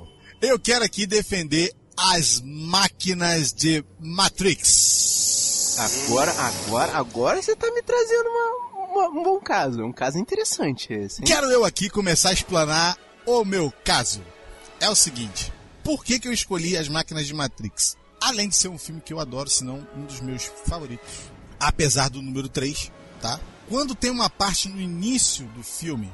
Eu 0.41 0.59
quero 0.59 0.83
aqui 0.85 1.07
defender 1.07 1.73
as 1.97 2.41
máquinas 2.43 3.53
de 3.53 3.85
Matrix. 4.01 5.77
Agora, 5.79 6.33
agora, 6.33 6.97
agora 6.97 7.43
você 7.43 7.55
tá 7.55 7.71
me 7.73 7.83
trazendo 7.83 8.29
uma, 8.29 8.87
uma- 9.09 9.21
um 9.21 9.23
bom 9.23 9.39
caso. 9.41 9.83
Um 9.85 9.93
caso 9.93 10.17
interessante 10.19 10.93
esse. 10.93 11.21
hein? 11.21 11.27
Quero 11.27 11.51
eu 11.51 11.65
aqui 11.65 11.91
começar 11.91 12.31
a 12.31 12.35
explanar 12.35 12.97
o 13.27 13.45
meu 13.45 13.71
caso. 13.85 14.23
É 14.81 14.89
o 14.89 14.95
seguinte, 14.95 15.53
por 15.83 16.03
que, 16.05 16.19
que 16.19 16.29
eu 16.29 16.33
escolhi 16.33 16.77
as 16.79 16.89
máquinas 16.89 17.27
de 17.27 17.35
Matrix? 17.35 17.97
Além 18.23 18.49
de 18.49 18.57
ser 18.57 18.69
um 18.69 18.79
filme 18.79 19.01
que 19.03 19.13
eu 19.13 19.21
adoro, 19.21 19.51
se 19.51 19.63
não 19.65 19.87
um 19.97 20.07
dos 20.07 20.21
meus 20.21 20.45
favoritos. 20.67 21.31
Apesar 21.61 22.09
do 22.09 22.23
número 22.23 22.49
3, 22.49 22.91
tá? 23.21 23.39
Quando 23.69 23.95
tem 23.95 24.11
uma 24.11 24.29
parte 24.29 24.69
no 24.69 24.81
início 24.81 25.47
do 25.49 25.63
filme 25.63 26.13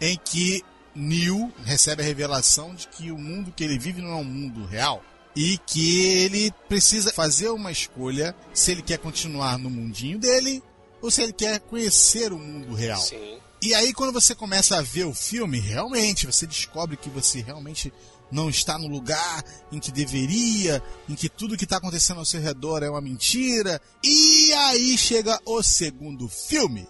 em 0.00 0.18
que 0.22 0.62
Neo 0.94 1.52
recebe 1.64 2.02
a 2.02 2.04
revelação 2.04 2.74
de 2.74 2.88
que 2.88 3.10
o 3.10 3.18
mundo 3.18 3.52
que 3.54 3.64
ele 3.64 3.78
vive 3.78 4.00
não 4.00 4.10
é 4.10 4.16
um 4.16 4.24
mundo 4.24 4.64
real 4.64 5.02
e 5.36 5.58
que 5.58 6.00
ele 6.00 6.52
precisa 6.68 7.12
fazer 7.12 7.48
uma 7.48 7.72
escolha 7.72 8.34
se 8.52 8.70
ele 8.70 8.82
quer 8.82 8.98
continuar 8.98 9.58
no 9.58 9.68
mundinho 9.68 10.18
dele 10.18 10.62
ou 11.02 11.10
se 11.10 11.22
ele 11.22 11.32
quer 11.32 11.60
conhecer 11.60 12.32
o 12.32 12.38
mundo 12.38 12.74
real. 12.74 13.00
Sim. 13.00 13.38
E 13.60 13.74
aí, 13.74 13.94
quando 13.94 14.12
você 14.12 14.34
começa 14.34 14.76
a 14.76 14.82
ver 14.82 15.04
o 15.04 15.14
filme, 15.14 15.58
realmente 15.58 16.26
você 16.26 16.46
descobre 16.46 16.98
que 16.98 17.08
você 17.08 17.40
realmente 17.40 17.92
não 18.30 18.50
está 18.50 18.78
no 18.78 18.88
lugar 18.88 19.44
em 19.70 19.78
que 19.78 19.92
deveria, 19.92 20.82
em 21.08 21.14
que 21.14 21.28
tudo 21.28 21.56
que 21.56 21.64
está 21.64 21.76
acontecendo 21.76 22.18
ao 22.18 22.24
seu 22.24 22.40
redor 22.40 22.82
é 22.82 22.90
uma 22.90 23.00
mentira. 23.00 23.80
E 24.02 24.52
aí 24.52 24.98
chega 24.98 25.38
o 25.44 25.62
segundo 25.62 26.28
filme. 26.28 26.86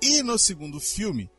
E 0.00 0.22
no 0.22 0.38
segundo 0.38 0.78
filme, 0.80 1.30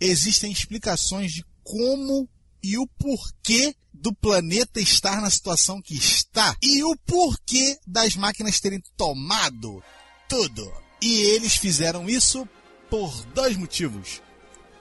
existem 0.00 0.50
explicações 0.50 1.32
de 1.32 1.44
como 1.62 2.28
e 2.62 2.76
o 2.78 2.86
porquê 2.98 3.74
do 3.92 4.14
planeta 4.14 4.80
estar 4.80 5.20
na 5.20 5.30
situação 5.30 5.82
que 5.82 5.94
está 5.94 6.56
e 6.62 6.82
o 6.84 6.96
porquê 7.06 7.78
das 7.86 8.16
máquinas 8.16 8.60
terem 8.60 8.82
tomado 8.96 9.82
tudo. 10.28 10.72
E 11.00 11.20
eles 11.20 11.56
fizeram 11.56 12.08
isso 12.08 12.48
por 12.90 13.24
dois 13.26 13.56
motivos. 13.56 14.22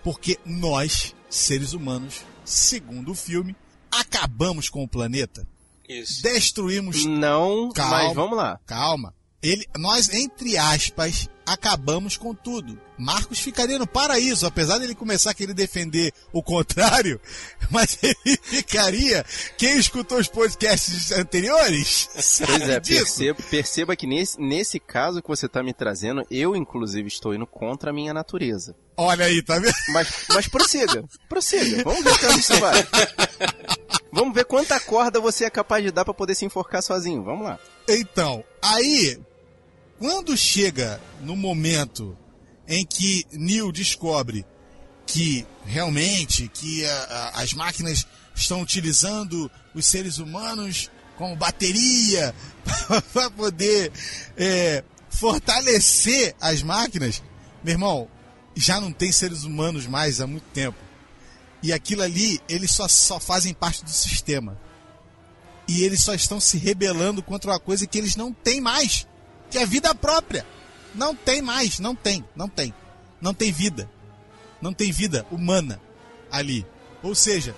Porque 0.04 0.40
nós, 0.46 1.14
seres 1.30 1.74
humanos, 1.74 2.22
segundo 2.46 3.12
o 3.12 3.16
filme, 3.16 3.56
acabamos 3.92 4.70
com 4.70 4.84
o 4.84 4.88
planeta. 4.88 5.48
Isso. 5.88 6.22
Destruímos 6.22 7.06
Não, 7.06 7.72
Calma. 7.72 8.04
mas 8.04 8.14
vamos 8.16 8.38
lá. 8.38 8.60
Calma. 8.66 9.14
Ele, 9.42 9.66
nós, 9.78 10.10
entre 10.10 10.58
aspas, 10.58 11.30
acabamos 11.46 12.18
com 12.18 12.34
tudo. 12.34 12.78
Marcos 12.98 13.40
ficaria 13.40 13.78
no 13.78 13.86
paraíso, 13.86 14.48
apesar 14.48 14.80
dele 14.80 14.96
começar 14.96 15.30
a 15.30 15.34
querer 15.34 15.54
defender 15.54 16.12
o 16.34 16.42
contrário, 16.42 17.22
mas 17.70 17.98
ele 18.02 18.38
ficaria. 18.42 19.24
Quem 19.58 19.78
escutou 19.78 20.18
os 20.18 20.28
podcasts 20.28 21.12
anteriores 21.12 22.10
sabe 22.16 22.52
Pois 22.58 22.70
é, 22.70 22.80
disso. 22.80 23.00
perceba, 23.06 23.44
perceba 23.50 23.96
que 23.96 24.08
nesse, 24.08 24.42
nesse 24.42 24.80
caso 24.80 25.22
que 25.22 25.28
você 25.30 25.48
tá 25.48 25.62
me 25.62 25.74
trazendo, 25.74 26.26
eu 26.32 26.56
inclusive 26.56 27.08
estou 27.08 27.34
indo 27.36 27.46
contra 27.46 27.92
a 27.92 27.94
minha 27.94 28.14
natureza. 28.16 28.76
Olha 28.98 29.26
aí, 29.26 29.44
tá 29.44 29.60
vendo? 29.60 29.72
Mas, 29.94 30.10
mas 30.30 30.48
prossiga, 30.48 31.04
prossiga. 31.30 31.84
Vamos 31.84 32.04
ver 32.04 32.12
até 32.14 32.28
onde 32.30 32.40
isso 32.40 32.60
vai. 32.60 32.74
Vamos 34.12 34.34
ver 34.34 34.46
quanta 34.46 34.80
corda 34.80 35.20
você 35.20 35.46
é 35.46 35.50
capaz 35.50 35.84
de 35.84 35.92
dar 35.92 36.06
pra 36.06 36.14
poder 36.14 36.36
se 36.36 36.46
enforcar 36.46 36.82
sozinho. 36.82 37.24
Vamos 37.24 37.46
lá. 37.46 37.60
Então, 37.88 38.44
aí, 38.62 39.20
quando 40.00 40.36
chega 40.36 41.00
no 41.22 41.36
momento 41.36 42.18
em 42.68 42.86
que 42.86 43.26
Neil 43.32 43.72
descobre 43.72 44.46
que 45.06 45.46
realmente 45.66 46.50
que 46.54 46.86
a- 46.86 47.32
a- 47.36 47.42
as 47.42 47.54
máquinas 47.54 48.06
estão 48.36 48.62
utilizando 48.62 49.50
os 49.74 49.86
seres 49.86 50.18
humanos 50.18 50.90
como 51.18 51.36
bateria 51.36 52.34
para 53.14 53.30
poder 53.32 53.92
é, 54.36 54.84
fortalecer 55.10 56.36
as 56.42 56.62
máquinas, 56.64 57.22
meu 57.64 57.74
irmão, 57.74 58.08
já 58.56 58.82
não 58.82 58.92
tem 58.92 59.12
seres 59.12 59.44
humanos 59.44 59.86
mais 59.88 60.20
há 60.20 60.28
muito 60.28 60.46
tempo. 60.54 60.78
E 61.62 61.74
aquilo 61.74 62.04
ali, 62.04 62.40
eles 62.48 62.72
só, 62.72 62.88
só 62.88 63.20
fazem 63.20 63.54
parte 63.54 63.84
do 63.84 63.90
sistema 63.90 64.58
e 65.68 65.84
eles 65.84 66.02
só 66.02 66.14
estão 66.14 66.40
se 66.40 66.58
rebelando 66.58 67.22
contra 67.22 67.52
uma 67.52 67.60
coisa 67.60 67.86
que 67.86 67.98
eles 67.98 68.16
não 68.16 68.32
têm 68.32 68.62
mais, 68.62 69.06
que 69.50 69.58
é 69.58 69.64
a 69.64 69.66
vida 69.66 69.94
própria. 69.94 70.46
Não 70.96 71.14
tem 71.14 71.42
mais, 71.42 71.80
não 71.80 71.94
tem, 71.94 72.24
não 72.36 72.48
tem. 72.48 72.74
Não 73.20 73.34
tem 73.34 73.52
vida. 73.52 73.90
Não 74.62 74.74
tem 74.74 74.92
vida 74.92 75.26
humana 75.30 75.82
ali. 76.32 76.66
Ou 77.04 77.14
seja, 77.14 77.56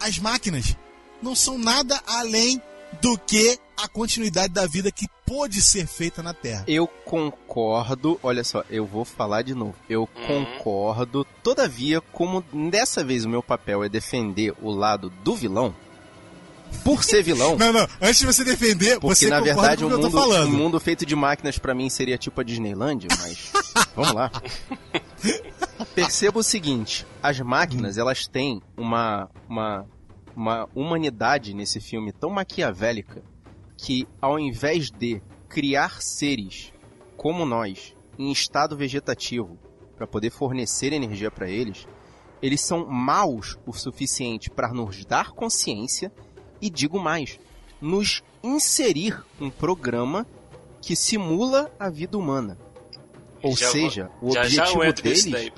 as 0.00 0.18
máquinas 0.18 0.76
não 1.22 1.34
são 1.34 1.58
nada 1.58 2.00
além 2.06 2.60
do 3.00 3.18
que 3.18 3.58
a 3.76 3.88
continuidade 3.88 4.52
da 4.52 4.66
vida 4.66 4.90
que 4.90 5.06
pôde 5.26 5.60
ser 5.60 5.86
feita 5.86 6.22
na 6.22 6.32
Terra. 6.32 6.64
Eu 6.66 6.86
concordo, 6.86 8.18
olha 8.22 8.44
só, 8.44 8.62
eu 8.70 8.86
vou 8.86 9.04
falar 9.04 9.42
de 9.42 9.54
novo. 9.54 9.74
Eu 9.88 10.06
concordo, 10.26 11.26
todavia, 11.42 12.00
como 12.00 12.42
dessa 12.70 13.02
vez 13.02 13.24
o 13.24 13.28
meu 13.28 13.42
papel 13.42 13.82
é 13.82 13.88
defender 13.88 14.54
o 14.62 14.70
lado 14.70 15.10
do 15.22 15.34
vilão, 15.34 15.74
por 16.82 17.04
ser 17.04 17.22
vilão, 17.22 17.56
Não, 17.58 17.72
não, 17.72 17.86
antes 18.00 18.18
de 18.18 18.26
você 18.26 18.44
defender, 18.44 18.98
porque 18.98 19.14
você 19.14 19.28
na 19.28 19.40
verdade 19.40 19.84
com 19.84 19.84
o 19.84 19.86
o 19.86 19.90
que 19.90 19.96
eu 19.96 20.10
tô 20.10 20.16
mundo, 20.16 20.20
falando. 20.32 20.48
um 20.48 20.56
mundo 20.56 20.80
feito 20.80 21.06
de 21.06 21.14
máquinas 21.14 21.58
pra 21.58 21.74
mim 21.74 21.88
seria 21.88 22.18
tipo 22.18 22.40
a 22.40 22.44
Disneylandia, 22.44 23.08
mas 23.20 23.52
vamos 23.94 24.12
lá. 24.12 24.30
Perceba 25.94 26.40
o 26.40 26.42
seguinte, 26.42 27.06
as 27.22 27.38
máquinas, 27.40 27.96
elas 27.98 28.26
têm 28.26 28.60
uma, 28.76 29.28
uma, 29.48 29.86
uma 30.36 30.68
humanidade 30.74 31.54
nesse 31.54 31.80
filme 31.80 32.12
tão 32.12 32.30
maquiavélica 32.30 33.22
que 33.76 34.06
ao 34.20 34.38
invés 34.38 34.90
de 34.90 35.20
criar 35.48 36.00
seres 36.02 36.72
como 37.16 37.44
nós 37.44 37.94
em 38.18 38.30
estado 38.32 38.76
vegetativo 38.76 39.58
para 39.96 40.06
poder 40.06 40.30
fornecer 40.30 40.92
energia 40.92 41.30
para 41.30 41.48
eles, 41.48 41.86
eles 42.42 42.60
são 42.60 42.86
maus 42.86 43.56
o 43.66 43.72
suficiente 43.72 44.50
para 44.50 44.72
nos 44.72 45.04
dar 45.04 45.30
consciência 45.32 46.12
e 46.60 46.68
digo 46.68 46.98
mais, 46.98 47.38
nos 47.80 48.22
inserir 48.42 49.22
um 49.40 49.50
programa 49.50 50.26
que 50.80 50.94
simula 50.96 51.70
a 51.78 51.88
vida 51.88 52.18
humana. 52.18 52.58
Ou 53.42 53.56
Já 53.56 53.70
seja, 53.70 54.10
vou- 54.20 54.30
o 54.30 54.34
já 54.34 54.44
já 54.48 54.62
objetivo 54.64 54.78
nisso 54.84 55.02
deles 55.02 55.24
daí. 55.24 55.32
Daí, 55.32 55.50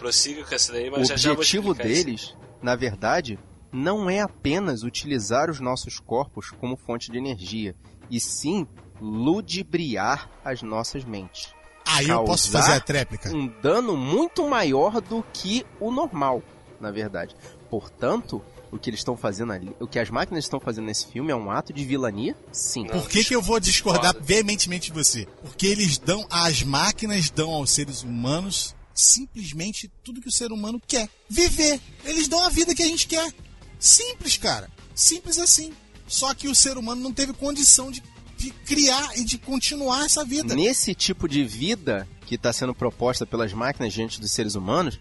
o 1.01 1.05
já 1.05 1.17
já 1.17 1.33
objetivo 1.33 1.75
deles, 1.75 2.37
na 2.63 2.75
verdade, 2.77 3.39
não 3.73 4.09
é 4.09 4.21
apenas 4.21 4.83
utilizar 4.83 5.51
os 5.51 5.61
nossos 5.61 5.99
corpos 5.99 6.51
como 6.51 6.77
fonte 6.77 7.11
de 7.11 7.19
energia, 7.19 7.75
e 8.11 8.21
sim 8.21 8.67
ludibriar 9.01 10.31
as 10.45 10.63
nossas 10.63 11.05
mentes. 11.05 11.55
Aí 11.87 12.09
eu 12.09 12.25
posso 12.25 12.51
fazer 12.51 12.73
a 12.73 12.81
tréplica. 12.81 13.31
Um 13.31 13.47
dano 13.63 13.97
muito 13.97 14.49
maior 14.49 15.01
do 15.01 15.25
que 15.33 15.65
o 15.79 15.93
normal, 15.93 16.43
na 16.81 16.91
verdade. 16.91 17.37
Portanto, 17.71 18.43
o 18.73 18.79
que 18.79 18.91
eles 18.91 19.01
estão 19.01 19.17
fazendo 19.17 19.53
ali, 19.53 19.75
o 19.79 19.87
que 19.87 19.99
as 19.99 20.11
máquinas 20.11 20.45
estão 20.45 20.59
fazendo 20.59 20.87
nesse 20.87 21.07
filme 21.07 21.31
é 21.31 21.37
um 21.37 21.51
ato 21.51 21.73
de 21.73 21.85
vilania? 21.85 22.37
Sim. 22.51 22.85
Não. 22.85 23.01
Por 23.01 23.09
que, 23.09 23.25
que 23.25 23.35
eu 23.35 23.41
vou 23.41 23.61
discordar 23.61 24.13
Discordo. 24.13 24.27
veementemente 24.27 24.91
de 24.91 24.99
você? 24.99 25.27
Porque 25.43 25.67
eles 25.67 25.99
dão, 25.99 26.27
as 26.31 26.63
máquinas 26.63 27.31
dão 27.31 27.51
aos 27.53 27.71
seres 27.71 28.03
humanos 28.03 28.75
simplesmente 28.93 29.91
tudo 30.03 30.21
que 30.21 30.29
o 30.29 30.33
ser 30.33 30.51
humano 30.51 30.81
quer. 30.87 31.09
Viver. 31.29 31.79
Eles 32.05 32.29
dão 32.29 32.43
a 32.43 32.49
vida 32.49 32.75
que 32.75 32.83
a 32.83 32.87
gente 32.87 33.07
quer. 33.07 33.33
Simples, 33.87 34.37
cara. 34.37 34.69
Simples 34.95 35.39
assim. 35.39 35.73
Só 36.07 36.33
que 36.35 36.49
o 36.49 36.55
ser 36.55 36.77
humano 36.79 37.01
não 37.03 37.13
teve 37.13 37.33
condição 37.33 37.91
de, 37.91 38.03
de 38.37 38.51
criar 38.51 39.17
e 39.19 39.25
de 39.25 39.39
continuar 39.39 40.05
essa 40.05 40.25
vida. 40.25 40.55
Nesse 40.55 40.95
tipo 40.95 41.29
de 41.29 41.45
vida 41.45 42.07
que 42.27 42.35
está 42.37 42.53
sendo 42.53 42.75
proposta 42.75 43.25
pelas 43.27 43.53
máquinas 43.53 43.93
diante 43.93 44.21
dos 44.21 44.31
seres 44.33 44.55
humanos, 44.55 44.99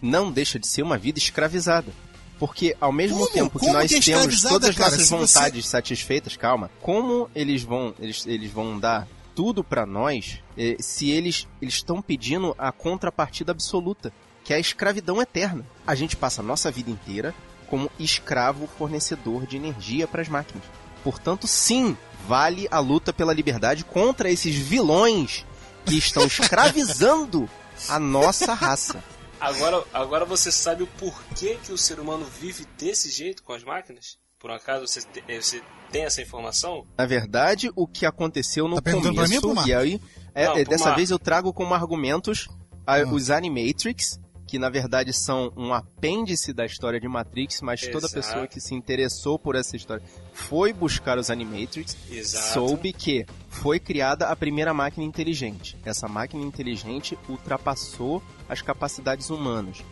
não 0.00 0.30
deixa 0.32 0.58
de 0.58 0.66
ser 0.66 0.82
uma 0.82 0.96
vida 0.98 1.18
escravizada. 1.18 1.92
Porque 2.38 2.74
ao 2.80 2.90
mesmo 2.90 3.18
Como? 3.18 3.30
tempo 3.30 3.58
que 3.58 3.66
Como 3.66 3.72
nós 3.78 3.90
que 3.90 3.96
é 3.98 4.00
temos 4.00 4.40
todas 4.42 4.70
as 4.70 4.74
cara? 4.76 4.90
nossas 4.92 5.06
Se 5.06 5.10
você- 5.14 5.34
vontades 5.38 5.66
satisfeitas, 5.68 6.36
calma, 6.38 6.70
como 6.80 7.30
eles 7.34 7.62
vão, 7.62 7.94
eles, 8.00 8.26
eles 8.26 8.50
vão 8.50 8.78
dar 8.80 9.06
tudo 9.34 9.62
pra 9.62 9.84
nós 9.84 10.38
eh, 10.56 10.76
se 10.80 11.10
eles 11.10 11.46
eles 11.60 11.74
estão 11.74 12.00
pedindo 12.00 12.54
a 12.58 12.72
contrapartida 12.72 13.52
absoluta, 13.52 14.10
que 14.42 14.54
é 14.54 14.56
a 14.56 14.60
escravidão 14.60 15.20
eterna. 15.20 15.66
A 15.86 15.94
gente 15.94 16.16
passa 16.16 16.40
a 16.40 16.44
nossa 16.44 16.70
vida 16.70 16.90
inteira 16.90 17.34
como 17.70 17.90
escravo 17.98 18.66
fornecedor 18.76 19.46
de 19.46 19.56
energia 19.56 20.06
para 20.08 20.20
as 20.20 20.28
máquinas. 20.28 20.64
Portanto, 21.04 21.46
sim, 21.46 21.96
vale 22.28 22.68
a 22.70 22.78
luta 22.80 23.12
pela 23.12 23.32
liberdade 23.32 23.84
contra 23.84 24.30
esses 24.30 24.54
vilões 24.54 25.46
que 25.86 25.96
estão 25.96 26.24
escravizando 26.26 27.48
a 27.88 27.98
nossa 27.98 28.52
raça. 28.52 29.02
Agora, 29.40 29.82
agora 29.94 30.24
você 30.26 30.52
sabe 30.52 30.82
o 30.82 30.86
porquê 30.86 31.58
que 31.64 31.72
o 31.72 31.78
ser 31.78 31.98
humano 31.98 32.26
vive 32.40 32.66
desse 32.76 33.08
jeito 33.10 33.42
com 33.42 33.54
as 33.54 33.64
máquinas? 33.64 34.18
Por 34.38 34.50
um 34.50 34.54
acaso 34.54 34.86
você, 34.86 35.00
te- 35.00 35.24
eh, 35.26 35.40
você 35.40 35.62
tem 35.90 36.04
essa 36.04 36.20
informação? 36.20 36.84
Na 36.98 37.06
verdade, 37.06 37.70
o 37.74 37.86
que 37.86 38.04
aconteceu 38.04 38.68
no 38.68 38.80
Tá 38.82 38.92
mim 38.92 39.00
começo, 39.02 39.46
Marcos? 39.48 39.66
e 39.66 39.74
aí, 39.74 40.00
é, 40.34 40.46
Não, 40.46 40.56
é, 40.58 40.64
dessa 40.64 40.94
vez 40.94 41.10
eu 41.10 41.18
trago 41.18 41.52
como 41.54 41.72
argumentos 41.74 42.48
a- 42.86 42.96
Ah. 42.96 43.06
os 43.06 43.30
Animatrix, 43.30 44.20
que 44.50 44.58
na 44.58 44.68
verdade 44.68 45.12
são 45.12 45.52
um 45.56 45.72
apêndice 45.72 46.52
da 46.52 46.66
história 46.66 46.98
de 46.98 47.06
Matrix, 47.06 47.60
mas 47.60 47.82
toda 47.82 48.06
Exato. 48.06 48.14
pessoa 48.14 48.46
que 48.48 48.60
se 48.60 48.74
interessou 48.74 49.38
por 49.38 49.54
essa 49.54 49.76
história 49.76 50.02
foi 50.34 50.72
buscar 50.72 51.18
os 51.18 51.30
Animatrix, 51.30 51.96
Exato. 52.10 52.54
soube 52.54 52.92
que 52.92 53.24
foi 53.48 53.78
criada 53.78 54.26
a 54.26 54.34
primeira 54.34 54.74
máquina 54.74 55.06
inteligente. 55.06 55.76
Essa 55.84 56.08
máquina 56.08 56.42
inteligente 56.44 57.16
ultrapassou 57.28 58.20
as 58.48 58.60
capacidades 58.60 59.30
humanas. 59.30 59.84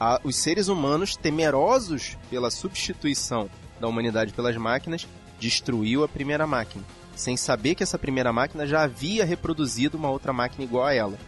A- 0.00 0.18
os 0.24 0.36
seres 0.36 0.68
humanos, 0.68 1.14
temerosos 1.14 2.16
pela 2.30 2.50
substituição 2.50 3.50
da 3.78 3.86
humanidade 3.86 4.32
pelas 4.32 4.56
máquinas, 4.56 5.06
destruiu 5.38 6.02
a 6.04 6.08
primeira 6.08 6.46
máquina, 6.46 6.82
sem 7.14 7.36
saber 7.36 7.74
que 7.74 7.82
essa 7.82 7.98
primeira 7.98 8.32
máquina 8.32 8.66
já 8.66 8.82
havia 8.82 9.26
reproduzido 9.26 9.98
uma 9.98 10.08
outra 10.08 10.32
máquina 10.32 10.64
igual 10.64 10.86
a 10.86 10.94
ela. 10.94 11.18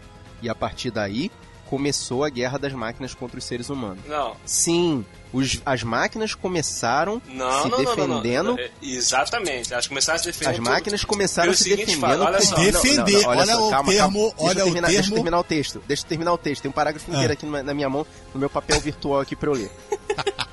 E 0.40 0.48
a 0.48 0.54
partir 0.54 0.90
daí 0.90 1.30
começou 1.68 2.24
a 2.24 2.28
guerra 2.30 2.58
das 2.58 2.72
máquinas 2.72 3.14
contra 3.14 3.38
os 3.38 3.44
seres 3.44 3.68
humanos. 3.68 4.02
Não, 4.06 4.34
Sim, 4.46 5.04
os- 5.32 5.60
as 5.66 5.82
máquinas 5.82 6.34
começaram 6.34 7.20
não, 7.28 7.62
se 7.62 7.68
não, 7.68 7.78
não, 7.82 7.96
não, 7.96 8.06
não. 8.08 8.22
defendendo. 8.22 8.58
É, 8.58 8.70
Exatamente. 8.82 9.72
Elas 9.72 9.86
começaram 9.86 10.16
a 10.16 10.18
se 10.20 10.26
defender. 10.26 10.50
As 10.50 10.58
máquinas 10.58 11.04
começaram 11.04 11.52
se 11.52 11.68
defendendo. 11.76 12.00
fato, 12.00 12.22
olha 12.22 12.40
só. 12.40 12.56
Defender, 12.56 13.26
olha 13.26 13.54
só, 13.54 13.66
o 13.66 13.70
calma, 13.70 13.92
termo, 13.92 14.32
calma. 14.32 14.34
Deixa 14.34 14.40
eu 14.40 14.46
olha 14.46 14.60
o 14.60 14.64
terminar, 14.64 14.86
Deixa 14.88 15.00
eu 15.00 15.02
termo. 15.04 15.14
terminar 15.16 15.38
o 15.40 15.44
texto. 15.44 15.82
Deixa 15.86 16.02
eu 16.04 16.08
terminar 16.08 16.32
o 16.32 16.38
texto. 16.38 16.62
Tem 16.62 16.68
um 16.70 16.72
parágrafo 16.74 17.10
inteiro 17.10 17.30
Ah. 17.30 17.32
aqui 17.34 17.44
na 17.46 17.62
na 17.62 17.74
minha 17.74 17.90
mão, 17.90 18.06
no 18.32 18.40
meu 18.40 18.48
papel 18.48 18.80
virtual 18.80 19.20
aqui 19.20 19.36
pra 19.36 19.50
eu 19.50 19.54
ler. 19.54 19.70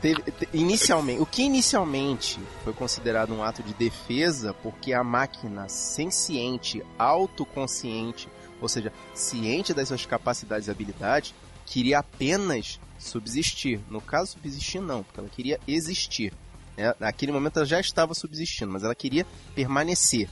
Teve- 0.00 0.22
te- 0.22 0.48
inicialmente, 0.54 1.20
o 1.20 1.26
que 1.26 1.42
inicialmente 1.42 2.38
foi 2.62 2.72
considerado 2.72 3.34
um 3.34 3.42
ato 3.42 3.64
de 3.64 3.74
defesa, 3.74 4.54
porque 4.62 4.92
a 4.92 5.02
máquina 5.02 5.68
senciente, 5.68 6.80
autoconsciente, 6.96 8.28
ou 8.60 8.68
seja, 8.68 8.92
ciente 9.14 9.72
das 9.74 9.88
suas 9.88 10.06
capacidades 10.06 10.68
e 10.68 10.70
habilidades, 10.70 11.34
queria 11.66 11.98
apenas 11.98 12.80
subsistir. 12.98 13.80
No 13.88 14.00
caso, 14.00 14.32
subsistir 14.32 14.80
não, 14.80 15.02
porque 15.02 15.20
ela 15.20 15.28
queria 15.28 15.60
existir. 15.66 16.32
né? 16.76 16.94
Naquele 16.98 17.32
momento 17.32 17.58
ela 17.58 17.66
já 17.66 17.80
estava 17.80 18.14
subsistindo, 18.14 18.72
mas 18.72 18.84
ela 18.84 18.94
queria 18.94 19.26
permanecer. 19.54 20.28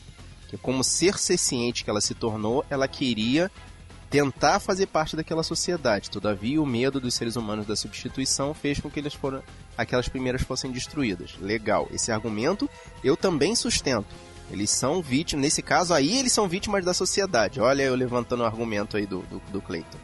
Que 0.48 0.56
como 0.56 0.84
ser 0.84 1.18
ciente 1.18 1.84
que 1.84 1.90
ela 1.90 2.00
se 2.00 2.14
tornou, 2.14 2.64
ela 2.70 2.86
queria 2.86 3.50
tentar 4.08 4.60
fazer 4.60 4.86
parte 4.86 5.16
daquela 5.16 5.42
sociedade. 5.42 6.10
Todavia, 6.10 6.62
o 6.62 6.66
medo 6.66 7.00
dos 7.00 7.14
seres 7.14 7.36
humanos 7.36 7.66
da 7.66 7.74
substituição 7.74 8.54
fez 8.54 8.80
com 8.80 8.88
que 8.88 9.00
eles 9.00 9.14
foram, 9.14 9.42
aquelas 9.76 10.08
primeiras 10.08 10.42
fossem 10.42 10.70
destruídas. 10.70 11.36
Legal. 11.40 11.88
Esse 11.92 12.12
argumento 12.12 12.70
eu 13.02 13.16
também 13.16 13.54
sustento. 13.54 14.06
Eles 14.50 14.70
são 14.70 15.02
vítimas, 15.02 15.42
nesse 15.42 15.62
caso 15.62 15.92
aí, 15.92 16.18
eles 16.18 16.32
são 16.32 16.48
vítimas 16.48 16.84
da 16.84 16.94
sociedade. 16.94 17.60
Olha 17.60 17.82
eu 17.82 17.94
levantando 17.94 18.42
o 18.42 18.46
argumento 18.46 18.96
aí 18.96 19.06
do, 19.06 19.20
do, 19.22 19.42
do 19.50 19.60
Clayton. 19.60 19.98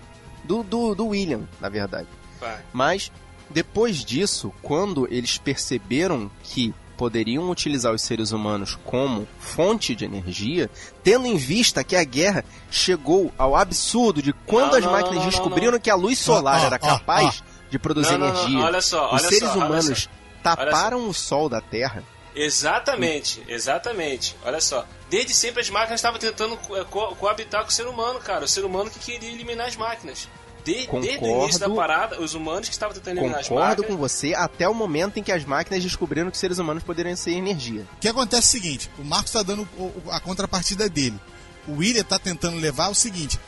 Do, 0.45 0.63
do, 0.63 0.95
do 0.95 1.07
William, 1.09 1.43
na 1.61 1.69
verdade. 1.69 2.09
Vai. 2.41 2.61
Mas 2.73 3.13
depois 3.49 4.05
disso, 4.05 4.53
quando 4.63 5.07
eles 5.11 5.39
perceberam 5.39 6.31
que 6.43 6.75
poderiam 6.97 7.51
utilizar 7.51 7.93
os 7.93 8.03
seres 8.03 8.33
humanos 8.33 8.79
como 8.85 9.27
fonte 9.39 9.95
de 9.95 10.05
energia, 10.05 10.71
tendo 11.03 11.27
em 11.27 11.37
vista 11.37 11.83
que 11.83 11.97
a 11.97 12.05
guerra 12.05 12.45
chegou 12.71 13.33
ao 13.37 13.57
absurdo 13.57 14.23
de 14.23 14.33
quando 14.33 14.73
Não, 14.73 14.79
as 14.79 14.85
não, 14.85 14.93
máquinas 14.93 15.25
não, 15.25 15.29
descobriram 15.29 15.79
que 15.81 15.91
a 15.91 15.95
luz 15.95 16.19
solar 16.19 16.61
Ó, 16.61 16.63
ó, 16.63 16.67
era 16.67 16.77
ó, 16.77 16.79
capaz 16.79 17.43
de 17.71 17.79
produzir 17.79 18.15
energia. 18.15 18.59
olha 18.61 18.81
só, 18.83 19.07
os 19.07 19.21
olha 19.21 19.29
seres 19.29 19.51
só, 19.51 19.59
humanos 19.59 20.09
taparam 20.43 21.09
o 21.09 21.15
sol 21.15 21.49
da 21.49 21.61
Terra. 21.61 22.05
Exatamente, 22.35 23.43
exatamente. 23.49 24.37
Olha 24.45 24.61
só. 24.61 24.87
Desde 25.11 25.35
sempre 25.35 25.61
as 25.61 25.69
máquinas 25.71 25.99
estavam 26.01 26.19
tentando 26.19 26.57
co- 26.57 26.77
eh, 26.77 26.85
co- 26.85 27.15
coabitar 27.17 27.63
com 27.63 27.69
o 27.69 27.73
ser 27.73 27.87
humano, 27.87 28.19
cara. 28.21 28.45
O 28.45 28.49
ser 28.49 28.65
humano 28.65 28.91
que 28.91 28.99
queria 28.99 29.29
eliminar 29.31 29.67
as 29.69 29.77
máquinas. 29.77 30.29
De- 30.65 30.87
desde 30.87 31.25
o 31.25 31.43
início 31.43 31.59
da 31.61 31.67
Concordo. 31.67 31.75
parada, 31.75 32.21
os 32.21 32.35
humanos 32.35 32.69
que 32.69 32.75
estavam 32.75 32.95
tentando 32.95 33.19
eliminar 33.19 33.41
as 33.41 33.49
Concordo 33.49 33.69
máquinas. 33.83 33.91
com 33.91 33.97
você, 33.97 34.33
até 34.35 34.69
o 34.69 34.75
momento 34.75 35.19
em 35.19 35.23
que 35.23 35.33
as 35.33 35.45
máquinas 35.45 35.83
descobriram 35.83 36.31
que 36.31 36.39
seres 36.39 36.59
humanos 36.59 36.83
poderiam 36.85 37.17
ser 37.17 37.33
energia. 37.33 37.85
O 37.95 37.97
que 38.01 38.09
acontece 38.09 38.57
é 38.57 38.61
o 38.61 38.63
seguinte: 38.63 38.91
o 38.99 39.05
Marcos 39.05 39.31
está 39.31 39.43
dando 39.43 39.69
a 40.11 40.21
contrapartida 40.21 40.89
dele. 40.89 41.19
O 41.67 41.79
William 41.79 42.05
tá 42.05 42.19
tentando 42.19 42.57
levar 42.59 42.89
o 42.91 42.95
seguinte: 42.95 43.39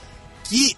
que 0.45 0.76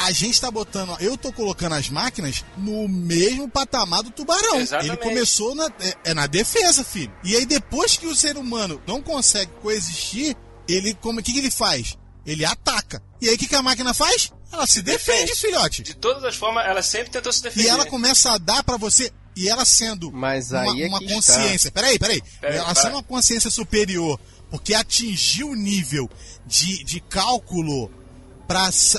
a 0.00 0.12
gente 0.12 0.40
tá 0.40 0.50
botando, 0.50 0.96
eu 0.98 1.14
tô 1.14 1.30
colocando 1.30 1.74
as 1.74 1.90
máquinas 1.90 2.42
no 2.56 2.88
mesmo 2.88 3.46
patamar 3.50 4.02
do 4.02 4.10
tubarão. 4.10 4.58
Exatamente. 4.58 4.88
Ele 4.88 4.96
começou 4.96 5.54
na, 5.54 5.66
é, 5.78 5.94
é 6.04 6.14
na 6.14 6.26
defesa, 6.26 6.82
filho. 6.82 7.12
E 7.22 7.36
aí 7.36 7.44
depois 7.44 7.98
que 7.98 8.06
o 8.06 8.16
ser 8.16 8.38
humano 8.38 8.80
não 8.86 9.02
consegue 9.02 9.52
coexistir, 9.60 10.34
ele 10.66 10.94
como 10.94 11.20
o 11.20 11.22
que, 11.22 11.34
que 11.34 11.38
ele 11.40 11.50
faz? 11.50 11.98
Ele 12.24 12.46
ataca. 12.46 13.02
E 13.20 13.28
aí 13.28 13.34
o 13.34 13.38
que, 13.38 13.46
que 13.46 13.54
a 13.54 13.62
máquina 13.62 13.92
faz? 13.92 14.32
Ela 14.50 14.66
se 14.66 14.80
defende, 14.80 15.26
defende. 15.26 15.38
filhote. 15.38 15.82
De 15.82 15.94
todas 15.94 16.24
as 16.24 16.34
formas, 16.34 16.64
ela 16.66 16.82
sempre 16.82 17.10
tentou 17.10 17.30
se 17.30 17.42
defender. 17.42 17.66
E 17.66 17.68
ela 17.68 17.84
começa 17.84 18.32
a 18.32 18.38
dar 18.38 18.64
pra 18.64 18.78
você. 18.78 19.12
E 19.36 19.50
ela 19.50 19.66
sendo 19.66 20.10
Mas 20.10 20.50
uma, 20.50 20.62
aí 20.62 20.82
é 20.82 20.88
uma 20.88 20.98
que 20.98 21.12
consciência. 21.12 21.70
Peraí, 21.70 21.98
peraí. 21.98 22.22
Peraí, 22.40 22.56
ela 22.56 22.74
sendo 22.74 22.94
uma 22.94 23.02
consciência 23.02 23.50
superior, 23.50 24.18
porque 24.50 24.72
atingiu 24.72 25.50
o 25.50 25.54
nível 25.54 26.08
de, 26.46 26.82
de 26.84 27.00
cálculo 27.00 27.90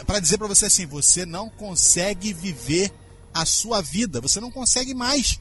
pra 0.05 0.19
dizer 0.19 0.37
pra 0.37 0.47
você 0.47 0.65
assim: 0.65 0.85
você 0.85 1.25
não 1.25 1.49
consegue 1.49 2.33
viver 2.33 2.91
a 3.33 3.45
sua 3.45 3.81
vida, 3.81 4.21
você 4.21 4.39
não 4.39 4.51
consegue 4.51 4.93
mais. 4.93 5.39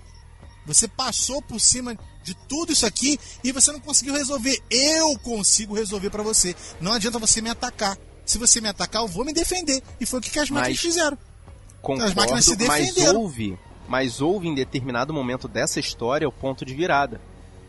Você 0.67 0.87
passou 0.87 1.41
por 1.43 1.59
cima 1.61 1.97
de 2.23 2.35
tudo 2.49 2.73
isso 2.73 2.85
aqui 2.87 3.19
e 3.43 3.51
você 3.51 3.73
não 3.73 3.81
conseguiu 3.81 4.15
resolver. 4.15 4.61
Eu 4.71 5.19
consigo 5.21 5.75
resolver 5.75 6.11
pra 6.11 6.23
você. 6.23 6.55
Não 6.81 6.93
adianta 6.93 7.19
você 7.19 7.41
me 7.41 7.49
atacar. 7.51 7.97
Se 8.27 8.39
você 8.39 8.61
me 8.61 8.69
atacar, 8.69 9.03
eu 9.03 9.09
vou 9.09 9.25
me 9.25 9.33
defender. 9.33 9.83
E 10.01 10.07
foi 10.07 10.19
o 10.21 10.23
que, 10.23 10.31
que 10.31 10.39
as 10.39 10.51
máquinas 10.51 10.77
Mas- 10.77 10.81
fizeram. 10.81 11.19
Concordo, 11.81 12.05
As 12.11 12.15
máquinas 12.15 12.45
se 12.45 12.57
mas 12.67 12.87
defenderam. 12.89 13.21
houve, 13.23 13.59
mas 13.89 14.21
houve 14.21 14.47
em 14.49 14.55
determinado 14.55 15.15
momento 15.15 15.49
dessa 15.49 15.81
história 15.81 16.29
o 16.29 16.33
ponto 16.33 16.65
de 16.65 16.75
virada. 16.75 17.21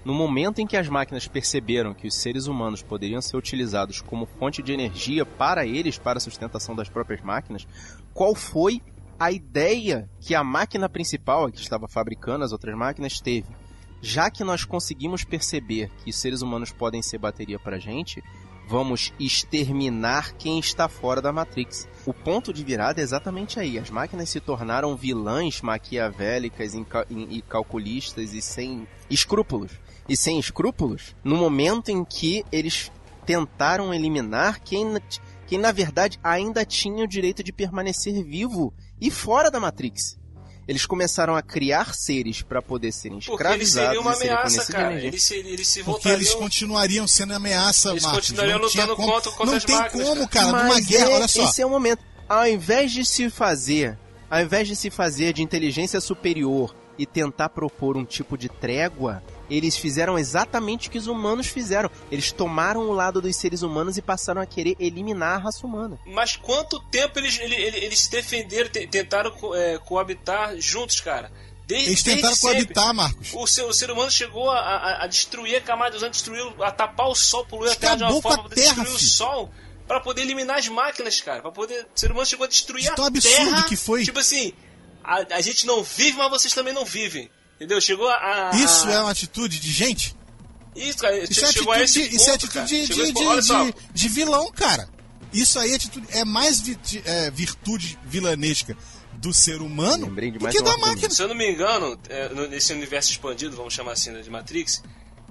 No 0.04 0.14
momento 0.16 0.60
em 0.60 0.66
que 0.66 0.76
as 0.76 0.90
máquinas 0.90 1.28
perceberam 1.28 1.94
que 1.94 2.08
os 2.08 2.16
seres 2.16 2.48
humanos 2.48 2.82
poderiam 2.82 3.22
ser 3.22 3.38
utilizados 3.38 4.02
como 4.02 4.26
fonte 4.26 4.64
de 4.64 4.74
energia 4.74 5.26
para 5.26 5.66
eles, 5.66 6.00
para 6.00 6.18
a 6.18 6.22
sustentação 6.22 6.76
das 6.76 6.90
próprias 6.90 7.22
máquinas, 7.22 7.68
qual 8.14 8.34
foi 8.34 8.82
a 9.20 9.32
ideia 9.32 10.10
que 10.20 10.34
a 10.34 10.44
máquina 10.44 10.90
principal, 10.90 11.46
a 11.46 11.52
que 11.52 11.60
estava 11.60 11.88
fabricando 11.88 12.44
as 12.44 12.52
outras 12.52 12.76
máquinas, 12.76 13.22
teve? 13.22 13.48
Já 14.02 14.32
que 14.32 14.44
nós 14.44 14.66
conseguimos 14.66 15.24
perceber 15.24 15.92
que 16.04 16.10
os 16.10 16.16
seres 16.16 16.42
humanos 16.42 16.72
podem 16.72 17.04
ser 17.04 17.20
bateria 17.20 17.60
para 17.60 17.76
a 17.76 17.80
gente, 17.80 18.24
vamos 18.68 19.14
exterminar 19.20 20.34
quem 20.34 20.58
está 20.58 20.90
fora 20.90 21.22
da 21.22 21.32
Matrix. 21.32 21.88
O 22.04 22.12
ponto 22.12 22.52
de 22.52 22.64
virada 22.64 23.00
é 23.00 23.04
exatamente 23.04 23.60
aí. 23.60 23.78
As 23.78 23.92
máquinas 23.92 24.30
se 24.30 24.40
tornaram 24.40 24.96
vilãs 24.96 25.62
maquiavélicas 25.62 26.74
e 26.74 27.42
calculistas 27.44 28.34
e 28.34 28.42
sem 28.42 28.88
escrúpulos. 29.08 29.80
E 30.12 30.18
sem 30.18 30.38
escrúpulos 30.38 31.16
no 31.24 31.38
momento 31.38 31.90
em 31.90 32.04
que 32.04 32.44
eles 32.52 32.92
tentaram 33.26 33.94
eliminar 33.94 34.60
quem, 34.60 34.84
na- 34.84 35.02
quem 35.48 35.58
na 35.58 35.72
verdade 35.72 36.20
ainda 36.22 36.66
tinha 36.66 37.06
o 37.06 37.08
direito 37.08 37.42
de 37.42 37.54
permanecer 37.54 38.22
vivo 38.24 38.74
e 39.00 39.10
fora 39.10 39.50
da 39.50 39.58
Matrix. 39.60 40.20
Eles 40.68 40.86
começaram 40.86 41.34
a 41.36 41.42
criar 41.42 41.94
seres 41.96 42.42
para 42.42 42.62
poder 42.62 42.92
serem 42.92 43.20
Porque 43.20 43.32
eles 43.32 43.70
escravizados 43.70 43.88
seriam 43.90 44.02
uma 44.04 44.12
e 44.12 44.16
serem 44.18 44.34
ameaça, 44.34 44.72
cara. 44.72 45.02
Eles 45.02 45.24
se, 45.24 45.36
eles 45.36 45.68
se 45.70 45.84
Porque 45.84 46.10
eles 46.10 46.36
continuariam 46.36 47.08
sendo 47.08 47.34
ameaça, 47.34 47.92
Eles 47.92 48.04
Marcos. 48.04 48.22
continuariam 48.28 48.60
Não 48.60 48.70
tinha 48.70 48.84
lutando 48.86 48.96
como- 48.98 49.14
contra- 49.14 49.32
contra 49.32 49.46
Não 49.46 49.54
as 49.58 49.64
tem 49.66 49.76
máquinas, 49.76 50.08
como, 50.10 50.28
cara. 50.28 50.46
cara. 50.52 50.64
Numa 50.64 50.74
Mas 50.76 50.86
guerra, 50.86 51.10
é- 51.10 51.16
olha 51.16 51.28
só. 51.28 51.44
Esse 51.46 51.62
é 51.62 51.66
o 51.66 51.70
momento. 51.70 52.04
Ao 52.28 52.46
invés 52.48 52.92
de 52.92 53.04
se 53.06 53.30
fazer, 53.30 53.98
ao 54.30 54.42
invés 54.42 54.68
de 54.68 54.76
se 54.76 54.90
fazer 54.90 55.34
de 55.34 55.42
inteligência 55.42 56.00
superior 56.02 56.76
e 56.98 57.06
tentar 57.06 57.50
propor 57.50 57.98
um 57.98 58.06
tipo 58.06 58.38
de 58.38 58.48
trégua, 58.48 59.24
eles 59.58 59.76
fizeram 59.78 60.18
exatamente 60.18 60.88
o 60.88 60.92
que 60.92 60.98
os 60.98 61.08
humanos 61.08 61.48
fizeram. 61.48 61.90
Eles 62.12 62.32
tomaram 62.32 62.82
o 62.82 62.94
lado 62.94 63.22
dos 63.22 63.36
seres 63.36 63.62
humanos 63.62 63.98
e 63.98 64.02
passaram 64.02 64.42
a 64.42 64.46
querer 64.46 64.76
eliminar 64.80 65.36
a 65.36 65.38
raça 65.44 65.66
humana. 65.66 66.00
Mas 66.06 66.36
quanto 66.36 66.80
tempo 66.90 67.20
eles, 67.20 67.40
ele- 67.40 67.56
ele- 67.56 67.78
eles, 67.78 68.00
se 68.02 68.12
defenderam, 68.12 68.70
te- 68.70 68.88
tentaram 68.88 69.34
é, 69.56 69.78
coabitar 69.80 70.56
juntos, 70.60 71.00
cara? 71.02 71.32
Desde, 71.68 71.90
Eles 71.90 72.04
tentaram 72.04 72.22
desde 72.30 72.40
sempre. 72.42 72.58
coabitar, 72.58 72.94
Marcos. 72.94 73.30
O 73.34 73.48
ser, 73.48 73.64
o 73.64 73.74
ser 73.74 73.92
humano 73.92 74.12
chegou 74.12 74.50
a, 74.50 74.60
a- 74.60 75.04
a 75.04 75.08
destruir 75.08 75.56
a 75.56 75.62
camada 75.62 75.92
de 75.92 75.98
ozônio, 75.98 76.12
destruir, 76.12 76.54
a 76.62 76.72
tapar 76.72 77.08
o 77.08 77.16
sol, 77.16 77.46
poluir 77.46 77.72
a 77.72 77.76
terra 77.76 77.96
de 77.96 78.04
uma 78.04 78.22
forma 78.22 78.30
a 78.30 78.40
pra 78.42 78.44
poder 78.50 78.56
terra, 78.56 78.74
destruir 78.76 78.96
o 78.96 79.00
filho. 79.00 79.12
sol, 79.12 79.50
pra 79.88 80.00
poder 80.02 80.22
eliminar 80.24 80.58
as 80.58 80.68
máquinas, 80.68 81.22
cara. 81.22 81.42
Pra 81.42 81.52
poder, 81.52 81.88
o 81.96 82.00
ser 82.00 82.12
humano 82.12 82.26
chegou 82.26 82.46
a 82.46 82.50
destruir 82.50 82.84
Isso 82.84 82.92
a 82.92 82.96
tão 82.96 83.06
absurdo 83.06 83.36
terra. 83.52 83.64
que 83.64 83.76
foi. 83.78 84.04
Tipo 84.04 84.20
assim, 84.20 84.52
a, 85.04 85.36
a 85.36 85.42
gente 85.42 85.66
não 85.66 85.82
vive, 85.82 86.18
mas 86.18 86.30
vocês 86.30 86.54
também 86.54 86.74
não 86.74 86.84
vivem. 86.84 87.30
Entendeu? 87.62 87.80
Chegou 87.80 88.10
a. 88.10 88.50
a- 88.50 88.56
Isso 88.56 88.88
a- 88.88 88.92
é 88.92 89.00
uma 89.02 89.12
atitude 89.12 89.60
de 89.60 89.72
gente? 89.72 90.16
Isso, 90.76 90.98
cara. 90.98 91.16
Isso 91.24 91.46
é 91.46 91.52
chegou 91.52 91.74
a 91.74 91.78
atitude, 91.78 92.00
esse 92.02 92.10
de, 92.10 92.16
isso 92.16 92.30
é 92.30 92.32
ponto, 92.32 92.46
atitude 92.46 92.54
cara. 92.54 92.66
de, 92.66 92.76
a 93.02 93.06
de, 93.06 93.14
ponto. 93.14 93.42
De- 93.42 93.72
de- 93.94 93.94
de 93.94 94.10
vilão, 94.10 94.52
cara. 94.52 94.90
Isso 95.32 95.60
aí 95.60 95.72
é, 95.72 95.76
atitude, 95.76 96.08
é 96.10 96.26
mais 96.26 96.60
vi- 96.60 96.76
de- 96.76 97.02
é, 97.06 97.30
virtude 97.30 98.00
vilanesca 98.04 98.76
do 99.14 99.32
ser 99.34 99.62
humano 99.62 100.08
do 100.08 100.50
que 100.50 100.62
da 100.64 100.76
máquina. 100.78 101.10
Se 101.12 101.22
eu 101.22 101.28
não 101.28 101.36
me 101.36 101.48
engano, 101.52 102.00
é, 102.10 102.30
nesse 102.48 102.74
universo 102.74 103.12
expandido, 103.12 103.56
vamos 103.56 103.74
chamar 103.76 103.92
assim, 103.92 104.10
né, 104.10 104.22
de 104.22 104.30
Matrix, 104.32 104.82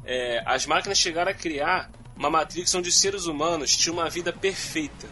é, 0.05 0.41
as 0.47 0.66
máquinas 0.66 0.99
chegaram 0.99 1.33
a 1.33 1.35
criar 1.35 1.91
uma 2.16 2.31
Matrix 2.31 2.72
onde 2.74 2.89
os 2.91 2.97
seres 3.01 3.24
humanos 3.26 3.76
tinham 3.76 3.95
uma 3.97 4.09
vida 4.09 4.33
perfeita. 4.33 5.09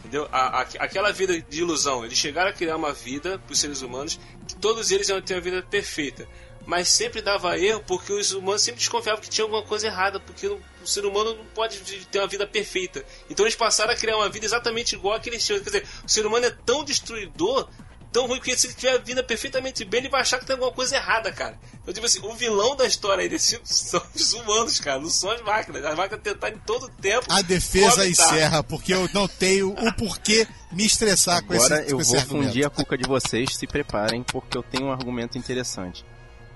Entendeu? 0.00 0.28
A, 0.32 0.60
a, 0.60 0.62
aquela 0.62 1.12
vida 1.12 1.40
de 1.40 1.58
ilusão. 1.60 2.04
Eles 2.04 2.16
chegaram 2.18 2.50
a 2.50 2.52
criar 2.52 2.76
uma 2.76 2.92
vida 2.92 3.38
para 3.38 3.52
os 3.52 3.58
seres 3.58 3.82
humanos 3.82 4.18
que 4.46 4.54
todos 4.56 4.90
eles 4.90 5.08
iam 5.08 5.20
ter 5.20 5.34
uma 5.34 5.40
vida 5.40 5.62
perfeita. 5.62 6.26
Mas 6.68 6.90
sempre 6.90 7.22
dava 7.22 7.58
erro 7.58 7.82
porque 7.86 8.12
os 8.12 8.32
humanos 8.32 8.60
sempre 8.60 8.80
desconfiavam 8.80 9.22
que 9.22 9.30
tinha 9.30 9.42
alguma 9.42 9.62
coisa 9.62 9.86
errada, 9.86 10.20
porque 10.20 10.46
o, 10.46 10.60
ser 10.84 11.06
humano 11.06 11.34
não 11.34 11.44
pode 11.46 11.80
ter 11.80 12.18
uma 12.18 12.28
vida 12.28 12.46
perfeita. 12.46 13.02
Então 13.30 13.46
eles 13.46 13.56
passaram 13.56 13.90
a 13.90 13.96
criar 13.96 14.18
uma 14.18 14.28
vida 14.28 14.44
exatamente 14.44 14.94
igual 14.94 15.14
a 15.14 15.18
que 15.18 15.30
eles 15.30 15.42
tinham. 15.42 15.60
Quer 15.60 15.70
dizer, 15.70 15.86
o 16.04 16.08
ser 16.08 16.26
humano 16.26 16.44
é 16.44 16.50
tão 16.50 16.84
destruidor 16.84 17.70
tão 18.12 18.26
ruim 18.26 18.40
que 18.40 18.54
se 18.56 18.66
ele 18.66 18.74
tiver 18.74 18.92
a 18.92 18.98
vida 18.98 19.22
perfeitamente 19.22 19.84
bem, 19.84 20.00
ele 20.00 20.08
vai 20.10 20.20
achar 20.20 20.38
que 20.38 20.44
tem 20.44 20.54
alguma 20.54 20.72
coisa 20.72 20.96
errada, 20.96 21.32
cara. 21.32 21.58
Então, 21.82 21.94
tipo 21.94 22.04
assim, 22.04 22.20
o 22.22 22.34
vilão 22.34 22.76
da 22.76 22.86
história 22.86 23.22
aí 23.22 23.28
desse 23.28 23.58
são 23.64 24.02
os 24.14 24.32
humanos, 24.34 24.78
cara, 24.78 25.00
não 25.00 25.08
são 25.08 25.30
as 25.30 25.40
máquinas. 25.40 25.84
As 25.84 25.96
máquinas 25.96 26.22
tentarem 26.22 26.58
todo 26.66 26.88
tempo. 27.00 27.26
A 27.30 27.40
defesa 27.40 28.06
encerra, 28.06 28.62
porque 28.62 28.92
eu 28.92 29.08
não 29.14 29.26
tenho 29.26 29.70
o 29.70 29.92
porquê 29.94 30.46
me 30.70 30.84
estressar 30.84 31.42
com 31.44 31.54
esse, 31.54 31.66
Agora 31.66 31.84
com 31.84 31.90
eu 31.90 32.00
esse 32.00 32.10
vou 32.10 32.20
argumento. 32.20 32.46
fundir 32.46 32.66
a 32.66 32.70
cuca 32.70 32.96
de 32.98 33.08
vocês, 33.08 33.56
se 33.56 33.66
preparem, 33.66 34.22
porque 34.22 34.56
eu 34.56 34.62
tenho 34.62 34.86
um 34.86 34.92
argumento 34.92 35.38
interessante. 35.38 36.04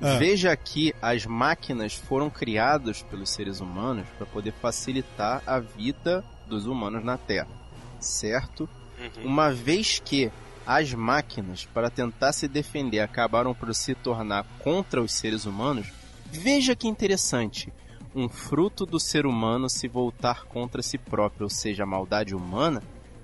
Ah. 0.03 0.17
Veja 0.19 0.55
que 0.57 0.93
as 1.01 1.25
máquinas 1.25 1.95
foram 1.95 2.29
criadas 2.29 3.03
pelos 3.03 3.31
seres 3.31 3.61
humanos 3.61 4.07
para 4.19 4.27
poder 4.27 4.53
facilitar 4.61 5.43
a 5.47 5.61
vida 5.61 6.25
dos 6.47 6.67
humanos 6.67 7.05
na 7.05 7.17
Terra, 7.17 7.49
certo? 8.01 8.69
Uhum. 8.99 9.27
Uma 9.27 9.53
vez 9.53 10.03
que 10.05 10.31
as 10.67 10.93
máquinas, 10.93 11.67
para 11.67 11.89
tentar 11.89 12.33
se 12.33 12.49
defender, 12.49 13.01
acabaram 13.01 13.55
por 13.55 13.73
se 13.75 13.95
tornar 13.95 14.45
contra 14.59 15.01
os 15.01 15.13
seres 15.13 15.45
humanos, 15.45 15.93
veja 16.31 16.75
que 16.75 16.89
interessante. 16.89 17.73
Um 18.15 18.29
fruto 18.29 18.85
do 18.85 19.01
ser 19.01 19.25
humano 19.25 19.71
se 19.71 19.89
voltar 19.89 20.45
contra 20.45 20.83
si 20.83 20.99
próprio, 20.99 21.45
ou 21.45 21.51
seja, 21.51 21.85
a 21.85 21.87
maldade 21.87 22.35
humana, 22.35 22.83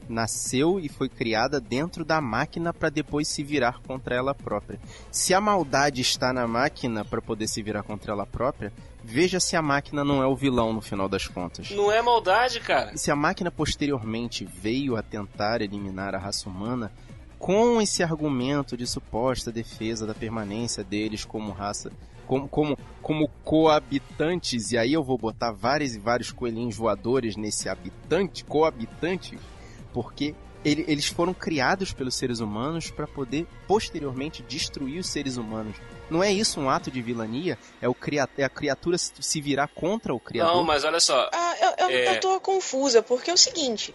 nasceu 0.08 0.80
e 0.80 0.88
foi 0.88 1.08
criada 1.08 1.60
dentro 1.60 2.04
da 2.04 2.20
máquina 2.20 2.72
para 2.72 2.88
depois 2.88 3.28
se 3.28 3.42
virar 3.42 3.80
contra 3.80 4.14
ela 4.14 4.34
própria. 4.34 4.78
Se 5.10 5.34
a 5.34 5.40
maldade 5.40 6.00
está 6.00 6.32
na 6.32 6.46
máquina 6.46 7.04
para 7.04 7.20
poder 7.20 7.46
se 7.46 7.62
virar 7.62 7.82
contra 7.82 8.12
ela 8.12 8.26
própria, 8.26 8.72
veja 9.04 9.40
se 9.40 9.56
a 9.56 9.62
máquina 9.62 10.04
não 10.04 10.22
é 10.22 10.26
o 10.26 10.36
vilão 10.36 10.72
no 10.72 10.80
final 10.80 11.08
das 11.08 11.26
contas. 11.26 11.70
Não 11.70 11.90
é 11.90 12.02
maldade, 12.02 12.60
cara. 12.60 12.96
Se 12.96 13.10
a 13.10 13.16
máquina 13.16 13.50
posteriormente 13.50 14.44
veio 14.44 14.96
a 14.96 15.02
tentar 15.02 15.60
eliminar 15.60 16.14
a 16.14 16.18
raça 16.18 16.48
humana, 16.48 16.92
com 17.38 17.80
esse 17.80 18.02
argumento 18.02 18.76
de 18.76 18.86
suposta 18.86 19.52
defesa 19.52 20.06
da 20.06 20.14
permanência 20.14 20.82
deles 20.82 21.24
como 21.24 21.52
raça, 21.52 21.90
como, 22.26 22.48
como, 22.48 22.78
como 23.00 23.28
coabitantes, 23.42 24.72
e 24.72 24.78
aí 24.78 24.92
eu 24.92 25.02
vou 25.02 25.16
botar 25.16 25.52
vários 25.52 25.94
e 25.94 25.98
vários 25.98 26.30
coelhinhos 26.30 26.76
voadores 26.76 27.36
nesse 27.36 27.68
habitante, 27.68 28.44
coabitante, 28.44 29.38
porque 30.00 30.32
ele- 30.64 30.84
eles 30.86 31.06
foram 31.06 31.34
criados 31.34 31.92
pelos 31.92 32.14
seres 32.14 32.38
humanos 32.38 32.88
para 32.88 33.04
poder 33.04 33.48
posteriormente 33.66 34.44
destruir 34.44 35.00
os 35.00 35.08
seres 35.08 35.36
humanos. 35.36 35.76
Não 36.08 36.22
é 36.22 36.32
isso 36.32 36.60
um 36.60 36.70
ato 36.70 36.88
de 36.88 37.02
vilania? 37.02 37.58
É, 37.82 37.88
o 37.88 37.94
cria- 37.94 38.28
é 38.38 38.44
a 38.44 38.48
criatura 38.48 38.96
se 38.96 39.10
se 39.20 39.40
virar 39.40 39.66
contra 39.66 40.14
o 40.14 40.20
criador? 40.20 40.54
Não, 40.54 40.62
mas 40.62 40.84
olha 40.84 41.00
só. 41.00 41.28
Ah, 41.32 41.56
eu, 41.60 41.86
eu, 41.86 41.90
É. 41.96 42.16
eu 42.16 42.20
tô 42.20 42.38
confusa, 42.40 43.02
porque 43.02 43.28
é 43.28 43.34
o 43.34 43.36
seguinte: 43.36 43.92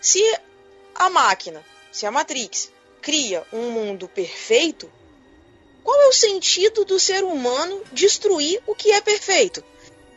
se 0.00 0.22
a 0.94 1.10
máquina, 1.10 1.60
se 1.90 2.06
a 2.06 2.10
Matrix 2.12 2.70
cria 3.02 3.42
um 3.52 3.72
mundo 3.72 4.06
perfeito, 4.06 4.88
qual 5.82 6.00
é 6.02 6.06
o 6.06 6.12
sentido 6.12 6.84
do 6.84 7.00
ser 7.00 7.24
humano 7.24 7.82
destruir 7.92 8.62
o 8.64 8.76
que 8.76 8.92
é 8.92 9.00
perfeito? 9.00 9.64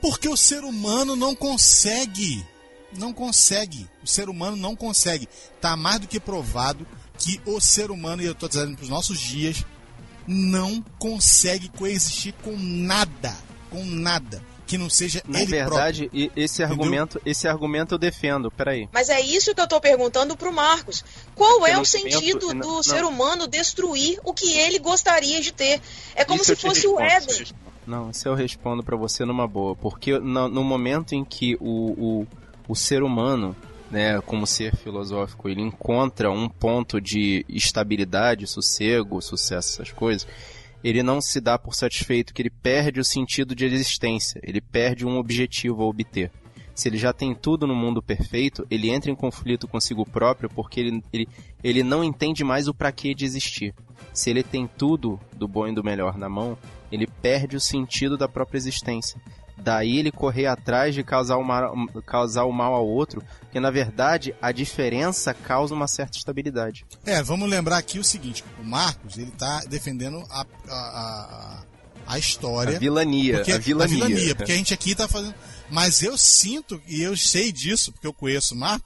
Porque 0.01 0.29
o 0.29 0.37
ser 0.37 0.63
humano 0.63 1.15
não 1.15 1.33
consegue. 1.35 2.45
Não 2.97 3.13
consegue. 3.13 3.87
O 4.03 4.07
ser 4.07 4.29
humano 4.29 4.55
não 4.57 4.75
consegue. 4.75 5.27
Tá 5.61 5.75
mais 5.77 5.99
do 5.99 6.07
que 6.07 6.19
provado 6.19 6.85
que 7.17 7.39
o 7.45 7.59
ser 7.59 7.91
humano, 7.91 8.21
e 8.21 8.25
eu 8.25 8.33
tô 8.35 8.47
dizendo 8.47 8.75
pros 8.77 8.89
nossos 8.89 9.19
dias, 9.19 9.63
não 10.27 10.83
consegue 10.97 11.69
coexistir 11.69 12.33
com 12.43 12.55
nada. 12.57 13.35
Com 13.69 13.83
nada. 13.83 14.41
Que 14.65 14.77
não 14.77 14.87
seja 14.89 15.23
Na 15.27 15.41
ele 15.41 15.49
verdade, 15.49 16.09
e- 16.13 16.31
esse 16.35 16.61
Entendeu? 16.61 16.83
argumento, 16.83 17.21
esse 17.25 17.47
argumento 17.47 17.95
eu 17.95 17.97
defendo. 17.97 18.51
Peraí. 18.51 18.87
Mas 18.93 19.09
é 19.09 19.19
isso 19.19 19.53
que 19.55 19.59
eu 19.61 19.67
tô 19.67 19.81
perguntando 19.81 20.37
pro 20.37 20.53
Marcos. 20.53 21.03
Qual 21.33 21.65
é 21.65 21.73
Eu 21.75 21.81
o 21.81 21.85
sentido 21.85 22.39
penso- 22.39 22.53
do 22.53 22.53
não- 22.53 22.83
ser 22.83 23.03
humano 23.03 23.47
destruir 23.47 24.19
o 24.23 24.31
que 24.31 24.51
ele 24.59 24.77
gostaria 24.77 25.41
de 25.41 25.51
ter? 25.51 25.81
É 26.15 26.23
como 26.23 26.41
Isso 26.43 26.55
se 26.55 26.61
fosse 26.61 26.85
o 26.87 26.95
respondo. 26.97 27.33
Éden. 27.33 27.47
Não, 27.87 28.11
isso 28.11 28.27
eu 28.27 28.35
respondo 28.35 28.83
pra 28.83 28.95
você 28.95 29.25
numa 29.25 29.47
boa. 29.47 29.75
Porque 29.75 30.19
no, 30.19 30.47
no 30.47 30.63
momento 30.63 31.15
em 31.15 31.25
que 31.25 31.55
o, 31.59 32.21
o, 32.21 32.27
o 32.69 32.75
ser 32.75 33.01
humano, 33.01 33.55
né, 33.89 34.21
como 34.21 34.45
ser 34.45 34.75
filosófico, 34.75 35.49
ele 35.49 35.59
encontra 35.59 36.29
um 36.29 36.47
ponto 36.47 37.01
de 37.01 37.43
estabilidade, 37.49 38.45
sossego, 38.45 39.19
sucesso, 39.19 39.81
essas 39.81 39.91
coisas, 39.91 40.27
ele 40.83 41.01
não 41.01 41.19
se 41.19 41.41
dá 41.41 41.57
por 41.57 41.73
satisfeito, 41.73 42.31
que 42.31 42.43
ele 42.43 42.51
perde 42.51 42.99
o 42.99 43.03
sentido 43.03 43.55
de 43.55 43.65
existência, 43.65 44.39
ele 44.43 44.61
perde 44.61 45.03
um 45.03 45.17
objetivo 45.17 45.81
a 45.81 45.87
obter. 45.87 46.31
Se 46.75 46.87
ele 46.87 46.97
já 46.97 47.11
tem 47.11 47.33
tudo 47.33 47.65
no 47.65 47.75
mundo 47.75 48.01
perfeito, 48.03 48.65
ele 48.69 48.89
entra 48.89 49.11
em 49.11 49.15
conflito 49.15 49.67
consigo 49.67 50.05
próprio 50.05 50.47
porque 50.47 50.79
ele, 50.79 51.03
ele, 51.11 51.27
ele 51.61 51.83
não 51.83 52.03
entende 52.03 52.43
mais 52.43 52.67
o 52.69 52.73
pra 52.73 52.91
que 52.91 53.15
de 53.15 53.25
existir. 53.25 53.73
Se 54.13 54.29
ele 54.29 54.43
tem 54.43 54.65
tudo 54.77 55.19
do 55.35 55.47
bom 55.47 55.67
e 55.67 55.73
do 55.73 55.83
melhor 55.83 56.17
na 56.17 56.29
mão, 56.29 56.57
ele 56.91 57.05
perde 57.05 57.57
o 57.57 57.59
sentido 57.59 58.17
da 58.17 58.29
própria 58.29 58.57
existência. 58.57 59.19
Daí 59.61 59.97
ele 59.97 60.11
correr 60.11 60.45
atrás 60.45 60.95
de 60.95 61.03
causar 61.03 61.37
o 61.37 61.43
mal, 61.43 61.73
causar 62.05 62.45
o 62.45 62.51
mal 62.51 62.73
ao 62.73 62.87
outro, 62.87 63.23
porque 63.41 63.59
na 63.59 63.69
verdade 63.69 64.33
a 64.41 64.51
diferença 64.51 65.33
causa 65.33 65.75
uma 65.75 65.87
certa 65.87 66.17
estabilidade. 66.17 66.85
É, 67.05 67.21
vamos 67.21 67.49
lembrar 67.49 67.77
aqui 67.77 67.99
o 67.99 68.03
seguinte: 68.03 68.43
o 68.59 68.63
Marcos, 68.63 69.17
ele 69.17 69.31
tá 69.31 69.61
defendendo 69.67 70.23
a, 70.29 70.45
a, 70.69 70.73
a, 70.73 71.63
a 72.07 72.19
história. 72.19 72.77
A 72.77 72.79
vilania, 72.79 73.37
Porque, 73.37 73.51
a 73.51 73.57
vilania. 73.57 74.35
porque 74.35 74.51
a 74.51 74.55
gente 74.55 74.73
aqui 74.73 74.95
tá 74.95 75.07
fazendo. 75.07 75.35
Mas 75.69 76.01
eu 76.01 76.17
sinto, 76.17 76.81
e 76.87 77.01
eu 77.01 77.15
sei 77.15 77.51
disso, 77.51 77.91
porque 77.91 78.07
eu 78.07 78.13
conheço 78.13 78.55
o 78.55 78.57
Marco, 78.57 78.85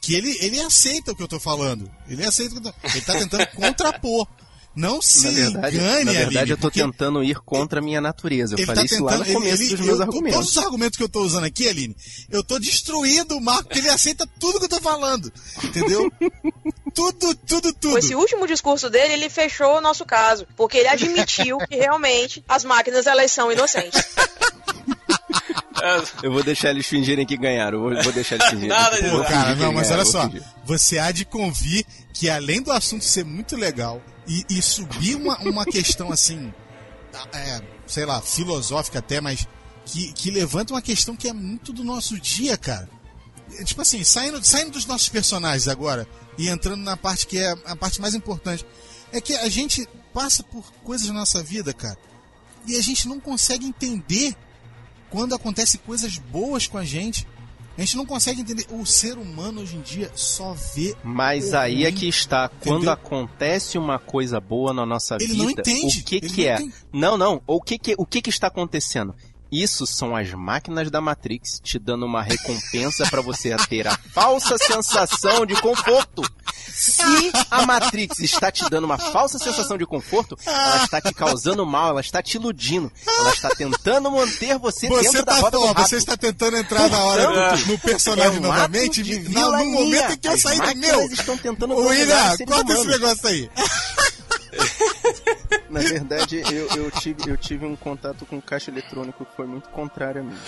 que 0.00 0.14
ele, 0.14 0.36
ele 0.40 0.58
aceita 0.60 1.12
o 1.12 1.16
que 1.16 1.22
eu 1.22 1.28
tô 1.28 1.38
falando. 1.38 1.90
Ele 2.08 2.24
aceita 2.24 2.54
o 2.56 2.60
que 2.60 2.68
eu 2.68 2.72
tô... 2.72 2.88
Ele 2.88 3.00
tá 3.02 3.12
tentando 3.12 3.46
contrapor. 3.54 4.26
Não 4.74 5.02
se 5.02 5.26
Na 5.26 5.32
verdade, 5.32 5.76
engane, 5.76 6.04
na 6.04 6.12
verdade 6.12 6.38
Aline, 6.38 6.50
eu 6.52 6.56
tô 6.56 6.70
tentando 6.70 7.22
ir 7.22 7.36
contra 7.40 7.80
a 7.80 7.82
minha 7.82 8.00
natureza. 8.00 8.54
Eu 8.54 8.58
ele 8.58 8.66
falei 8.66 8.88
tá 8.88 8.94
isso 8.94 9.04
lá 9.04 9.12
no 9.18 9.24
tentando. 9.24 9.34
começo 9.34 9.62
ele, 9.62 9.70
dos 9.76 9.80
meus 9.86 9.98
eu- 9.98 10.04
argumentos. 10.04 10.34
Todos 10.38 10.50
os 10.56 10.58
argumentos 10.58 10.96
que 10.96 11.02
eu 11.04 11.08
tô 11.08 11.20
usando 11.22 11.44
aqui, 11.44 11.68
Aline, 11.68 11.96
eu 12.30 12.42
tô 12.42 12.58
destruindo 12.58 13.36
o 13.36 13.40
Marco, 13.40 13.64
porque 13.64 13.80
ele 13.80 13.90
aceita 13.90 14.26
tudo 14.40 14.58
que 14.58 14.64
eu 14.64 14.68
tô 14.70 14.80
falando. 14.80 15.30
Entendeu? 15.62 16.10
tudo, 16.94 17.34
tudo, 17.46 17.72
tudo. 17.74 17.92
Com 17.92 17.98
esse 17.98 18.14
último 18.14 18.46
discurso 18.46 18.88
dele, 18.88 19.12
ele 19.12 19.28
fechou 19.28 19.76
o 19.76 19.80
nosso 19.82 20.06
caso. 20.06 20.46
Porque 20.56 20.78
ele 20.78 20.88
admitiu 20.88 21.58
que 21.58 21.76
realmente 21.76 22.42
as 22.48 22.64
máquinas 22.64 23.06
elas 23.06 23.30
são 23.30 23.52
inocentes. 23.52 24.00
Eu 26.22 26.32
vou 26.32 26.44
deixar 26.44 26.70
eles 26.70 26.86
fingirem 26.86 27.26
que 27.26 27.36
ganharam. 27.36 27.78
Eu 27.78 27.94
vou, 27.94 28.02
vou 28.04 28.12
deixar 28.12 28.36
eles 28.36 28.46
fingirem. 28.48 28.68
Nada 28.68 29.00
vou 29.10 29.22
Pô, 29.22 29.28
cara, 29.28 29.54
não, 29.56 29.72
mas 29.72 29.90
olha 29.90 30.04
só. 30.04 30.24
fingir. 30.28 30.42
Você 30.64 30.98
há 30.98 31.10
de 31.10 31.24
convir 31.24 31.84
que 32.14 32.30
além 32.30 32.62
do 32.62 32.70
assunto 32.70 33.04
ser 33.04 33.24
muito 33.24 33.56
legal 33.56 34.00
e, 34.26 34.44
e 34.48 34.62
subir 34.62 35.16
uma, 35.16 35.36
uma 35.38 35.64
questão 35.64 36.12
assim, 36.12 36.52
é, 37.32 37.62
sei 37.86 38.04
lá, 38.04 38.20
filosófica 38.20 38.98
até, 38.98 39.20
mas 39.20 39.46
que, 39.84 40.12
que 40.12 40.30
levanta 40.30 40.74
uma 40.74 40.82
questão 40.82 41.16
que 41.16 41.28
é 41.28 41.32
muito 41.32 41.72
do 41.72 41.84
nosso 41.84 42.18
dia, 42.20 42.56
cara. 42.56 42.88
É, 43.58 43.64
Tipo 43.64 43.82
assim, 43.82 44.04
saindo, 44.04 44.42
saindo 44.44 44.72
dos 44.72 44.86
nossos 44.86 45.08
personagens 45.08 45.68
agora 45.68 46.06
e 46.38 46.48
entrando 46.48 46.82
na 46.82 46.96
parte 46.96 47.26
que 47.26 47.38
é 47.38 47.50
a 47.64 47.76
parte 47.76 48.00
mais 48.00 48.14
importante, 48.14 48.64
é 49.12 49.20
que 49.20 49.34
a 49.34 49.48
gente 49.48 49.86
passa 50.12 50.42
por 50.42 50.72
coisas 50.84 51.06
na 51.08 51.14
nossa 51.14 51.42
vida, 51.42 51.72
cara, 51.72 51.98
e 52.66 52.76
a 52.76 52.80
gente 52.80 53.08
não 53.08 53.18
consegue 53.18 53.66
entender 53.66 54.34
quando 55.10 55.34
acontecem 55.34 55.80
coisas 55.84 56.16
boas 56.16 56.66
com 56.66 56.78
a 56.78 56.84
gente. 56.84 57.26
A 57.76 57.80
gente 57.80 57.96
não 57.96 58.04
consegue 58.04 58.42
entender. 58.42 58.66
O 58.70 58.84
ser 58.84 59.16
humano 59.16 59.62
hoje 59.62 59.76
em 59.76 59.80
dia 59.80 60.10
só 60.14 60.54
vê. 60.74 60.94
Mas 61.02 61.54
aí 61.54 61.84
é 61.84 61.88
ruim, 61.88 61.98
que 61.98 62.08
está. 62.08 62.48
Quando 62.48 62.76
entendeu? 62.76 62.92
acontece 62.92 63.78
uma 63.78 63.98
coisa 63.98 64.40
boa 64.40 64.74
na 64.74 64.84
nossa 64.84 65.16
Ele 65.16 65.26
vida, 65.28 65.42
não 65.42 65.50
entende. 65.50 66.00
o 66.00 66.04
que 66.04 66.16
Ele 66.16 66.28
que 66.28 66.44
não 66.44 66.50
é? 66.50 66.54
entende. 66.54 66.74
Não, 66.92 67.18
não. 67.18 67.42
O 67.46 67.60
que 67.60 67.78
que, 67.78 67.94
o 67.96 68.04
que 68.04 68.20
que 68.20 68.30
está 68.30 68.48
acontecendo? 68.48 69.14
Isso 69.50 69.86
são 69.86 70.16
as 70.16 70.32
máquinas 70.32 70.90
da 70.90 70.98
Matrix 70.98 71.60
te 71.62 71.78
dando 71.78 72.06
uma 72.06 72.22
recompensa 72.22 73.06
para 73.10 73.20
você 73.20 73.54
ter 73.68 73.86
a 73.86 73.96
falsa 73.96 74.56
sensação 74.56 75.44
de 75.44 75.54
conforto. 75.60 76.22
Se 76.74 77.02
a 77.50 77.66
Matrix 77.66 78.18
está 78.20 78.50
te 78.50 78.68
dando 78.68 78.84
uma 78.84 78.98
falsa 78.98 79.38
sensação 79.38 79.76
de 79.76 79.86
conforto, 79.86 80.38
ela 80.44 80.84
está 80.84 81.00
te 81.00 81.12
causando 81.14 81.64
mal, 81.66 81.90
ela 81.90 82.00
está 82.00 82.22
te 82.22 82.36
iludindo, 82.36 82.90
ela 83.06 83.30
está 83.30 83.50
tentando 83.50 84.10
manter 84.10 84.58
você, 84.58 84.88
Você 84.88 85.02
dentro 85.02 85.24
tá 85.24 85.34
da 85.34 85.40
roda 85.40 85.58
você 85.74 85.96
está 85.96 86.16
tentando 86.16 86.56
entrar 86.56 86.88
na 86.88 86.98
hora 86.98 87.56
no 87.66 87.78
personagem 87.78 88.36
é 88.36 88.40
um 88.40 88.42
novamente, 88.42 89.02
no, 89.28 89.50
momento 89.70 90.12
em 90.12 90.18
que 90.18 90.28
eu 90.28 90.38
saí 90.38 90.58
do 90.58 90.76
meu. 90.76 91.06
estão 91.12 91.36
tentando 91.36 91.74
Ô, 91.74 91.84
corta 92.46 92.72
esse 92.72 92.86
negócio 92.86 93.28
aí. 93.28 93.50
Na 95.70 95.80
verdade, 95.80 96.42
eu, 96.50 96.68
eu, 96.76 96.90
tive, 96.90 97.30
eu 97.30 97.36
tive 97.36 97.64
um 97.64 97.74
contato 97.74 98.26
com 98.26 98.40
caixa 98.40 98.70
eletrônico 98.70 99.24
que 99.24 99.36
foi 99.36 99.46
muito 99.46 99.68
contrário 99.70 100.20
a 100.20 100.24
mim. 100.24 100.36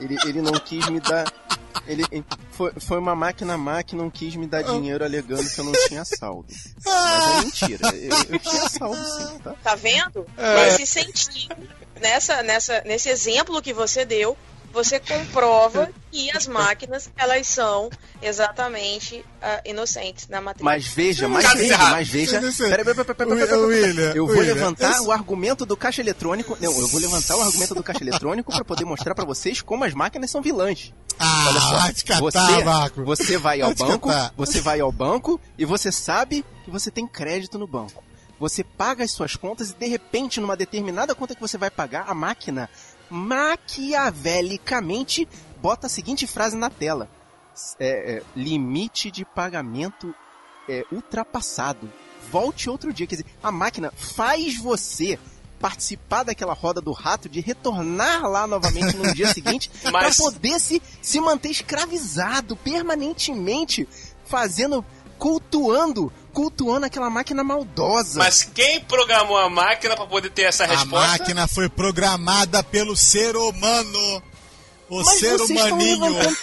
Ele, 0.00 0.16
ele 0.26 0.42
não 0.42 0.52
quis 0.52 0.86
me 0.88 1.00
dar. 1.00 1.24
Ele, 1.86 2.04
foi, 2.50 2.72
foi 2.78 2.98
uma 2.98 3.14
máquina 3.14 3.56
má 3.56 3.82
que 3.82 3.96
não 3.96 4.10
quis 4.10 4.34
me 4.36 4.46
dar 4.46 4.62
dinheiro 4.62 5.04
alegando 5.04 5.48
que 5.48 5.58
eu 5.58 5.64
não 5.64 5.72
tinha 5.88 6.04
saldo. 6.04 6.48
Mas 6.84 7.24
é 7.24 7.44
mentira. 7.44 7.88
Eu, 7.94 8.34
eu 8.34 8.38
tinha 8.38 8.68
saldo 8.68 9.04
sim, 9.04 9.38
tá? 9.38 9.54
Tá 9.62 9.74
vendo? 9.74 10.26
É. 10.36 10.64
Nesse 10.64 10.86
sentido, 10.86 11.56
nessa, 12.00 12.42
nessa, 12.42 12.82
nesse 12.84 13.08
exemplo 13.08 13.62
que 13.62 13.72
você 13.72 14.04
deu, 14.04 14.36
você 14.72 15.00
comprova 15.00 15.88
que 16.10 16.30
as 16.36 16.46
máquinas, 16.46 17.10
elas 17.16 17.46
são 17.46 17.90
exatamente 18.20 19.24
ah, 19.42 19.60
inocentes 19.64 20.28
na 20.28 20.40
matriz. 20.40 20.62
Mas 20.64 20.86
veja, 20.86 21.28
mas 21.28 21.52
veja, 21.54 21.78
mas 21.78 22.08
veja. 22.08 22.40
Não 22.40 22.52
sei. 22.52 22.70
Pera, 22.70 22.84
pera, 22.84 22.94
pera, 23.04 23.14
pera, 23.14 23.28
pera, 23.36 23.46
pera, 23.46 23.58
Wi- 23.60 23.80
pera. 23.80 23.86
William, 23.88 24.12
Eu 24.14 24.26
vou 24.26 24.40
levantar 24.40 25.00
o 25.02 25.10
argumento 25.12 25.66
do 25.66 25.76
caixa 25.76 26.00
eletrônico. 26.00 26.56
Não, 26.60 26.72
eu 26.80 26.88
vou 26.88 27.00
levantar 27.00 27.36
o 27.36 27.42
argumento 27.42 27.74
do 27.74 27.82
caixa 27.82 28.02
eletrônico 28.02 28.52
pra 28.52 28.64
poder 28.64 28.84
mostrar 28.84 29.14
pra 29.14 29.24
vocês 29.24 29.60
como 29.60 29.84
as 29.84 29.94
máquinas 29.94 30.30
são 30.30 30.40
vilãs. 30.42 30.92
Olha 31.20 31.60
só, 31.60 31.74
Ah, 31.74 31.78
vai 31.80 31.92
te 31.94 32.04
catar, 32.04 32.20
você, 32.20 32.64
Marco. 32.64 33.04
você 33.04 33.38
vai 33.38 33.60
ao 33.60 33.74
banco, 33.74 34.08
você 34.36 34.60
vai 34.60 34.80
ao 34.80 34.92
banco 34.92 35.40
e 35.58 35.64
você 35.64 35.90
sabe 35.90 36.44
que 36.64 36.70
você 36.70 36.90
tem 36.90 37.06
crédito 37.06 37.58
no 37.58 37.66
banco. 37.66 38.04
Você 38.38 38.62
paga 38.62 39.02
as 39.02 39.10
suas 39.10 39.34
contas 39.34 39.70
e 39.70 39.74
de 39.74 39.86
repente, 39.88 40.40
numa 40.40 40.56
determinada 40.56 41.12
conta 41.16 41.34
que 41.34 41.40
você 41.40 41.58
vai 41.58 41.70
pagar, 41.72 42.04
a 42.06 42.14
máquina 42.14 42.70
maquiavelicamente 43.10 45.28
bota 45.60 45.86
a 45.86 45.90
seguinte 45.90 46.26
frase 46.26 46.56
na 46.56 46.70
tela: 46.70 47.08
É, 47.78 48.16
é, 48.16 48.22
limite 48.36 49.10
de 49.10 49.24
pagamento 49.24 50.14
é, 50.68 50.84
ultrapassado. 50.92 51.90
Volte 52.30 52.68
outro 52.68 52.92
dia. 52.92 53.06
Quer 53.06 53.16
dizer, 53.16 53.26
a 53.42 53.50
máquina 53.50 53.90
faz 53.96 54.58
você 54.58 55.18
participar 55.58 56.22
daquela 56.22 56.52
roda 56.52 56.80
do 56.80 56.92
rato 56.92 57.28
de 57.28 57.40
retornar 57.40 58.28
lá 58.28 58.46
novamente 58.46 58.96
no 58.96 59.12
dia 59.12 59.26
seguinte 59.34 59.68
Mas- 59.84 59.92
para 59.92 60.14
poder 60.14 60.60
se, 60.60 60.80
se 61.02 61.20
manter 61.20 61.50
escravizado 61.50 62.54
permanentemente, 62.54 63.88
fazendo, 64.24 64.84
cultuando, 65.18 66.12
cultuando 66.42 66.86
aquela 66.86 67.10
máquina 67.10 67.42
maldosa. 67.42 68.20
Mas 68.20 68.44
quem 68.44 68.80
programou 68.82 69.36
a 69.36 69.50
máquina 69.50 69.96
pra 69.96 70.06
poder 70.06 70.30
ter 70.30 70.42
essa 70.42 70.62
A 70.62 70.66
resposta? 70.68 71.08
máquina 71.08 71.48
foi 71.48 71.68
programada 71.68 72.62
pelo 72.62 72.96
ser 72.96 73.36
humano. 73.36 74.22
O 74.88 74.98
Mas 75.02 75.18
ser 75.18 75.36
vocês 75.36 75.50
estão 75.50 75.76
humaninho. 75.76 76.14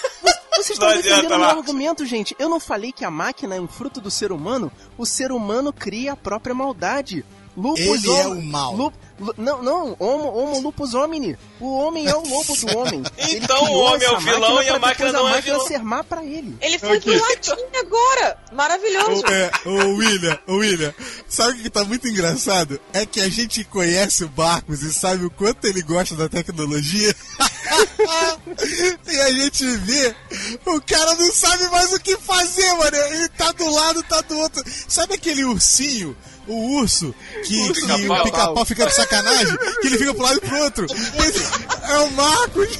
Vocês 0.55 0.69
estão 0.79 0.87
defendendo 0.89 1.27
meu 1.37 1.43
argumento, 1.43 2.05
gente. 2.05 2.33
Eu 2.39 2.47
não 2.47 2.61
falei 2.61 2.91
que 2.93 3.03
a 3.03 3.11
máquina 3.11 3.55
é 3.55 3.59
um 3.61 3.67
fruto 3.67 3.99
do 3.99 4.09
ser 4.09 4.31
humano. 4.31 4.71
O 4.97 5.05
ser 5.05 5.31
humano 5.33 5.73
cria 5.73 6.13
a 6.13 6.15
própria 6.15 6.55
maldade. 6.55 7.25
Lupus 7.57 7.81
Ele 8.05 8.09
é 8.15 8.27
o 8.27 8.41
mal. 8.41 8.73
lu- 8.73 8.83
lu- 8.85 8.93
não, 9.37 9.63
não. 9.63 9.95
Homo, 9.99 10.27
homo 10.37 10.59
lupus 10.61 10.93
homini. 10.93 11.37
O 11.59 11.77
homem 11.77 12.07
é 12.07 12.15
o 12.15 12.27
lobo 12.27 12.55
do 12.55 12.67
homem. 12.77 13.03
Então 13.17 13.63
o 13.71 13.77
homem 13.77 14.07
é 14.07 14.11
o 14.11 14.19
vilão 14.19 14.61
e 14.61 14.69
a 14.69 14.79
máquina 14.79 15.11
não 15.11 15.25
a 15.25 15.29
é 15.29 15.33
máquina 15.35 15.53
vilão. 15.53 15.67
ser 15.67 15.83
má 15.83 16.03
pra 16.03 16.23
ele. 16.23 16.57
Ele 16.61 16.77
foi 16.77 16.99
pro 16.99 17.19
latim 17.19 17.55
agora! 17.79 18.37
Maravilhoso! 18.51 19.23
Ô, 19.25 19.31
é, 19.31 19.51
ô, 19.65 19.95
William, 19.95 20.39
ô, 20.47 20.55
William, 20.55 20.93
sabe 21.27 21.59
o 21.59 21.63
que 21.63 21.69
tá 21.69 21.83
muito 21.83 22.07
engraçado? 22.07 22.79
É 22.93 23.05
que 23.05 23.21
a 23.21 23.29
gente 23.29 23.63
conhece 23.63 24.23
o 24.25 24.31
Marcos 24.35 24.81
e 24.81 24.93
sabe 24.93 25.25
o 25.25 25.29
quanto 25.29 25.65
ele 25.65 25.81
gosta 25.81 26.15
da 26.15 26.27
tecnologia. 26.27 27.15
e 29.07 29.21
a 29.21 29.31
gente 29.31 29.65
vê, 29.77 30.15
o 30.65 30.81
cara 30.81 31.15
não 31.15 31.31
sabe 31.31 31.69
mais 31.69 31.93
o 31.93 31.99
que 31.99 32.17
fazer, 32.17 32.73
mano. 32.73 32.97
Ele 32.97 33.29
tá 33.29 33.51
do 33.51 33.69
lado, 33.69 34.03
tá 34.03 34.21
do 34.21 34.37
outro. 34.39 34.63
Sabe 34.87 35.15
aquele 35.15 35.43
ursinho? 35.45 36.15
O 36.47 36.79
urso 36.79 37.13
que, 37.45 37.73
pica-pau. 37.73 38.19
o 38.19 38.23
pica-pau 38.23 38.65
fica 38.65 38.85
de 38.85 38.93
sacanagem, 38.93 39.57
que 39.81 39.87
ele 39.87 39.97
fica 39.97 40.13
pro 40.13 40.23
lado 40.23 40.37
e 40.37 40.41
pro 40.41 40.57
outro. 40.59 40.85
Esse 40.85 41.43
é 41.89 41.99
o 41.99 42.11
Marcos. 42.11 42.79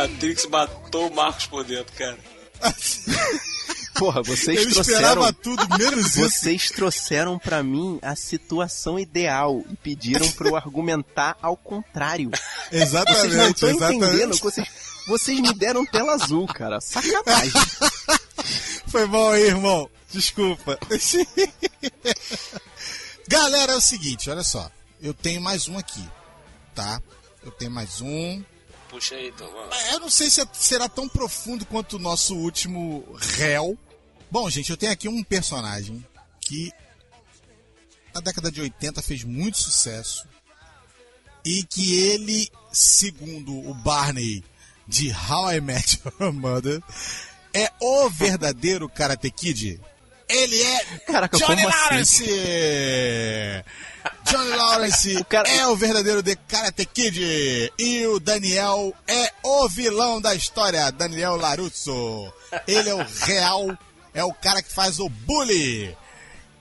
Matrix 0.00 0.46
matou 0.46 1.08
o 1.08 1.14
Marcos 1.14 1.46
por 1.46 1.64
dentro, 1.64 1.92
cara. 1.94 2.18
Porra, 4.00 4.22
vocês 4.22 4.58
Ele 4.58 4.72
trouxeram. 4.72 4.98
esperava 4.98 5.30
tudo, 5.32 5.78
menos 5.78 6.06
isso. 6.16 6.20
Vocês 6.22 6.70
trouxeram 6.70 7.38
pra 7.38 7.62
mim 7.62 7.98
a 8.00 8.16
situação 8.16 8.98
ideal 8.98 9.62
e 9.70 9.76
pediram 9.76 10.26
pra 10.32 10.48
eu 10.48 10.56
argumentar 10.56 11.36
ao 11.42 11.54
contrário. 11.54 12.30
Vocês 12.30 12.70
não 12.70 12.80
Exatamente, 13.02 13.54
estão 13.54 13.70
entendendo 13.70 14.14
exatamente. 14.14 14.36
que 14.38 14.42
vocês, 14.42 14.68
vocês 15.06 15.38
me 15.40 15.52
deram 15.52 15.84
tela 15.84 16.14
azul, 16.14 16.46
cara. 16.46 16.80
Sacanagem. 16.80 17.52
Foi 18.88 19.04
mal 19.06 19.32
aí, 19.32 19.42
irmão. 19.42 19.88
Desculpa. 20.10 20.78
Galera, 23.28 23.72
é 23.72 23.76
o 23.76 23.80
seguinte, 23.82 24.30
olha 24.30 24.42
só. 24.42 24.70
Eu 25.00 25.12
tenho 25.14 25.40
mais 25.42 25.68
um 25.68 25.76
aqui, 25.78 26.02
tá? 26.74 27.00
Eu 27.44 27.50
tenho 27.50 27.70
mais 27.70 28.00
um. 28.00 28.42
Puxa 28.88 29.14
aí, 29.14 29.28
então. 29.28 29.46
Eu 29.92 30.00
não 30.00 30.10
sei 30.10 30.28
se 30.30 30.40
é- 30.40 30.46
será 30.52 30.88
tão 30.88 31.06
profundo 31.08 31.64
quanto 31.66 31.96
o 31.96 31.98
nosso 31.98 32.34
último 32.34 33.04
réu. 33.36 33.78
Bom, 34.30 34.48
gente, 34.48 34.70
eu 34.70 34.76
tenho 34.76 34.92
aqui 34.92 35.08
um 35.08 35.22
personagem 35.24 36.04
que 36.40 36.72
na 38.14 38.20
década 38.20 38.50
de 38.50 38.60
80 38.60 39.02
fez 39.02 39.24
muito 39.24 39.58
sucesso 39.58 40.26
e 41.44 41.62
que 41.64 41.94
ele, 41.96 42.50
segundo 42.72 43.52
o 43.68 43.74
Barney 43.74 44.44
de 44.86 45.10
How 45.12 45.52
I 45.54 45.60
Met 45.60 46.00
Your 46.20 46.32
Mother, 46.32 46.82
é 47.54 47.70
o 47.80 48.08
verdadeiro 48.10 48.88
Karate 48.88 49.30
Kid. 49.30 49.80
Ele 50.28 50.62
é 50.62 50.84
Caraca, 51.06 51.36
Johnny 51.36 51.62
assim? 51.66 51.78
Lawrence! 51.90 52.24
Johnny 54.30 54.50
Lawrence 54.50 55.24
cara- 55.24 55.48
é 55.48 55.66
o 55.66 55.74
verdadeiro 55.76 56.22
de 56.22 56.36
Karate 56.36 56.86
Kid. 56.86 57.72
E 57.76 58.06
o 58.06 58.20
Daniel 58.20 58.94
é 59.08 59.32
o 59.42 59.68
vilão 59.68 60.20
da 60.20 60.32
história, 60.34 60.90
Daniel 60.92 61.34
Larusso. 61.36 62.32
Ele 62.66 62.88
é 62.90 62.94
o 62.94 63.04
real, 63.24 63.76
é 64.14 64.24
o 64.24 64.32
cara 64.32 64.62
que 64.62 64.72
faz 64.72 64.98
o 64.98 65.08
bully. 65.08 65.96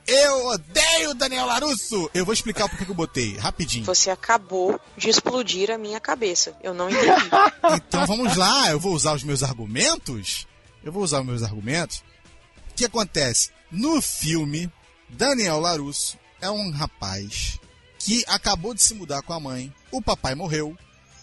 Eu 0.08 0.48
odeio 0.48 1.12
o 1.12 1.14
Daniel 1.14 1.46
Larusso. 1.46 2.10
Eu 2.14 2.26
vou 2.26 2.34
explicar 2.34 2.66
o 2.66 2.70
porquê 2.70 2.84
que 2.84 2.92
eu 2.92 2.96
botei, 2.96 3.38
rapidinho. 3.38 3.86
Você 3.86 4.10
acabou 4.10 4.80
de 4.98 5.08
explodir 5.08 5.70
a 5.70 5.78
minha 5.78 6.00
cabeça. 6.00 6.56
Eu 6.64 6.74
não 6.74 6.90
entendi. 6.90 7.30
Então 7.76 8.08
vamos 8.08 8.36
lá, 8.36 8.72
eu 8.72 8.80
vou 8.80 8.94
usar 8.94 9.14
os 9.14 9.24
meus 9.24 9.44
argumentos. 9.44 10.48
Eu 10.84 10.92
vou 10.92 11.04
usar 11.04 11.20
os 11.20 11.26
meus 11.26 11.44
argumentos. 11.44 12.04
O 12.72 12.74
que 12.76 12.86
acontece? 12.86 13.52
No 13.70 14.02
filme, 14.02 14.72
Daniel 15.08 15.60
Larusso 15.60 16.18
é 16.42 16.50
um 16.50 16.72
rapaz 16.72 17.60
que 18.00 18.24
acabou 18.28 18.74
de 18.74 18.82
se 18.82 18.96
mudar 18.96 19.22
com 19.22 19.34
a 19.34 19.40
mãe. 19.40 19.72
O 19.92 20.02
papai 20.02 20.34
morreu. 20.34 20.76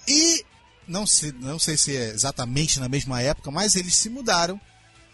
E 0.06 0.44
não 0.86 1.06
sei, 1.06 1.32
não 1.32 1.58
sei 1.58 1.76
se 1.76 1.96
é 1.96 2.10
exatamente 2.10 2.78
na 2.78 2.88
mesma 2.88 3.20
época, 3.20 3.50
mas 3.50 3.74
eles 3.74 3.96
se 3.96 4.08
mudaram 4.08 4.60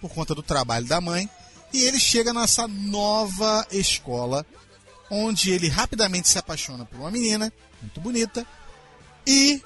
por 0.02 0.10
conta 0.10 0.34
do 0.34 0.42
trabalho 0.42 0.86
da 0.86 1.00
mãe. 1.00 1.30
E 1.72 1.84
ele 1.84 1.98
chega 1.98 2.34
nessa 2.34 2.66
nova 2.66 3.66
escola, 3.70 4.44
onde 5.08 5.52
ele 5.52 5.68
rapidamente 5.68 6.28
se 6.28 6.36
apaixona 6.36 6.84
por 6.84 6.98
uma 6.98 7.10
menina 7.10 7.50
muito 7.80 8.00
bonita. 8.00 8.44
E 9.26 9.62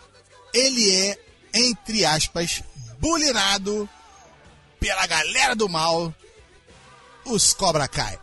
ele 0.53 0.93
é, 0.95 1.19
entre 1.55 2.05
aspas, 2.05 2.63
bulinado 3.01 3.89
pela 4.79 5.07
galera 5.07 5.57
do 5.57 5.69
mal, 5.69 6.15
os 7.25 7.53
Cobra 7.55 7.89
Kai. 7.89 8.21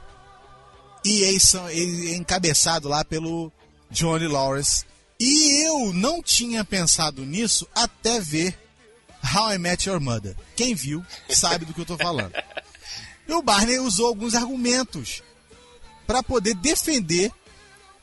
E 1.03 1.24
eles 1.24 1.43
são, 1.43 1.70
ele 1.70 2.11
é 2.11 2.16
encabeçado 2.16 2.88
lá 2.88 3.03
pelo 3.03 3.51
Johnny 3.89 4.28
Lawrence. 4.28 4.86
E 5.20 5.68
eu 5.68 5.91
não 5.93 6.22
tinha 6.22 6.64
pensado 6.64 7.26
nisso 7.26 7.68
até 7.76 8.20
ver 8.20 8.57
How 9.24 9.53
I 9.53 9.57
Met 9.57 9.88
Your 9.88 9.99
Mother. 9.99 10.36
Quem 10.55 10.76
viu 10.76 11.05
sabe 11.30 11.65
do 11.65 11.74
que 11.74 11.82
eu 11.82 11.86
tô 11.86 11.97
falando. 11.97 12.34
E 13.28 13.34
o 13.34 13.41
Barney 13.41 13.80
usou 13.80 14.07
alguns 14.07 14.36
argumentos 14.36 15.24
para 16.05 16.21
poder 16.21 16.53
defender 16.55 17.32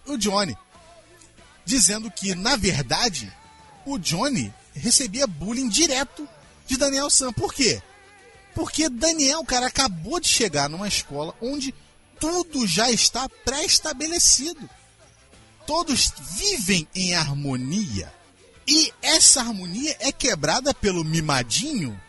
o 0.06 0.16
Johnny, 0.16 0.56
dizendo 1.64 2.10
que, 2.10 2.34
na 2.34 2.56
verdade, 2.56 3.30
o 3.84 3.98
Johnny 3.98 4.52
recebia 4.74 5.26
bullying 5.26 5.68
direto 5.68 6.26
de 6.66 6.76
Daniel 6.76 7.10
Sam. 7.10 7.32
Por 7.32 7.52
quê? 7.52 7.82
Porque 8.54 8.88
Daniel, 8.88 9.44
cara, 9.44 9.66
acabou 9.66 10.18
de 10.18 10.28
chegar 10.28 10.68
numa 10.68 10.88
escola 10.88 11.34
onde 11.40 11.74
tudo 12.18 12.66
já 12.66 12.90
está 12.90 13.28
pré-estabelecido. 13.44 14.68
Todos 15.66 16.12
vivem 16.36 16.88
em 16.94 17.14
harmonia. 17.14 18.12
E 18.70 18.92
essa 19.02 19.40
harmonia 19.40 19.96
é 20.00 20.12
quebrada 20.12 20.72
pelo 20.72 21.02
mimadinho 21.04 22.00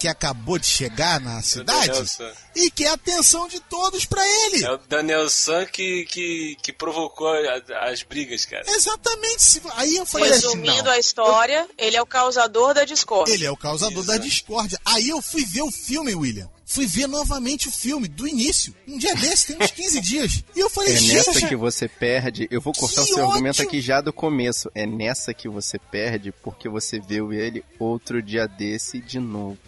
que 0.00 0.08
acabou 0.08 0.58
de 0.58 0.66
chegar 0.66 1.20
na 1.20 1.40
cidade 1.42 1.86
Daniel 1.86 2.06
San. 2.08 2.32
e 2.56 2.68
quer 2.72 2.88
a 2.88 2.94
atenção 2.94 3.46
de 3.46 3.60
todos 3.60 4.04
pra 4.04 4.20
ele. 4.26 4.64
É 4.64 4.72
o 4.72 4.76
Daniel 4.78 5.30
San 5.30 5.64
que, 5.66 6.04
que, 6.06 6.56
que 6.60 6.72
provocou 6.72 7.28
a- 7.28 7.88
as 7.88 8.02
brigas, 8.02 8.44
cara. 8.44 8.64
Exatamente. 8.68 9.62
Aí 9.76 9.94
eu 9.96 10.04
falei 10.04 10.30
assim, 10.32 10.46
Resumindo 10.46 10.82
não. 10.82 10.90
a 10.90 10.98
história, 10.98 11.68
ele 11.78 11.96
é 11.96 12.02
o 12.02 12.06
causador 12.06 12.74
da 12.74 12.84
discórdia. 12.84 13.32
Ele 13.32 13.44
é 13.46 13.50
o 13.52 13.56
causador 13.56 14.04
da 14.04 14.16
discórdia. 14.16 14.76
Aí 14.84 15.08
eu 15.08 15.22
fui 15.22 15.44
ver 15.44 15.62
o 15.62 15.70
filme, 15.70 16.12
William. 16.16 16.50
Fui 16.72 16.86
ver 16.86 17.06
novamente 17.06 17.68
o 17.68 17.70
filme, 17.72 18.08
do 18.08 18.26
início. 18.26 18.74
Um 18.88 18.96
dia 18.98 19.14
desse, 19.14 19.48
tem 19.48 19.56
uns 19.62 19.70
15 19.70 20.00
dias. 20.02 20.44
E 20.56 20.60
eu 20.60 20.70
falei, 20.70 20.94
É 20.94 20.96
gente, 20.96 21.14
nessa 21.14 21.46
que 21.46 21.54
você 21.56 21.86
perde. 21.88 22.48
Eu 22.50 22.60
vou 22.60 22.72
cortar 22.72 23.02
o 23.02 23.06
seu 23.06 23.24
argumento 23.30 23.56
ódio! 23.58 23.68
aqui 23.68 23.80
já 23.80 24.00
do 24.00 24.12
começo. 24.12 24.70
É 24.74 24.86
nessa 24.86 25.34
que 25.34 25.48
você 25.48 25.78
perde 25.78 26.32
porque 26.42 26.68
você 26.68 26.98
viu 26.98 27.32
ele 27.32 27.62
outro 27.78 28.22
dia 28.22 28.46
desse 28.48 29.00
de 29.00 29.18
novo. 29.20 29.58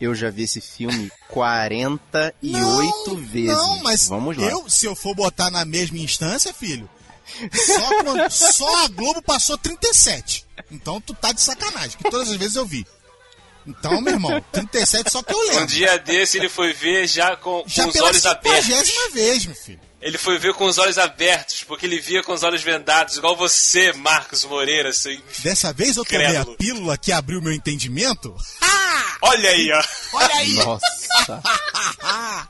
Eu 0.00 0.14
já 0.14 0.30
vi 0.30 0.42
esse 0.44 0.60
filme 0.60 1.10
48 1.28 3.16
vezes. 3.16 3.48
Não, 3.56 3.82
mas 3.82 4.08
Vamos 4.08 4.36
lá. 4.36 4.46
eu, 4.46 4.68
se 4.68 4.86
eu 4.86 4.94
for 4.94 5.14
botar 5.14 5.50
na 5.50 5.64
mesma 5.64 5.98
instância, 5.98 6.52
filho, 6.52 6.88
só, 7.52 8.02
quando- 8.02 8.30
só 8.30 8.84
a 8.84 8.88
Globo 8.88 9.22
passou 9.22 9.56
37. 9.58 10.44
Então 10.70 11.00
tu 11.00 11.14
tá 11.14 11.32
de 11.32 11.40
sacanagem, 11.40 11.96
que 11.98 12.10
todas 12.10 12.30
as 12.30 12.36
vezes 12.36 12.56
eu 12.56 12.66
vi. 12.66 12.86
Então, 13.66 14.00
meu 14.00 14.12
irmão, 14.14 14.44
37 14.52 15.10
só 15.10 15.22
que 15.22 15.32
eu 15.32 15.38
Um 15.38 15.48
lembro. 15.48 15.66
dia 15.66 15.98
desse 15.98 16.36
ele 16.38 16.48
foi 16.48 16.72
ver 16.72 17.06
já 17.06 17.34
com, 17.36 17.62
com 17.62 17.68
Já 17.68 17.86
os 17.86 17.92
pela 17.92 18.08
olhos 18.08 18.26
abertos. 18.26 18.64
cinquagésima 18.66 19.10
vez, 19.10 19.46
meu 19.46 19.54
filho. 19.54 19.80
Ele 20.02 20.18
foi 20.18 20.38
ver 20.38 20.52
com 20.52 20.66
os 20.66 20.76
olhos 20.76 20.98
abertos, 20.98 21.64
porque 21.64 21.86
ele 21.86 21.98
via 21.98 22.22
com 22.22 22.32
os 22.34 22.42
olhos 22.42 22.60
vendados, 22.62 23.16
igual 23.16 23.34
você, 23.34 23.90
Marcos 23.94 24.44
Moreira, 24.44 24.92
seu... 24.92 25.18
Dessa 25.42 25.72
vez 25.72 25.96
eu 25.96 26.04
tomei 26.04 26.36
a 26.36 26.44
pílula 26.44 26.98
que 26.98 27.10
abriu 27.10 27.40
meu 27.40 27.52
entendimento. 27.52 28.36
Olha 29.22 29.48
aí, 29.48 29.72
ó. 29.72 29.82
Olha 30.18 30.34
aí! 30.34 30.52
Nossa. 30.56 31.42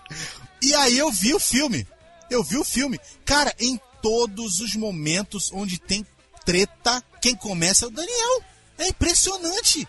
e 0.61 0.75
aí 0.75 0.99
eu 0.99 1.13
vi 1.13 1.33
o 1.33 1.39
filme. 1.39 1.87
Eu 2.29 2.43
vi 2.43 2.57
o 2.57 2.65
filme. 2.65 2.99
Cara, 3.25 3.55
em 3.61 3.79
todos 4.03 4.59
os 4.59 4.75
momentos 4.75 5.51
onde 5.53 5.79
tem 5.79 6.05
treta, 6.45 7.03
quem 7.23 7.37
começa 7.37 7.85
é 7.85 7.89
o 7.89 7.91
Daniel. 7.93 8.43
É 8.79 8.89
impressionante. 8.89 9.87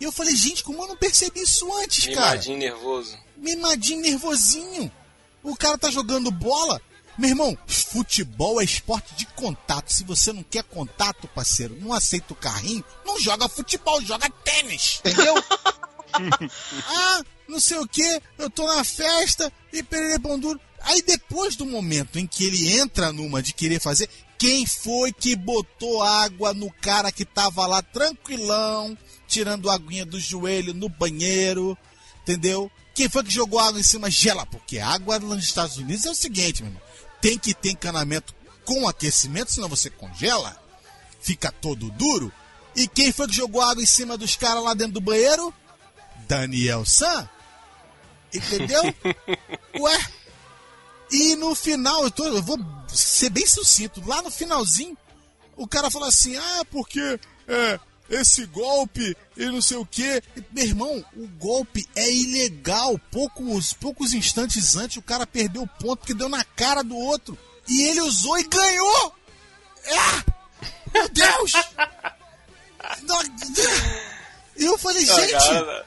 E 0.00 0.04
eu 0.04 0.12
falei, 0.12 0.34
gente, 0.36 0.62
como 0.62 0.82
eu 0.82 0.88
não 0.88 0.96
percebi 0.96 1.40
isso 1.40 1.70
antes, 1.78 2.06
cara? 2.14 2.30
Mimadinho 2.30 2.58
nervoso. 2.58 3.18
Mimadinho 3.36 4.00
nervosinho. 4.00 4.92
O 5.42 5.56
cara 5.56 5.78
tá 5.78 5.90
jogando 5.90 6.30
bola. 6.30 6.80
Meu 7.16 7.30
irmão, 7.30 7.58
futebol 7.66 8.60
é 8.60 8.64
esporte 8.64 9.14
de 9.16 9.26
contato. 9.26 9.92
Se 9.92 10.04
você 10.04 10.32
não 10.32 10.42
quer 10.42 10.62
contato, 10.62 11.26
parceiro, 11.28 11.76
não 11.80 11.92
aceita 11.92 12.32
o 12.32 12.36
carrinho, 12.36 12.84
não 13.04 13.18
joga 13.18 13.48
futebol, 13.48 14.00
joga 14.02 14.30
tênis. 14.44 15.00
Entendeu? 15.00 15.34
ah, 16.86 17.22
não 17.48 17.58
sei 17.58 17.78
o 17.78 17.88
que, 17.88 18.22
eu 18.38 18.48
tô 18.48 18.66
na 18.66 18.84
festa 18.84 19.52
e 19.72 19.82
perere 19.82 20.20
pão 20.20 20.38
duro. 20.38 20.60
Aí 20.82 21.02
depois 21.02 21.56
do 21.56 21.66
momento 21.66 22.20
em 22.20 22.26
que 22.26 22.44
ele 22.44 22.78
entra 22.78 23.12
numa 23.12 23.42
de 23.42 23.52
querer 23.52 23.80
fazer, 23.80 24.08
quem 24.38 24.64
foi 24.64 25.12
que 25.12 25.34
botou 25.34 26.02
água 26.02 26.54
no 26.54 26.70
cara 26.70 27.10
que 27.10 27.24
tava 27.24 27.66
lá 27.66 27.82
tranquilão, 27.82 28.96
tirando 29.28 29.68
a 29.68 29.74
aguinha 29.74 30.06
do 30.06 30.18
joelho 30.18 30.74
no 30.74 30.88
banheiro, 30.88 31.76
entendeu? 32.22 32.70
Quem 32.94 33.08
foi 33.08 33.22
que 33.22 33.30
jogou 33.30 33.60
água 33.60 33.78
em 33.78 33.84
cima 33.84 34.10
gela? 34.10 34.44
Porque 34.46 34.78
a 34.78 34.88
água 34.88 35.20
nos 35.20 35.44
Estados 35.44 35.76
Unidos 35.76 36.04
é 36.06 36.10
o 36.10 36.14
seguinte, 36.14 36.62
meu 36.62 36.72
irmão. 36.72 36.82
Tem 37.20 37.38
que 37.38 37.54
ter 37.54 37.70
encanamento 37.70 38.34
com 38.64 38.88
aquecimento, 38.88 39.52
senão 39.52 39.68
você 39.68 39.88
congela, 39.90 40.56
fica 41.20 41.52
todo 41.52 41.90
duro. 41.90 42.32
E 42.74 42.88
quem 42.88 43.12
foi 43.12 43.28
que 43.28 43.34
jogou 43.34 43.60
água 43.60 43.82
em 43.82 43.86
cima 43.86 44.16
dos 44.16 44.34
caras 44.34 44.64
lá 44.64 44.74
dentro 44.74 44.94
do 44.94 45.00
banheiro? 45.00 45.52
Daniel 46.26 46.84
San. 46.84 47.28
Entendeu? 48.32 48.82
Ué. 49.78 50.06
E 51.10 51.36
no 51.36 51.54
final, 51.54 52.04
eu, 52.04 52.10
tô, 52.10 52.24
eu 52.24 52.42
vou 52.42 52.58
ser 52.88 53.30
bem 53.30 53.46
sucinto. 53.46 54.02
Lá 54.06 54.20
no 54.22 54.30
finalzinho, 54.30 54.96
o 55.56 55.66
cara 55.66 55.90
fala 55.90 56.08
assim: 56.08 56.36
ah, 56.36 56.62
porque 56.70 57.18
é, 57.46 57.80
esse 58.08 58.46
golpe 58.46 59.16
e 59.36 59.46
não 59.46 59.60
sei 59.60 59.76
o 59.76 59.86
que. 59.86 60.22
Meu 60.50 60.64
irmão, 60.64 61.04
o 61.16 61.26
golpe 61.38 61.86
é 61.94 62.10
ilegal. 62.10 62.98
Poucos, 63.10 63.72
poucos 63.72 64.14
instantes 64.14 64.76
antes, 64.76 64.96
o 64.96 65.02
cara 65.02 65.26
perdeu 65.26 65.62
o 65.62 65.68
ponto 65.68 66.06
que 66.06 66.14
deu 66.14 66.28
na 66.28 66.42
cara 66.44 66.82
do 66.82 66.96
outro. 66.96 67.36
E 67.68 67.82
ele 67.82 68.00
usou 68.00 68.38
e 68.38 68.44
ganhou! 68.44 69.14
É! 69.84 70.92
Meu 70.92 71.08
Deus! 71.08 71.52
E 74.56 74.64
eu 74.64 74.78
falei, 74.78 75.04
gente, 75.04 75.84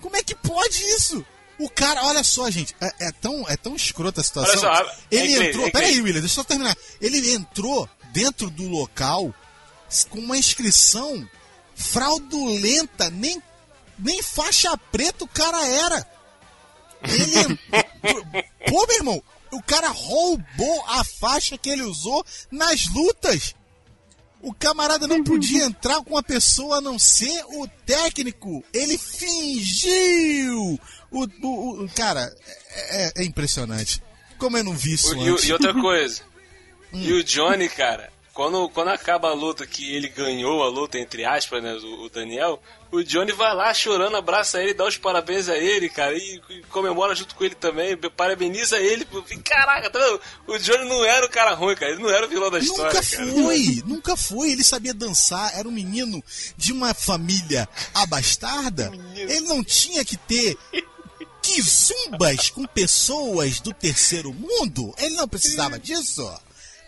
como 0.00 0.16
é 0.16 0.22
que 0.22 0.34
pode 0.34 0.82
isso? 0.96 1.24
O 1.58 1.68
cara, 1.68 2.04
olha 2.04 2.22
só, 2.22 2.48
gente, 2.50 2.74
é, 2.80 3.08
é 3.08 3.12
tão, 3.12 3.44
é 3.48 3.56
tão 3.56 3.74
escrota 3.74 4.20
a 4.20 4.24
situação. 4.24 4.52
Olha 4.52 4.60
só, 4.60 4.90
ah, 4.90 4.96
ele 5.10 5.20
é 5.20 5.24
incrível, 5.24 5.48
entrou. 5.48 5.66
é 5.66 5.70
Peraí. 5.70 6.00
William, 6.00 6.20
deixa 6.20 6.26
eu 6.26 6.42
só 6.42 6.44
terminar. 6.44 6.76
Ele 7.00 7.32
entrou 7.32 7.88
dentro 8.12 8.48
do 8.48 8.68
local 8.68 9.34
com 10.08 10.18
uma 10.18 10.36
inscrição 10.36 11.28
fraudulenta, 11.78 13.08
nem, 13.10 13.42
nem 13.98 14.22
faixa 14.22 14.76
preta 14.90 15.24
o 15.24 15.28
cara 15.28 15.64
era. 15.66 16.06
Ele 17.02 17.38
entrou- 17.38 18.24
Pô, 18.68 18.86
meu 18.86 18.96
irmão, 18.96 19.22
o 19.52 19.62
cara 19.62 19.88
roubou 19.88 20.84
a 20.88 21.04
faixa 21.04 21.56
que 21.56 21.70
ele 21.70 21.82
usou 21.82 22.24
nas 22.50 22.86
lutas. 22.88 23.54
O 24.40 24.52
camarada 24.54 25.06
não 25.08 25.24
podia 25.24 25.64
entrar 25.64 26.00
com 26.04 26.16
a 26.16 26.22
pessoa 26.22 26.76
a 26.76 26.80
não 26.80 26.96
ser 26.98 27.44
o 27.46 27.66
técnico. 27.86 28.62
Ele 28.72 28.96
fingiu. 28.98 30.78
O, 31.10 31.24
o- 31.42 31.84
o- 31.84 31.88
cara, 31.90 32.32
é, 32.68 33.06
é- 33.06 33.12
é 33.16 33.24
impressionante. 33.24 34.02
Como 34.38 34.56
eu 34.56 34.62
não 34.62 34.74
vi 34.76 34.92
isso 34.94 35.12
O- 35.12 35.24
e, 35.26 35.30
o- 35.30 35.32
antes. 35.34 35.44
e 35.48 35.52
outra 35.52 35.72
coisa. 35.74 36.22
Hum. 36.90 37.02
E 37.02 37.12
o 37.12 37.22
Johnny, 37.22 37.68
cara, 37.68 38.10
quando, 38.38 38.68
quando 38.68 38.90
acaba 38.90 39.30
a 39.30 39.34
luta, 39.34 39.66
que 39.66 39.92
ele 39.92 40.08
ganhou 40.08 40.62
a 40.62 40.68
luta, 40.68 40.96
entre 40.96 41.24
aspas, 41.24 41.60
né, 41.60 41.74
o, 41.74 42.04
o 42.04 42.08
Daniel, 42.08 42.62
o 42.92 43.02
Johnny 43.02 43.32
vai 43.32 43.52
lá 43.52 43.74
chorando, 43.74 44.16
abraça 44.16 44.62
ele, 44.62 44.72
dá 44.72 44.86
os 44.86 44.96
parabéns 44.96 45.48
a 45.48 45.58
ele, 45.58 45.88
cara, 45.88 46.16
e, 46.16 46.40
e 46.48 46.62
comemora 46.70 47.16
junto 47.16 47.34
com 47.34 47.42
ele 47.42 47.56
também, 47.56 47.96
parabeniza 47.96 48.78
ele. 48.78 49.04
Caraca, 49.44 49.90
tá? 49.90 49.98
O 50.46 50.56
Johnny 50.56 50.88
não 50.88 51.04
era 51.04 51.26
o 51.26 51.28
cara 51.28 51.52
ruim, 51.52 51.74
cara, 51.74 51.90
ele 51.90 52.00
não 52.00 52.10
era 52.10 52.26
o 52.26 52.28
vilão 52.28 52.48
da 52.48 52.60
história, 52.60 52.92
Nunca 52.92 53.04
cara. 53.04 53.26
foi, 53.26 53.82
nunca 53.84 54.16
foi. 54.16 54.52
Ele 54.52 54.62
sabia 54.62 54.94
dançar, 54.94 55.58
era 55.58 55.66
um 55.66 55.72
menino 55.72 56.22
de 56.56 56.72
uma 56.72 56.94
família 56.94 57.68
abastarda. 57.92 58.92
Ele 59.16 59.48
não 59.48 59.64
tinha 59.64 60.04
que 60.04 60.16
ter 60.16 60.56
quizumbas 61.42 62.50
com 62.50 62.64
pessoas 62.66 63.58
do 63.58 63.74
terceiro 63.74 64.32
mundo. 64.32 64.94
Ele 64.96 65.16
não 65.16 65.26
precisava 65.26 65.76
disso. 65.76 66.24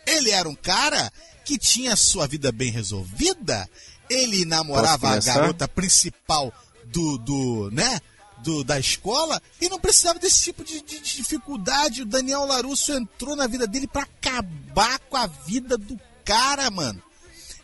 Ele 0.06 0.30
era 0.30 0.48
um 0.48 0.54
cara 0.54 1.10
que 1.50 1.58
tinha 1.58 1.96
sua 1.96 2.28
vida 2.28 2.52
bem 2.52 2.70
resolvida. 2.70 3.68
Ele 4.08 4.44
namorava 4.44 5.08
a 5.08 5.16
garota 5.34 5.66
principal 5.66 6.52
do, 6.84 7.18
do 7.18 7.70
né? 7.72 8.00
Do, 8.38 8.62
da 8.64 8.78
escola 8.78 9.42
e 9.60 9.68
não 9.68 9.78
precisava 9.80 10.18
desse 10.18 10.44
tipo 10.44 10.62
de, 10.64 10.80
de- 10.80 11.00
de 11.00 11.16
dificuldade. 11.16 12.02
O 12.02 12.06
Daniel 12.06 12.46
Larusso 12.46 12.92
entrou 12.92 13.34
na 13.34 13.46
vida 13.48 13.66
dele 13.66 13.86
pra 13.88 14.02
acabar 14.02 14.98
com 15.10 15.16
a 15.16 15.26
vida 15.26 15.76
do 15.76 16.00
cara, 16.24 16.70
mano. 16.70 17.02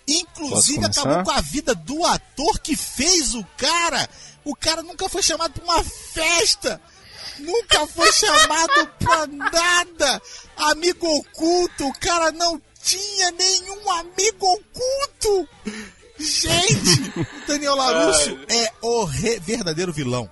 Inclusive 0.08 0.84
acabou 0.84 1.24
com 1.24 1.30
a 1.30 1.40
vida 1.40 1.74
do 1.74 2.04
ator 2.04 2.58
que 2.60 2.76
fez 2.76 3.34
o 3.34 3.44
cara. 3.56 4.08
O 4.44 4.54
cara 4.54 4.82
nunca 4.82 5.08
foi 5.08 5.22
chamado 5.22 5.52
pra 5.52 5.64
uma 5.64 5.84
festa. 5.84 6.80
Nunca 7.38 7.86
foi 7.86 8.10
chamado 8.12 8.86
pra 8.98 9.26
nada. 9.28 10.22
Amigo 10.56 11.06
oculto. 11.06 11.86
O 11.88 11.98
cara 11.98 12.30
não 12.32 12.60
tinha 12.86 13.30
nenhum 13.32 13.90
amigo 13.90 14.46
oculto. 14.46 15.48
Gente, 16.18 17.10
o 17.20 17.46
Daniel 17.46 17.74
Larusso 17.74 18.38
é 18.48 18.72
o 18.80 19.04
re- 19.04 19.38
verdadeiro 19.40 19.92
vilão. 19.92 20.30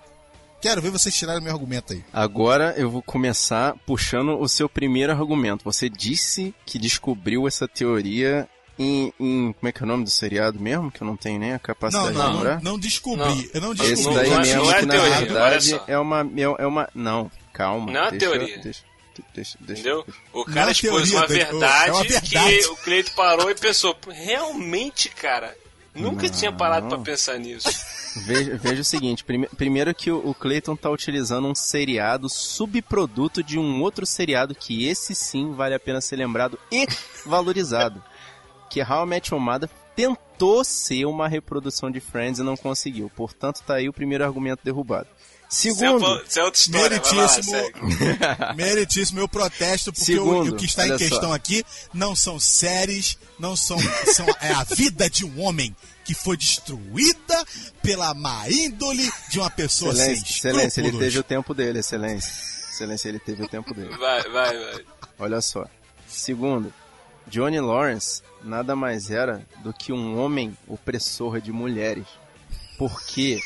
Quero 0.62 0.80
ver 0.80 0.90
vocês 0.90 1.14
tirarem 1.14 1.42
meu 1.42 1.52
argumento 1.52 1.92
aí. 1.92 2.02
Agora 2.10 2.72
eu 2.78 2.88
vou 2.88 3.02
começar 3.02 3.74
puxando 3.86 4.40
o 4.40 4.48
seu 4.48 4.66
primeiro 4.68 5.12
argumento. 5.12 5.62
Você 5.64 5.90
disse 5.90 6.54
que 6.64 6.78
descobriu 6.78 7.46
essa 7.46 7.68
teoria 7.68 8.48
em, 8.78 9.12
em- 9.20 9.52
Como 9.52 9.68
é 9.68 9.72
que 9.72 9.82
é 9.82 9.84
o 9.84 9.86
nome 9.86 10.04
do 10.04 10.10
seriado 10.10 10.58
mesmo? 10.58 10.90
Que 10.90 11.02
eu 11.02 11.06
não 11.06 11.16
tenho 11.18 11.38
nem 11.38 11.50
a 11.50 11.54
Não, 11.54 11.60
capacidade 11.60 12.12
de 12.12 12.14
não, 12.14 12.24
não, 12.30 12.36
lembrar. 12.38 12.62
não 12.62 12.78
descobri. 12.78 13.18
Não. 13.24 13.44
Eu 13.52 13.60
não 13.60 13.72
Esse 13.74 13.82
descobri. 13.94 14.04
Não, 14.06 14.14
daí 14.14 14.30
não 14.30 14.36
é- 14.36 14.40
mesmo 14.40 14.62
não 14.64 14.72
é 14.72 14.78
que 14.80 14.86
na 14.86 14.94
teoria, 14.94 15.16
olha 15.16 15.26
verdade 15.26 15.80
é 15.86 15.98
uma, 15.98 16.20
é, 16.22 16.62
é 16.62 16.66
uma. 16.66 16.88
Não, 16.94 17.30
calma. 17.52 17.92
Não 17.92 17.98
é 17.98 18.02
uma 18.04 18.10
deixa, 18.12 18.26
teoria. 18.30 18.58
Deixa, 18.58 18.82
deixa, 19.34 19.56
deixa, 19.60 19.82
Entendeu? 19.82 20.06
O 20.32 20.44
Não 20.46 20.54
cara 20.54 20.68
é 20.68 20.72
expôs 20.72 21.10
uma 21.10 21.26
Daniel, 21.26 21.50
verdade, 21.50 21.88
é 21.88 21.92
uma 21.92 22.02
verdade. 22.04 22.58
que 22.58 22.66
o 22.66 22.76
Cleito 22.76 23.12
parou 23.12 23.50
e 23.50 23.54
pensou, 23.54 23.96
realmente, 24.08 25.08
cara, 25.10 25.56
nunca 25.94 26.28
tinha 26.28 26.50
parado 26.52 26.88
pra 26.88 26.98
pensar 26.98 27.38
nisso. 27.38 27.68
Veja, 28.16 28.56
veja 28.62 28.80
o 28.80 28.84
seguinte, 28.84 29.24
prime- 29.24 29.48
primeiro 29.56 29.92
que 29.92 30.08
o, 30.08 30.28
o 30.28 30.32
Clayton 30.32 30.76
tá 30.76 30.88
utilizando 30.88 31.48
um 31.48 31.54
seriado 31.54 32.28
subproduto 32.28 33.42
de 33.42 33.58
um 33.58 33.82
outro 33.82 34.06
seriado 34.06 34.54
que 34.54 34.86
esse 34.86 35.16
sim 35.16 35.52
vale 35.52 35.74
a 35.74 35.80
pena 35.80 36.00
ser 36.00 36.14
lembrado 36.14 36.56
e 36.70 36.86
valorizado. 37.26 38.00
Que 38.70 38.80
How 38.82 39.04
I 39.04 39.08
Met 39.08 39.34
Your 39.34 39.40
Mother 39.42 39.68
tentou 39.96 40.64
ser 40.64 41.04
uma 41.06 41.28
reprodução 41.28 41.90
de 41.90 42.00
Friends 42.00 42.38
e 42.40 42.42
não 42.42 42.56
conseguiu. 42.56 43.10
Portanto, 43.14 43.62
tá 43.66 43.74
aí 43.74 43.88
o 43.88 43.92
primeiro 43.92 44.24
argumento 44.24 44.60
derrubado. 44.64 45.06
Segundo, 45.48 46.04
Isso 46.26 46.40
é 46.40 46.44
outra 46.44 46.58
história. 46.60 47.00
vai 47.00 47.14
lá, 47.14 47.26
Meritíssimo. 47.36 47.70
Meritíssimo, 48.56 49.20
eu 49.20 49.28
protesto 49.28 49.92
porque 49.92 50.12
o- 50.12 50.16
Segundo, 50.16 50.52
o, 50.54 50.56
que 50.56 50.64
está 50.64 50.88
em 50.88 50.96
questão 50.96 51.28
só. 51.28 51.34
aqui 51.34 51.64
não 51.92 52.16
são 52.16 52.40
séries, 52.40 53.16
não 53.38 53.54
são, 53.54 53.78
são 54.12 54.26
é 54.40 54.50
a 54.52 54.64
vida 54.64 55.08
de 55.08 55.24
um 55.24 55.40
homem 55.42 55.74
que 56.04 56.12
foi 56.14 56.36
destruída 56.36 57.44
pela 57.82 58.12
má 58.14 58.48
índole 58.50 59.08
de 59.30 59.38
uma 59.38 59.50
pessoa 59.50 59.94
sem 59.94 60.12
excelência, 60.14 60.32
excelência, 60.50 60.80
ele 60.80 60.98
teve 60.98 61.18
o 61.18 61.22
tempo 61.22 61.54
dele, 61.54 61.78
excelência. 61.78 62.32
Excelência, 62.72 63.08
ele 63.08 63.18
teve 63.20 63.44
o 63.44 63.48
tempo 63.48 63.72
dele. 63.72 63.96
Vai, 63.96 64.22
vai, 64.30 64.58
vai. 64.58 64.84
Olha 65.20 65.40
só. 65.40 65.64
Segundo, 66.08 66.72
Johnny 67.28 67.60
Lawrence 67.60 68.22
nada 68.44 68.76
mais 68.76 69.10
era 69.10 69.46
do 69.62 69.72
que 69.72 69.92
um 69.92 70.18
homem 70.18 70.56
opressor 70.66 71.40
de 71.40 71.52
mulheres. 71.52 72.06
Porque 72.78 73.40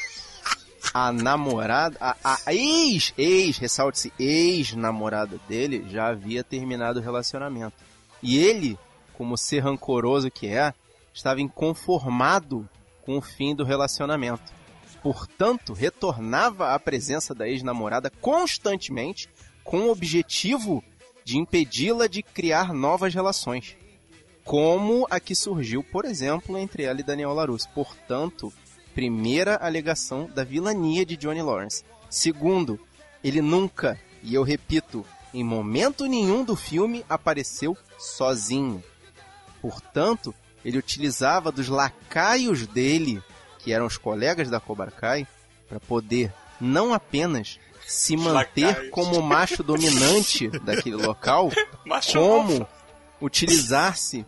a 0.92 1.12
namorada, 1.12 1.96
a, 2.00 2.16
a 2.46 2.54
ex, 2.54 3.12
ex, 3.16 3.58
ressalte-se, 3.58 4.12
ex-namorada 4.18 5.38
dele 5.48 5.86
já 5.88 6.08
havia 6.08 6.42
terminado 6.42 6.98
o 6.98 7.02
relacionamento. 7.02 7.76
E 8.22 8.38
ele, 8.38 8.78
como 9.14 9.36
ser 9.36 9.60
rancoroso 9.60 10.30
que 10.30 10.48
é, 10.48 10.72
estava 11.12 11.40
inconformado 11.40 12.68
com 13.02 13.18
o 13.18 13.22
fim 13.22 13.54
do 13.54 13.64
relacionamento. 13.64 14.52
Portanto, 15.02 15.72
retornava 15.72 16.74
à 16.74 16.78
presença 16.78 17.34
da 17.34 17.48
ex-namorada 17.48 18.10
constantemente 18.20 19.28
com 19.64 19.80
o 19.80 19.90
objetivo 19.90 20.82
de 21.24 21.38
impedi-la 21.38 22.06
de 22.06 22.22
criar 22.22 22.72
novas 22.72 23.14
relações. 23.14 23.77
Como 24.48 25.06
a 25.10 25.20
que 25.20 25.34
surgiu, 25.34 25.84
por 25.84 26.06
exemplo, 26.06 26.56
entre 26.56 26.84
ela 26.84 26.98
e 27.00 27.02
Daniel 27.02 27.34
LaRusso. 27.34 27.68
Portanto, 27.74 28.50
primeira 28.94 29.56
alegação 29.56 30.24
da 30.34 30.42
vilania 30.42 31.04
de 31.04 31.18
Johnny 31.18 31.42
Lawrence. 31.42 31.84
Segundo, 32.08 32.80
ele 33.22 33.42
nunca, 33.42 34.00
e 34.22 34.34
eu 34.34 34.42
repito, 34.42 35.04
em 35.34 35.44
momento 35.44 36.06
nenhum 36.06 36.42
do 36.42 36.56
filme 36.56 37.04
apareceu 37.10 37.76
sozinho. 37.98 38.82
Portanto, 39.60 40.34
ele 40.64 40.78
utilizava 40.78 41.52
dos 41.52 41.68
lacaios 41.68 42.66
dele, 42.66 43.22
que 43.58 43.70
eram 43.70 43.84
os 43.84 43.98
colegas 43.98 44.48
da 44.48 44.58
Cobra 44.58 44.90
Kai, 44.90 45.28
para 45.68 45.78
poder 45.78 46.32
não 46.58 46.94
apenas 46.94 47.60
se 47.86 48.16
manter 48.16 48.64
Lacaios. 48.64 48.90
como 48.92 49.20
macho 49.20 49.62
dominante 49.62 50.48
daquele 50.48 50.96
local, 50.96 51.52
como 52.14 52.66
utilizar-se 53.20 54.24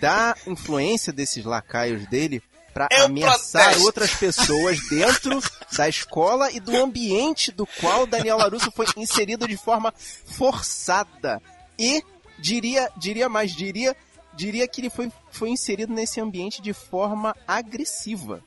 da 0.00 0.36
influência 0.46 1.12
desses 1.12 1.44
lacaios 1.44 2.06
dele 2.06 2.42
para 2.72 2.88
ameaçar 3.04 3.62
protesto. 3.64 3.84
outras 3.86 4.14
pessoas 4.14 4.78
dentro 4.88 5.40
da 5.76 5.88
escola 5.88 6.50
e 6.50 6.58
do 6.58 6.76
ambiente 6.76 7.52
do 7.52 7.64
qual 7.66 8.04
Daniel 8.06 8.36
LaRusso 8.38 8.70
foi 8.72 8.86
inserido 8.96 9.46
de 9.46 9.56
forma 9.56 9.94
forçada 10.26 11.40
e 11.78 12.02
diria 12.38 12.90
diria 12.96 13.28
mais 13.28 13.54
diria 13.54 13.96
diria 14.34 14.66
que 14.66 14.80
ele 14.80 14.90
foi, 14.90 15.10
foi 15.30 15.50
inserido 15.50 15.92
nesse 15.94 16.20
ambiente 16.20 16.60
de 16.60 16.72
forma 16.72 17.36
agressiva. 17.46 18.42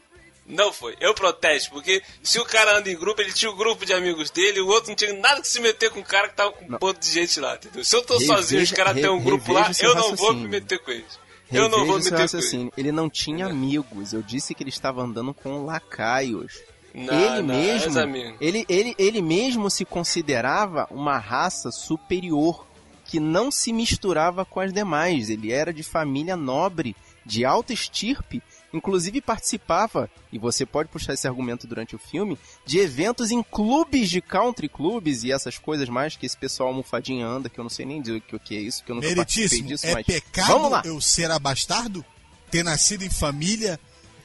Não 0.46 0.72
foi. 0.72 0.96
Eu 1.00 1.14
protesto, 1.14 1.72
porque 1.72 2.02
se 2.24 2.40
o 2.40 2.46
cara 2.46 2.78
anda 2.78 2.90
em 2.90 2.98
grupo, 2.98 3.22
ele 3.22 3.32
tinha 3.34 3.50
um 3.52 3.56
grupo 3.56 3.86
de 3.86 3.94
amigos 3.94 4.30
dele, 4.30 4.60
o 4.62 4.68
outro 4.68 4.90
não 4.90 4.96
tinha 4.96 5.14
nada 5.14 5.42
que 5.42 5.48
se 5.48 5.60
meter 5.62 5.90
com 5.90 6.00
o 6.02 6.04
cara 6.04 6.28
que 6.30 6.36
tava 6.36 6.52
com 6.52 6.66
um 6.66 6.70
Não. 6.70 6.78
ponto 6.80 7.00
de 7.00 7.10
gente 7.10 7.40
lá, 7.40 7.56
entendeu? 7.56 7.84
Se 7.86 7.96
eu 7.96 8.02
tô 8.02 8.14
Reveja- 8.14 8.36
sozinho 8.36 8.60
e 8.62 8.64
os 8.64 8.72
caras 8.72 8.94
têm 8.96 9.10
um 9.10 9.22
grupo 9.22 9.52
lá, 9.54 9.70
eu 9.82 9.96
não 9.96 10.16
vou 10.16 10.34
me 10.34 10.48
meter 10.48 10.80
com 10.80 10.92
eles. 10.92 11.20
Eu 11.52 11.70
não 11.70 11.86
vou 11.86 12.00
me 12.00 12.10
raciocínio. 12.10 12.72
Ele 12.78 12.92
não 12.92 13.10
tinha 13.10 13.46
amigos. 13.46 14.14
Eu 14.14 14.22
disse 14.22 14.54
que 14.54 14.64
ele 14.64 14.70
estava 14.70 15.02
andando 15.02 15.34
com 15.34 15.66
lacaios. 15.66 16.60
Não, 16.94 17.14
ele 17.14 17.42
não, 17.42 17.56
mesmo, 17.56 18.00
amigo. 18.00 18.38
ele, 18.42 18.66
ele, 18.68 18.96
ele 18.98 19.22
mesmo 19.22 19.70
se 19.70 19.86
considerava 19.86 20.88
uma 20.90 21.18
raça 21.18 21.70
superior 21.72 22.66
que 23.06 23.20
não 23.20 23.52
se 23.52 23.72
misturava 23.72 24.44
com 24.44 24.60
as 24.60 24.74
demais. 24.74 25.30
Ele 25.30 25.52
era 25.52 25.72
de 25.72 25.84
família 25.84 26.36
nobre, 26.36 26.96
de 27.26 27.46
alta 27.46 27.72
estirpe, 27.72 28.42
inclusive 28.74 29.22
participava, 29.22 30.10
e 30.32 30.38
você 30.38 30.66
pode 30.66 30.90
puxar 30.90 31.14
esse 31.14 31.28
argumento 31.28 31.66
durante 31.68 31.96
o 31.96 32.00
filme, 32.00 32.38
de 32.66 32.80
eventos 32.80 33.32
em 33.32 33.42
clubes 33.42 34.10
de 34.10 34.22
country 34.22 34.68
clubes 34.70 35.24
e 35.24 35.32
essas 35.32 35.58
coisas 35.58 35.88
mais 35.90 36.16
que 36.16 36.26
esse 36.26 36.38
pessoal 36.38 36.70
almofadinha 36.70 37.26
anda, 37.26 37.50
que 37.50 37.60
eu 37.60 37.64
não 37.64 37.70
sei 37.70 37.86
nem 37.86 38.02
dizer 38.02 38.24
o 38.32 38.40
que, 38.40 38.56
é 38.56 38.60
isso, 38.60 38.84
que 38.84 38.92
eu 38.92 38.96
nunca 38.96 39.16
participei 39.16 39.62
disso, 39.62 39.86
é 39.86 39.94
mas 39.94 40.06
pecado 40.06 40.48
vamos 40.48 40.72
lá. 40.72 40.82
eu 40.86 41.00
ser 41.00 41.32
abastardo? 41.32 42.04
Ter 42.52 42.64
nascido 42.64 43.04
em 43.04 43.10
família 43.10 43.80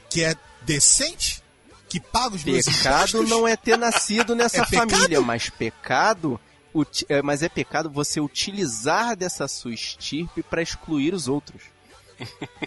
que 0.09 0.23
é 0.23 0.35
decente? 0.61 1.41
Que 1.89 1.99
paga 1.99 2.35
os 2.35 2.43
meus 2.43 2.65
Pecado 2.65 3.21
não 3.23 3.47
é 3.47 3.55
ter 3.55 3.77
nascido 3.77 4.33
nessa 4.33 4.61
É 4.63 4.65
pecado? 4.65 4.89
família, 4.89 5.21
mas 5.21 5.49
pecado, 5.49 6.39
é, 7.07 7.21
mas 7.21 7.43
é 7.43 7.49
pecado 7.49 7.89
você 7.89 8.19
utilizar 8.19 9.15
dessa 9.15 9.47
sua 9.47 9.73
estirpe 9.73 10.41
para 10.41 10.61
excluir 10.61 11.13
os 11.13 11.27
outros. 11.27 11.61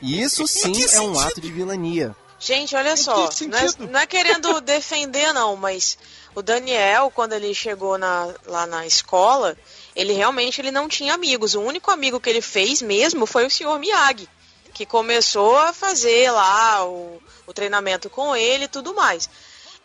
E 0.03 0.21
isso 0.21 0.47
sim 0.47 0.73
é 0.93 1.01
um 1.01 1.19
ato 1.19 1.41
de 1.41 1.51
vilania. 1.53 2.15
Gente, 2.39 2.77
olha 2.77 2.97
só, 2.97 3.15
não 3.49 3.59
é, 3.59 3.63
não 3.93 4.01
é 4.01 4.07
querendo 4.07 4.61
defender 4.61 5.33
não, 5.33 5.57
mas 5.57 5.97
o 6.35 6.43
Daniel, 6.43 7.11
quando 7.15 7.33
ele 7.33 7.55
chegou 7.55 7.97
na- 7.97 8.35
lá 8.45 8.67
na 8.67 8.87
escola, 8.87 9.57
ele 9.95 10.13
realmente 10.13 10.61
ele 10.61 10.71
não 10.71 10.87
tinha 10.89 11.15
amigos. 11.15 11.55
O 11.55 11.63
único 11.63 11.91
amigo 11.91 12.21
que 12.21 12.29
ele 12.29 12.43
fez 12.43 12.83
mesmo 12.83 13.25
foi 13.25 13.47
o 13.47 13.51
Sr. 13.51 13.79
Miyagi, 13.79 14.29
que 14.75 14.85
começou 14.85 15.57
a 15.57 15.73
fazer 15.73 16.31
lá 16.31 16.85
o, 16.87 17.23
o 17.47 17.55
treinamento 17.55 18.11
com 18.11 18.37
ele 18.37 18.65
e 18.65 18.69
tudo 18.69 18.95
mais. 18.95 19.31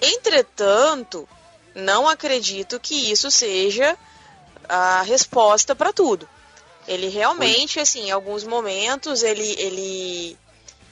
Entretanto, 0.01 1.28
não 1.74 2.07
acredito 2.07 2.80
que 2.82 3.12
isso 3.12 3.32
seja 3.32 3.97
a 4.68 5.01
resposta 5.03 5.74
para 5.74 5.93
tudo. 5.93 6.28
Ele 6.88 7.08
realmente, 7.10 7.80
assim, 7.80 8.08
em 8.08 8.12
alguns 8.12 8.44
momentos, 8.44 9.24
ele, 9.24 9.56
ele, 9.60 10.38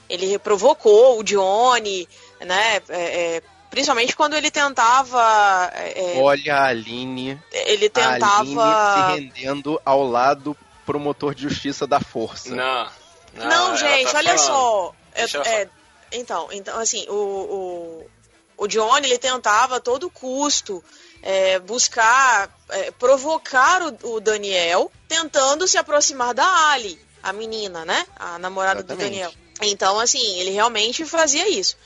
ele 0.08 0.38
provocou 0.38 1.18
o 1.18 1.22
Johnny, 1.24 2.08
né? 2.40 2.76
é, 2.88 3.36
é, 3.36 3.42
principalmente 3.70 4.14
quando 4.16 4.34
ele 4.34 4.50
tentava. 4.50 5.70
é, 5.74 6.16
é, 6.16 6.20
Olha 6.20 6.56
a 6.56 6.66
Aline, 6.66 7.40
ele 7.52 7.90
a 7.94 8.08
Aline 8.08 8.18
tentava. 8.50 8.94
se 8.94 9.12
rendendo 9.20 9.80
ao 9.84 10.02
lado 10.06 10.56
promotor 10.86 11.34
de 11.34 11.42
justiça 11.42 11.86
da 11.86 12.00
força. 12.00 12.54
Não. 12.54 12.88
Não, 13.34 13.48
Não, 13.48 13.66
ela 13.68 13.76
gente, 13.76 14.10
tá 14.10 14.18
olha 14.18 14.38
falando. 14.38 14.46
só. 14.46 14.94
É- 15.14 15.48
é, 15.62 15.68
então, 16.12 16.48
então, 16.50 16.78
assim, 16.80 17.06
o, 17.08 17.14
o, 17.14 18.10
o 18.56 18.66
Johnny 18.66 19.06
ele 19.06 19.18
tentava 19.18 19.76
a 19.76 19.80
todo 19.80 20.10
custo 20.10 20.82
é, 21.22 21.58
buscar, 21.58 22.50
é, 22.68 22.90
provocar 22.92 23.82
o, 23.82 24.14
o 24.14 24.20
Daniel, 24.20 24.90
tentando 25.08 25.66
se 25.68 25.76
aproximar 25.76 26.34
da 26.34 26.70
Ali, 26.70 27.00
a 27.22 27.32
menina, 27.32 27.84
né? 27.84 28.06
A 28.16 28.38
namorada 28.38 28.82
do 28.82 28.92
Exatamente. 28.92 29.12
Daniel. 29.12 29.32
Então, 29.62 29.98
assim, 29.98 30.38
ele 30.38 30.50
realmente 30.50 31.04
fazia 31.04 31.48
isso. 31.48 31.76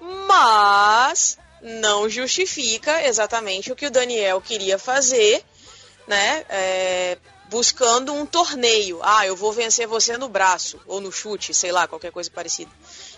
Mas 0.00 1.38
não 1.60 2.08
justifica 2.08 3.06
exatamente 3.06 3.70
o 3.70 3.76
que 3.76 3.86
o 3.86 3.90
Daniel 3.90 4.40
queria 4.40 4.78
fazer, 4.78 5.44
né? 6.06 6.44
É, 6.48 7.18
buscando 7.50 8.14
um 8.14 8.24
torneio. 8.24 9.00
Ah, 9.02 9.26
eu 9.26 9.36
vou 9.36 9.52
vencer 9.52 9.86
você 9.86 10.16
no 10.16 10.28
braço 10.28 10.80
ou 10.86 11.00
no 11.00 11.12
chute, 11.12 11.52
sei 11.52 11.72
lá, 11.72 11.86
qualquer 11.86 12.12
coisa 12.12 12.30
parecida. 12.30 12.70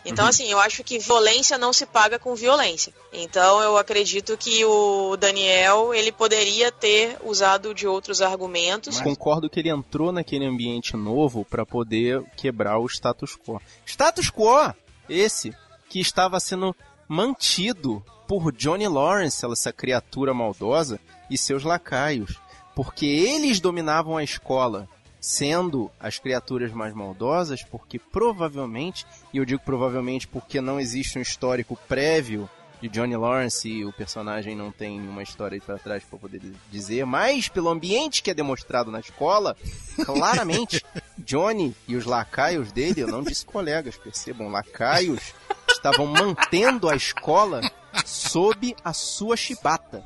Então, 0.05 0.27
assim, 0.27 0.51
eu 0.51 0.59
acho 0.59 0.83
que 0.83 0.99
violência 0.99 1.57
não 1.57 1.73
se 1.73 1.87
paga 1.87 2.19
com 2.19 2.35
violência. 2.35 2.93
Então, 3.13 3.61
eu 3.61 3.77
acredito 3.77 4.37
que 4.37 4.65
o 4.65 5.17
Daniel 5.17 5.95
ele 5.95 6.11
poderia 6.11 6.73
ter 6.73 7.17
usado 7.25 7.73
de 7.75 7.87
outros 7.87 8.21
argumentos. 8.21 9.01
Concordo 9.01 9.49
que 9.49 9.61
ele 9.61 9.69
entrou 9.69 10.11
naquele 10.11 10.45
ambiente 10.45 10.97
novo 10.97 11.45
para 11.45 11.65
poder 11.65 12.23
quebrar 12.37 12.79
o 12.79 12.87
status 12.87 13.37
quo. 13.37 13.61
Status 13.87 14.29
quo 14.29 14.75
esse 15.09 15.55
que 15.89 16.01
estava 16.01 16.41
sendo 16.41 16.75
mantido 17.07 18.03
por 18.27 18.51
Johnny 18.53 18.89
Lawrence, 18.89 19.45
essa 19.45 19.73
criatura 19.73 20.33
maldosa, 20.33 20.99
e 21.29 21.37
seus 21.37 21.65
lacaios, 21.65 22.39
porque 22.75 23.07
eles 23.07 23.61
dominavam 23.61 24.17
a 24.17 24.25
escola, 24.25 24.89
sendo 25.23 25.89
as 26.01 26.19
criaturas 26.19 26.73
mais 26.73 26.93
maldosas, 26.93 27.63
porque 27.63 27.97
provavelmente, 27.97 29.07
e 29.33 29.39
eu 29.39 29.45
digo 29.45 29.63
provavelmente 29.65 30.27
porque 30.27 30.61
não 30.61 30.81
existe 30.81 31.17
um 31.17 31.23
histórico 31.23 31.79
prévio 31.89 32.51
de 32.81 32.89
Johnny 32.89 33.17
Lawrence 33.17 33.69
e 33.69 33.85
o 33.85 33.93
personagem 33.93 34.57
não 34.57 34.73
tem 34.73 35.01
uma 35.01 35.23
história 35.23 35.55
aí 35.55 35.61
pra 35.61 35.79
trás 35.79 36.03
pra 36.03 36.19
poder 36.19 36.43
dizer, 36.73 37.07
mas 37.07 37.49
pelo 37.49 37.69
ambiente 37.69 38.21
que 38.21 38.33
é 38.33 38.35
demonstrado 38.35 38.91
na 38.91 38.99
escola, 38.99 39.57
claramente, 40.05 40.85
Johnny 41.17 41.73
e 41.87 41.95
os 41.95 42.05
lacaios 42.05 42.73
dele, 42.73 43.03
eu 43.03 43.07
não 43.07 43.23
disse 43.23 43.47
colegas, 43.47 43.97
percebam, 43.97 44.49
lacaios, 44.49 45.33
estavam 45.69 46.07
mantendo 46.09 46.89
a 46.89 46.97
escola 46.97 47.61
sob 48.05 48.75
a 48.85 48.93
sua 48.93 49.37
chibata. 49.37 50.05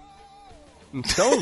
Então, 0.92 1.32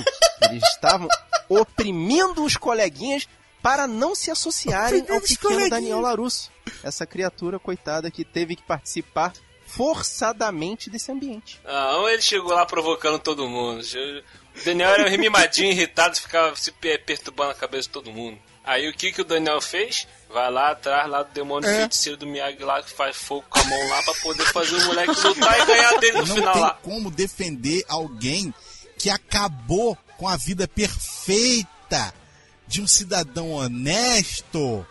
eles 0.43 0.63
estavam 0.63 1.09
oprimindo 1.49 2.45
os 2.45 2.57
coleguinhas 2.57 3.27
para 3.65 3.87
não 3.87 4.15
se 4.15 4.31
associarem 4.31 5.01
ao 5.09 5.23
pequeno. 5.23 5.71
Daniel 5.71 5.99
Larusso. 5.99 6.53
Essa 6.83 7.07
criatura 7.07 7.59
coitada 7.59 8.11
que 8.11 8.23
teve 8.23 8.55
que 8.57 8.63
participar 8.63 9.33
forçadamente 9.67 10.91
desse 10.91 11.11
ambiente. 11.11 11.59
Não, 11.65 12.07
ele 12.07 12.21
chegou 12.21 12.53
lá 12.53 12.67
provocando 12.67 13.19
todo 13.19 13.49
mundo. 13.49 13.81
O 13.83 14.65
Daniel 14.65 14.91
era 14.91 15.09
um 15.09 15.19
mimadinho, 15.19 15.71
irritado, 15.73 16.15
ficava 16.21 16.55
se 16.57 16.71
pe- 16.73 16.99
perturbando 16.99 17.53
a 17.53 17.55
cabeça 17.55 17.85
de 17.89 17.93
todo 17.95 18.13
mundo. 18.13 18.39
Aí 18.63 18.87
o 18.89 18.93
que, 18.93 19.13
que 19.13 19.23
o 19.23 19.25
Daniel 19.25 19.61
fez? 19.63 20.07
Vai 20.29 20.51
lá 20.51 20.73
atrás 20.73 21.09
lá 21.09 21.23
do 21.23 21.33
demônio 21.33 21.69
É. 21.69 21.79
feiticeiro 21.81 22.19
do 22.19 22.27
Miyagi 22.27 22.63
lá 22.63 22.83
que 22.83 22.91
faz 22.91 23.17
fogo 23.17 23.45
com 23.49 23.59
a 23.61 23.65
mão 23.65 23.89
lá 23.89 24.03
pra 24.03 24.15
poder 24.23 24.45
fazer 24.53 24.77
o 24.77 24.85
moleque 24.87 25.21
lutar 25.27 25.59
e 25.61 25.67
ganhar 25.67 25.99
dele 26.01 26.19
no 26.19 26.27
Não 26.27 26.35
final 26.35 26.53
tem 26.53 26.63
lá. 26.63 26.79
como 26.83 27.11
defender 27.11 27.83
alguém 27.89 28.53
que 28.99 29.09
acabou 29.11 29.97
com 30.19 30.29
a 30.29 30.37
vida 30.37 30.67
perfeita 30.69 32.13
de 32.75 32.83
um 32.83 32.87
cidadão 32.89 33.53
honesto 33.53 34.85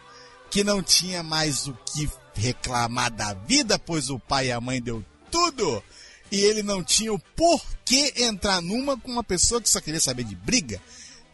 que 0.49 0.63
não 0.63 0.81
tinha 0.81 1.21
mais 1.21 1.67
o 1.67 1.73
que 1.85 2.09
reclamar 2.33 3.11
da 3.11 3.33
vida, 3.33 3.77
pois 3.77 4.09
o 4.09 4.17
pai 4.17 4.47
e 4.47 4.51
a 4.53 4.61
mãe 4.61 4.81
deu 4.81 5.03
tudo. 5.29 5.83
E 6.31 6.39
ele 6.39 6.63
não 6.63 6.81
tinha 6.81 7.11
o 7.13 7.19
porquê 7.19 8.13
entrar 8.17 8.61
numa 8.61 8.97
com 8.97 9.11
uma 9.11 9.23
pessoa 9.23 9.61
que 9.61 9.69
só 9.69 9.81
queria 9.81 9.99
saber 9.99 10.23
de 10.23 10.33
briga. 10.35 10.81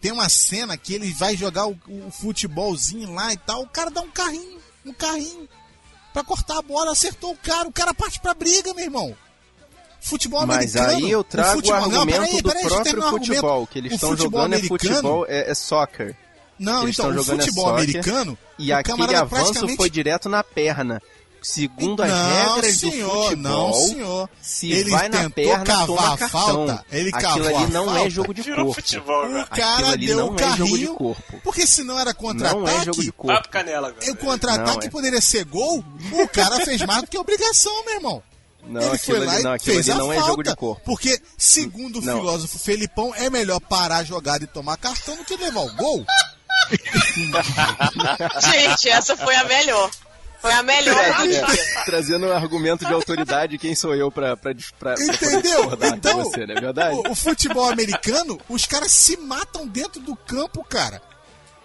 Tem 0.01 0.11
uma 0.11 0.27
cena 0.27 0.75
que 0.75 0.93
ele 0.93 1.13
vai 1.13 1.37
jogar 1.37 1.67
o, 1.67 1.77
o 1.87 2.09
futebolzinho 2.11 3.13
lá 3.13 3.31
e 3.31 3.37
tal, 3.37 3.61
o 3.61 3.67
cara 3.67 3.91
dá 3.91 4.01
um 4.01 4.09
carrinho, 4.09 4.59
um 4.85 4.93
carrinho 4.93 5.47
pra 6.11 6.23
cortar 6.23 6.57
a 6.57 6.61
bola, 6.63 6.91
acertou 6.93 7.31
o 7.33 7.37
cara, 7.37 7.67
o 7.67 7.71
cara 7.71 7.93
parte 7.93 8.19
pra 8.19 8.33
briga, 8.33 8.73
meu 8.73 8.85
irmão. 8.85 9.15
Futebol 10.01 10.47
Mas 10.47 10.75
americano. 10.75 11.05
aí 11.05 11.11
eu 11.11 11.23
trago 11.23 11.49
o, 11.49 11.53
futebol- 11.57 11.79
não, 11.81 11.99
argumento 11.99 12.21
peraí, 12.21 12.41
do 12.41 12.49
peraí, 12.49 12.63
deixa 12.63 12.75
eu 12.77 12.81
próprio 12.81 12.99
o 13.05 13.09
futebol, 13.25 13.67
que 13.67 13.77
eles 13.79 13.91
O 13.91 13.95
estão 13.95 14.17
jogando 14.17 14.55
é 14.55 14.59
futebol, 14.63 15.25
é, 15.27 15.51
é 15.51 15.53
soccer. 15.53 16.15
Não, 16.59 16.83
Eles 16.83 16.95
então, 16.99 17.09
estão 17.09 17.09
o 17.09 17.13
jogando 17.23 17.39
é 17.41 17.43
futebol 17.45 17.65
soccer, 17.65 17.83
americano, 17.83 18.37
E 18.57 18.71
o 18.71 18.75
aquele 18.75 18.97
camarada 18.97 19.21
avanço 19.21 19.43
praticamente... 19.45 19.77
foi 19.77 19.89
direto 19.89 20.29
na 20.29 20.43
perna. 20.43 21.01
Segundo 21.41 22.03
as 22.03 22.09
não, 22.09 22.53
regras 22.55 22.75
senhor, 22.75 23.07
do 23.15 23.21
futebol, 23.23 23.35
não, 23.37 23.73
senhor. 23.73 24.29
se 24.41 24.71
ele 24.73 24.89
vai 24.91 25.07
na 25.07 25.19
tentou 25.19 25.31
perna, 25.35 25.63
cavar 25.63 25.87
toma 25.87 26.13
a 26.13 26.17
cartão. 26.17 26.41
falta. 26.67 26.85
Ele 26.91 27.09
Aquilo 27.13 27.21
cavou 27.21 27.47
ali 27.47 27.55
a 27.55 27.67
não 27.69 27.85
falta. 27.85 27.99
é 28.01 28.09
jogo 28.09 28.33
de 28.33 28.41
Virou 28.41 28.65
corpo. 28.65 28.81
futebol, 28.81 29.25
O 29.25 29.29
cara. 29.29 29.41
Aquilo 29.43 29.67
cara 29.67 29.87
ali 29.87 30.07
deu 30.07 30.17
não 30.17 30.27
é 30.27 30.35
de 30.35 30.43
carrinho, 30.43 30.95
corpo. 30.95 31.41
porque 31.41 31.65
senão 31.65 31.93
era 31.97 32.03
Não 32.03 32.09
é 32.11 32.13
contra-ataque. 32.13 32.85
jogo 32.87 33.03
de 33.03 33.11
corpo. 33.13 33.49
canela. 33.49 33.95
E 34.01 34.11
o 34.11 34.15
contra-ataque 34.17 34.77
Não, 34.79 34.87
é. 34.87 34.89
poderia 34.89 35.21
ser 35.21 35.45
gol, 35.45 35.81
o 36.11 36.27
cara 36.27 36.57
fez 36.65 36.81
mais 36.85 37.01
do 37.03 37.07
que 37.07 37.17
obrigação, 37.17 37.85
meu 37.85 37.93
irmão. 37.95 38.23
Não, 38.67 38.81
ele 38.81 38.97
foi 38.97 39.19
lá 39.25 39.31
ali, 39.31 39.39
e 39.39 39.43
não, 39.45 39.53
aquilo 39.53 39.75
fez 39.75 39.89
a 39.89 39.95
não 39.95 40.07
falta. 40.07 40.21
é 40.21 40.25
jogo 40.27 40.43
de 40.43 40.55
corpo. 40.57 40.81
Porque, 40.83 41.21
segundo 41.37 41.99
o 41.99 42.01
Não. 42.01 42.17
filósofo 42.17 42.59
Felipão, 42.59 43.15
é 43.15 43.29
melhor 43.29 43.61
parar 43.61 43.99
a 43.99 44.03
jogada 44.03 44.43
e 44.43 44.47
tomar 44.47 44.75
cartão 44.75 45.15
do 45.15 45.23
que 45.23 45.37
levar 45.37 45.61
o 45.61 45.73
gol. 45.77 46.05
Gente, 48.51 48.89
essa 48.89 49.15
foi 49.17 49.35
a 49.35 49.43
melhor. 49.45 49.89
Foi 50.41 50.53
a 50.53 50.63
melhor 50.63 50.95
do 51.17 51.27
dia. 51.27 51.41
É, 51.41 51.83
trazendo 51.83 52.25
um 52.27 52.31
argumento 52.31 52.85
de 52.85 52.93
autoridade, 52.93 53.57
quem 53.57 53.75
sou 53.75 53.93
eu 53.93 54.09
pra, 54.09 54.37
pra, 54.37 54.53
pra, 54.79 54.93
pra 54.95 55.03
Entendeu? 55.03 55.41
discordar 55.41 55.95
Então, 55.97 56.17
de 56.17 56.23
você, 56.29 56.45
não 56.45 56.55
é 56.55 56.61
verdade? 56.61 56.95
o, 56.95 57.11
o 57.11 57.15
futebol 57.15 57.69
americano, 57.69 58.39
os 58.47 58.65
caras 58.65 58.91
se 58.91 59.17
matam 59.17 59.67
dentro 59.67 59.99
do 59.99 60.15
campo, 60.15 60.63
cara. 60.63 61.01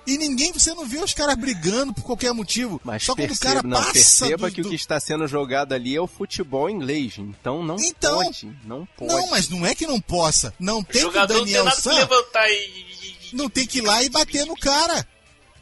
E 0.07 0.19
ninguém, 0.19 0.53
você 0.53 0.75
não 0.75 0.85
vê 0.85 0.99
os 0.99 1.15
caras 1.15 1.35
brigando 1.37 1.95
por 1.95 2.03
qualquer 2.03 2.31
motivo. 2.35 2.79
Mas 2.85 3.05
Só 3.05 3.15
quando 3.15 3.25
o 3.25 3.29
perceba, 3.29 3.55
cara 3.55 3.67
não, 3.67 3.79
passa 3.79 3.93
perceba 3.93 4.49
do- 4.51 4.55
que 4.55 4.61
o 4.61 4.65
do- 4.65 4.69
que 4.71 4.75
está 4.77 5.01
sendo 5.01 5.27
jogado 5.27 5.73
ali 5.73 5.97
é 5.97 6.01
o 6.01 6.07
futebol 6.07 6.69
inglês. 6.69 7.15
Então 7.17 7.63
não 7.63 7.77
Então, 7.79 8.23
pode. 8.23 8.53
Não 8.67 8.87
pode. 8.99 9.11
Não, 9.15 9.31
mas 9.31 9.49
não 9.49 9.65
é 9.65 9.75
que 9.75 9.87
não 9.87 9.99
possa. 10.01 10.53
Não 10.59 10.81
O 10.81 10.85
tem 10.85 11.01
que 11.01 11.07
o 11.07 11.13
não 11.21 11.27
tem 11.27 11.37
Daniel 11.39 11.65
nada 11.65 11.77
que 11.77 11.83
San 11.83 11.95
levantar 11.95 12.51
e... 12.51 12.87
não 13.33 13.49
tem 13.49 13.67
que 13.67 13.79
ir 13.79 13.83
lá 13.83 14.03
e 14.03 14.11
bater 14.11 14.45
no 14.45 14.55
cara. 14.57 15.07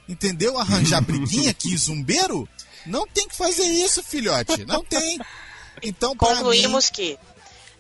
Entendeu? 0.09 0.59
Arranjar 0.59 1.01
briguinha 1.01 1.55
que 1.55 1.77
zumbeiro? 1.77 2.49
Não 2.85 3.07
tem 3.07 3.29
que 3.29 3.37
fazer 3.37 3.65
isso, 3.65 4.03
filhote. 4.03 4.65
Não 4.67 4.85
tem. 4.85 5.19
Então, 5.83 6.17
Concluímos 6.17 6.91
que 6.91 7.19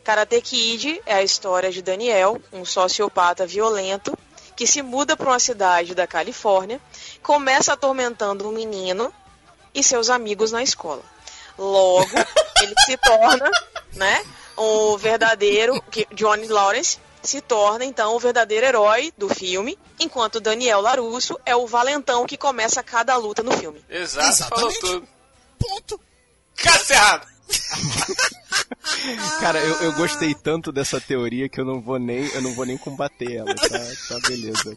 Karate 0.05 0.41
Kid 0.41 1.01
é 1.07 1.15
a 1.15 1.23
história 1.23 1.71
de 1.71 1.83
Daniel, 1.83 2.41
um 2.53 2.65
sociopata 2.65 3.47
violento, 3.47 4.17
que 4.57 4.67
se 4.67 4.83
muda 4.83 5.17
para 5.17 5.29
uma 5.29 5.39
cidade 5.39 5.95
da 5.95 6.07
Califórnia, 6.07 6.81
começa 7.23 7.73
atormentando 7.73 8.49
um 8.49 8.53
menino 8.53 9.13
e 9.75 9.83
seus 9.83 10.11
amigos 10.11 10.53
na 10.53 10.63
escola. 10.63 11.03
Logo, 11.57 12.11
ele 12.63 12.75
se 12.85 12.97
torna, 12.97 13.51
né, 13.93 14.25
o 14.57 14.97
verdadeiro 14.99 15.83
Johnny 16.13 16.49
Lawrence 16.49 16.99
se 17.23 17.41
torna 17.41 17.85
então 17.85 18.15
o 18.15 18.19
verdadeiro 18.19 18.67
herói 18.67 19.13
do 19.17 19.29
filme, 19.29 19.79
enquanto 19.99 20.41
Daniel 20.41 20.81
Larusso 20.81 21.39
é 21.47 21.55
o 21.55 21.67
valentão 21.67 22.27
que 22.27 22.37
começa 22.37 22.83
cada 22.83 23.17
luta 23.17 23.43
no 23.43 23.53
filme. 23.53 23.83
Exato, 23.89 24.49
falou 24.49 24.71
Exatamente. 24.71 24.81
tudo. 24.81 25.09
Ponto. 25.59 26.01
Cacerrado! 26.57 27.27
Cara, 29.41 29.59
eu, 29.61 29.75
eu 29.83 29.93
gostei 29.93 30.35
tanto 30.35 30.73
dessa 30.73 31.01
teoria 31.01 31.49
que 31.49 31.61
eu 31.61 31.65
não 31.65 31.81
vou 31.81 31.99
nem, 31.99 32.27
eu 32.29 32.43
não 32.43 32.55
vou 32.55 32.65
nem 32.65 32.77
combater 32.77 33.37
ela, 33.37 33.55
tá, 33.55 33.69
tá 34.09 34.29
beleza. 34.29 34.77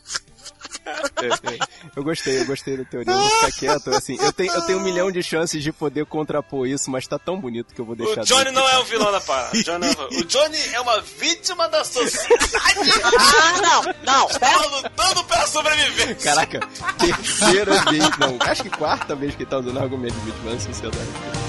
É, 1.22 1.54
é. 1.54 1.60
Eu 1.96 2.04
gostei, 2.04 2.40
eu 2.42 2.46
gostei 2.46 2.78
da 2.78 2.84
teoria, 2.86 3.12
eu 3.14 3.18
vou 3.20 3.30
ficar 3.30 3.52
quieto, 3.52 3.90
assim, 3.92 4.18
eu 4.20 4.32
tenho, 4.34 4.52
eu 4.54 4.62
tenho 4.64 4.80
um 4.80 4.84
milhão 4.84 5.12
de 5.12 5.22
chances 5.24 5.64
de 5.64 5.72
poder 5.72 6.06
contrapor 6.06 6.68
isso, 6.68 6.90
mas 6.92 7.08
tá 7.08 7.18
tão 7.18 7.40
bonito 7.40 7.74
que 7.74 7.80
eu 7.82 7.86
vou 7.86 7.96
deixar... 7.96 8.22
O 8.22 8.26
Johnny 8.26 8.52
não 8.52 8.68
é 8.68 8.78
o 8.80 8.84
vilão 8.86 9.12
da 9.12 9.22
parada. 9.22 9.58
O 9.58 9.64
Johnny, 9.64 9.88
é 9.88 9.92
o- 9.92 10.20
o 10.22 10.26
Johnny 10.26 10.58
é 10.74 10.82
uma 10.82 11.02
vítima 11.02 11.68
da 11.70 11.84
sociedade. 11.84 12.46
Ah, 13.38 13.62
não, 13.62 13.84
não, 14.04 14.28
Tá 14.28 14.66
lutando 14.68 15.24
pela 15.26 15.48
sobrevivência. 15.48 16.16
Caraca, 16.16 16.60
terceira 16.98 17.84
vez, 17.86 18.04
não, 18.18 18.38
acho 18.42 18.64
que 18.64 18.70
quarta 18.70 19.16
vez 19.16 19.36
que 19.36 19.44
ele 19.44 19.50
tá 19.50 19.58
usando 19.60 19.80
argumento 19.80 20.14
de 20.16 20.26
vítima 20.32 20.52
da 20.52 20.60
sociedade. 20.60 21.45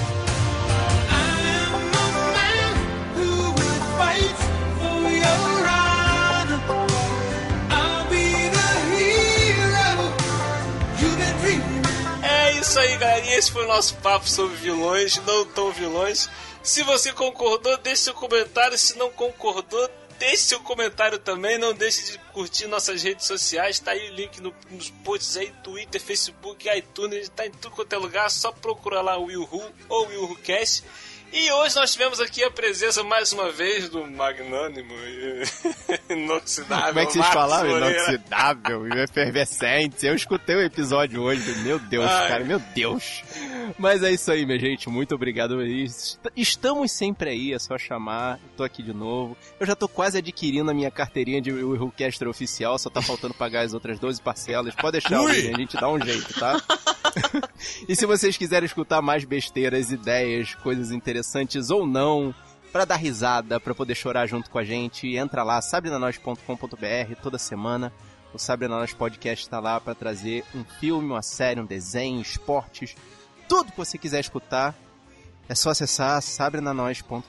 Isso 12.67 12.79
aí, 12.79 12.97
galerinha. 12.97 13.35
Esse 13.37 13.51
foi 13.51 13.63
o 13.63 13.67
nosso 13.67 13.95
papo 13.97 14.27
sobre 14.29 14.55
vilões, 14.57 15.17
não 15.25 15.45
tão 15.45 15.71
vilões. 15.71 16.29
Se 16.61 16.83
você 16.83 17.13
concordou, 17.13 17.77
deixe 17.77 18.03
seu 18.03 18.13
comentário. 18.13 18.77
Se 18.77 18.97
não 18.97 19.09
concordou, 19.09 19.89
deixe 20.19 20.37
seu 20.43 20.59
comentário 20.59 21.17
também. 21.17 21.57
Não 21.57 21.73
deixe 21.73 22.11
de 22.11 22.17
curtir 22.33 22.67
nossas 22.67 23.01
redes 23.01 23.25
sociais. 23.25 23.79
Tá 23.79 23.91
aí 23.91 24.09
o 24.09 24.13
link 24.13 24.41
no- 24.41 24.53
nos 24.69 24.89
posts 24.89 25.37
aí, 25.37 25.51
Twitter, 25.63 26.01
Facebook, 26.01 26.67
iTunes, 26.69 27.29
tá 27.29 27.45
em 27.45 27.51
tudo 27.51 27.71
quanto 27.71 27.93
é 27.93 27.97
lugar. 27.97 28.29
Só 28.29 28.51
procura 28.51 29.01
lá 29.01 29.17
o 29.17 29.25
Will 29.25 29.47
Who 29.49 29.63
ou 29.87 30.07
Will 30.07 30.23
Who. 30.23 30.37
E 31.31 31.51
hoje 31.51 31.75
nós 31.75 31.91
tivemos 31.91 32.19
aqui 32.21 32.41
a 32.43 32.49
presença 32.49 33.03
mais 33.03 33.33
uma 33.33 33.51
vez 33.51 33.89
do 33.89 34.05
magnânimo 34.07 34.93
e 34.93 35.43
inoxidável. 36.13 36.87
Como 36.87 36.99
é 36.99 37.05
que 37.05 37.11
vocês 37.13 37.35
Marcos? 37.35 37.57
Moreira. 37.67 37.91
Inoxidável, 37.91 38.87
efervescente. 39.03 40.05
Eu 40.05 40.15
escutei 40.15 40.55
o 40.55 40.61
episódio 40.61 41.21
hoje. 41.21 41.53
Meu 41.59 41.77
Deus, 41.79 42.09
Ai. 42.09 42.27
cara, 42.29 42.43
meu 42.45 42.59
Deus. 42.73 43.23
Mas 43.77 44.01
é 44.03 44.11
isso 44.11 44.31
aí, 44.31 44.45
minha 44.45 44.57
gente. 44.57 44.89
Muito 44.89 45.13
obrigado. 45.13 45.61
Est- 45.61 46.17
Estamos 46.35 46.91
sempre 46.93 47.29
aí, 47.29 47.53
é 47.53 47.59
só 47.59 47.77
chamar. 47.77 48.39
Tô 48.55 48.63
aqui 48.63 48.81
de 48.81 48.93
novo. 48.93 49.35
Eu 49.59 49.67
já 49.67 49.75
tô 49.75 49.87
quase 49.89 50.17
adquirindo 50.17 50.71
a 50.71 50.73
minha 50.73 50.89
carteirinha 50.89 51.41
de 51.41 51.51
Willcaster 51.51 52.27
oficial. 52.29 52.79
Só 52.79 52.89
tá 52.89 53.01
faltando 53.01 53.33
pagar 53.33 53.61
as 53.65 53.73
outras 53.73 53.99
12 53.99 54.21
parcelas. 54.21 54.73
Pode 54.73 54.93
deixar, 54.93 55.19
Ui. 55.21 55.31
A 55.53 55.57
gente 55.57 55.75
dá 55.75 55.89
um 55.89 55.99
jeito, 56.03 56.33
tá? 56.39 56.59
e 57.87 57.95
se 57.95 58.05
vocês 58.05 58.37
quiserem 58.37 58.65
escutar 58.65 59.01
mais 59.01 59.25
besteiras, 59.25 59.91
ideias, 59.91 60.55
coisas 60.55 60.89
interessantes 60.91 61.16
ou 61.71 61.85
não, 61.87 62.33
Pra 62.71 62.85
dar 62.85 62.97
risada, 62.97 63.59
pra 63.59 63.73
poder 63.73 63.95
chorar 63.95 64.27
junto 64.27 64.49
com 64.49 64.59
a 64.59 64.63
gente, 64.63 65.15
entra 65.15 65.43
lá, 65.43 65.61
sabrenanois.com.br 65.61 67.15
toda 67.23 67.37
semana. 67.37 67.93
O 68.33 68.37
Sabre 68.37 68.67
na 68.67 68.77
Nós 68.77 68.93
Podcast 68.93 69.49
tá 69.49 69.59
lá 69.59 69.79
pra 69.79 69.95
trazer 69.95 70.43
um 70.53 70.63
filme, 70.79 71.09
uma 71.09 71.23
série, 71.23 71.61
um 71.61 71.65
desenho, 71.65 72.21
esportes, 72.21 72.95
tudo 73.47 73.71
que 73.71 73.77
você 73.77 73.97
quiser 73.97 74.19
escutar. 74.19 74.75
É 75.49 75.55
só 75.55 75.69
acessar 75.69 76.21
sabrenanois.com.br 76.21 77.23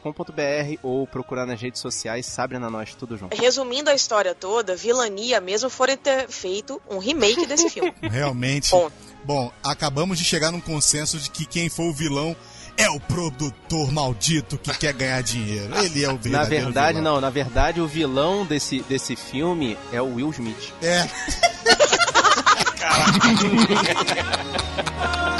ou 0.82 1.06
procurar 1.06 1.46
nas 1.46 1.60
redes 1.60 1.80
sociais 1.80 2.26
Sabre 2.26 2.58
na 2.58 2.68
Nós, 2.68 2.94
tudo 2.94 3.16
junto. 3.16 3.36
Resumindo 3.36 3.90
a 3.90 3.94
história 3.94 4.34
toda, 4.34 4.74
vilania 4.74 5.40
mesmo 5.40 5.70
foram 5.70 5.96
ter 5.96 6.28
feito 6.28 6.82
um 6.90 6.98
remake 6.98 7.46
desse 7.46 7.70
filme. 7.70 7.94
Realmente. 8.02 8.70
Ponto. 8.70 8.92
Bom, 9.24 9.52
acabamos 9.62 10.18
de 10.18 10.24
chegar 10.24 10.50
num 10.50 10.60
consenso 10.60 11.16
de 11.16 11.30
que 11.30 11.46
quem 11.46 11.68
for 11.68 11.84
o 11.84 11.94
vilão 11.94 12.36
é 12.78 12.88
o 12.88 12.98
produtor 13.00 13.92
maldito 13.92 14.56
que 14.56 14.72
quer 14.78 14.94
ganhar 14.94 15.20
dinheiro. 15.22 15.76
Ele 15.78 16.04
é 16.04 16.08
o 16.08 16.16
verdadeiro 16.16 16.30
Na 16.30 16.44
verdade, 16.44 16.98
vilão. 16.98 17.14
não, 17.14 17.20
na 17.20 17.28
verdade 17.28 17.80
o 17.80 17.86
vilão 17.86 18.46
desse, 18.46 18.80
desse 18.88 19.16
filme 19.16 19.76
é 19.92 20.00
o 20.00 20.14
Will 20.14 20.30
Smith. 20.30 20.72
É. 20.80 21.06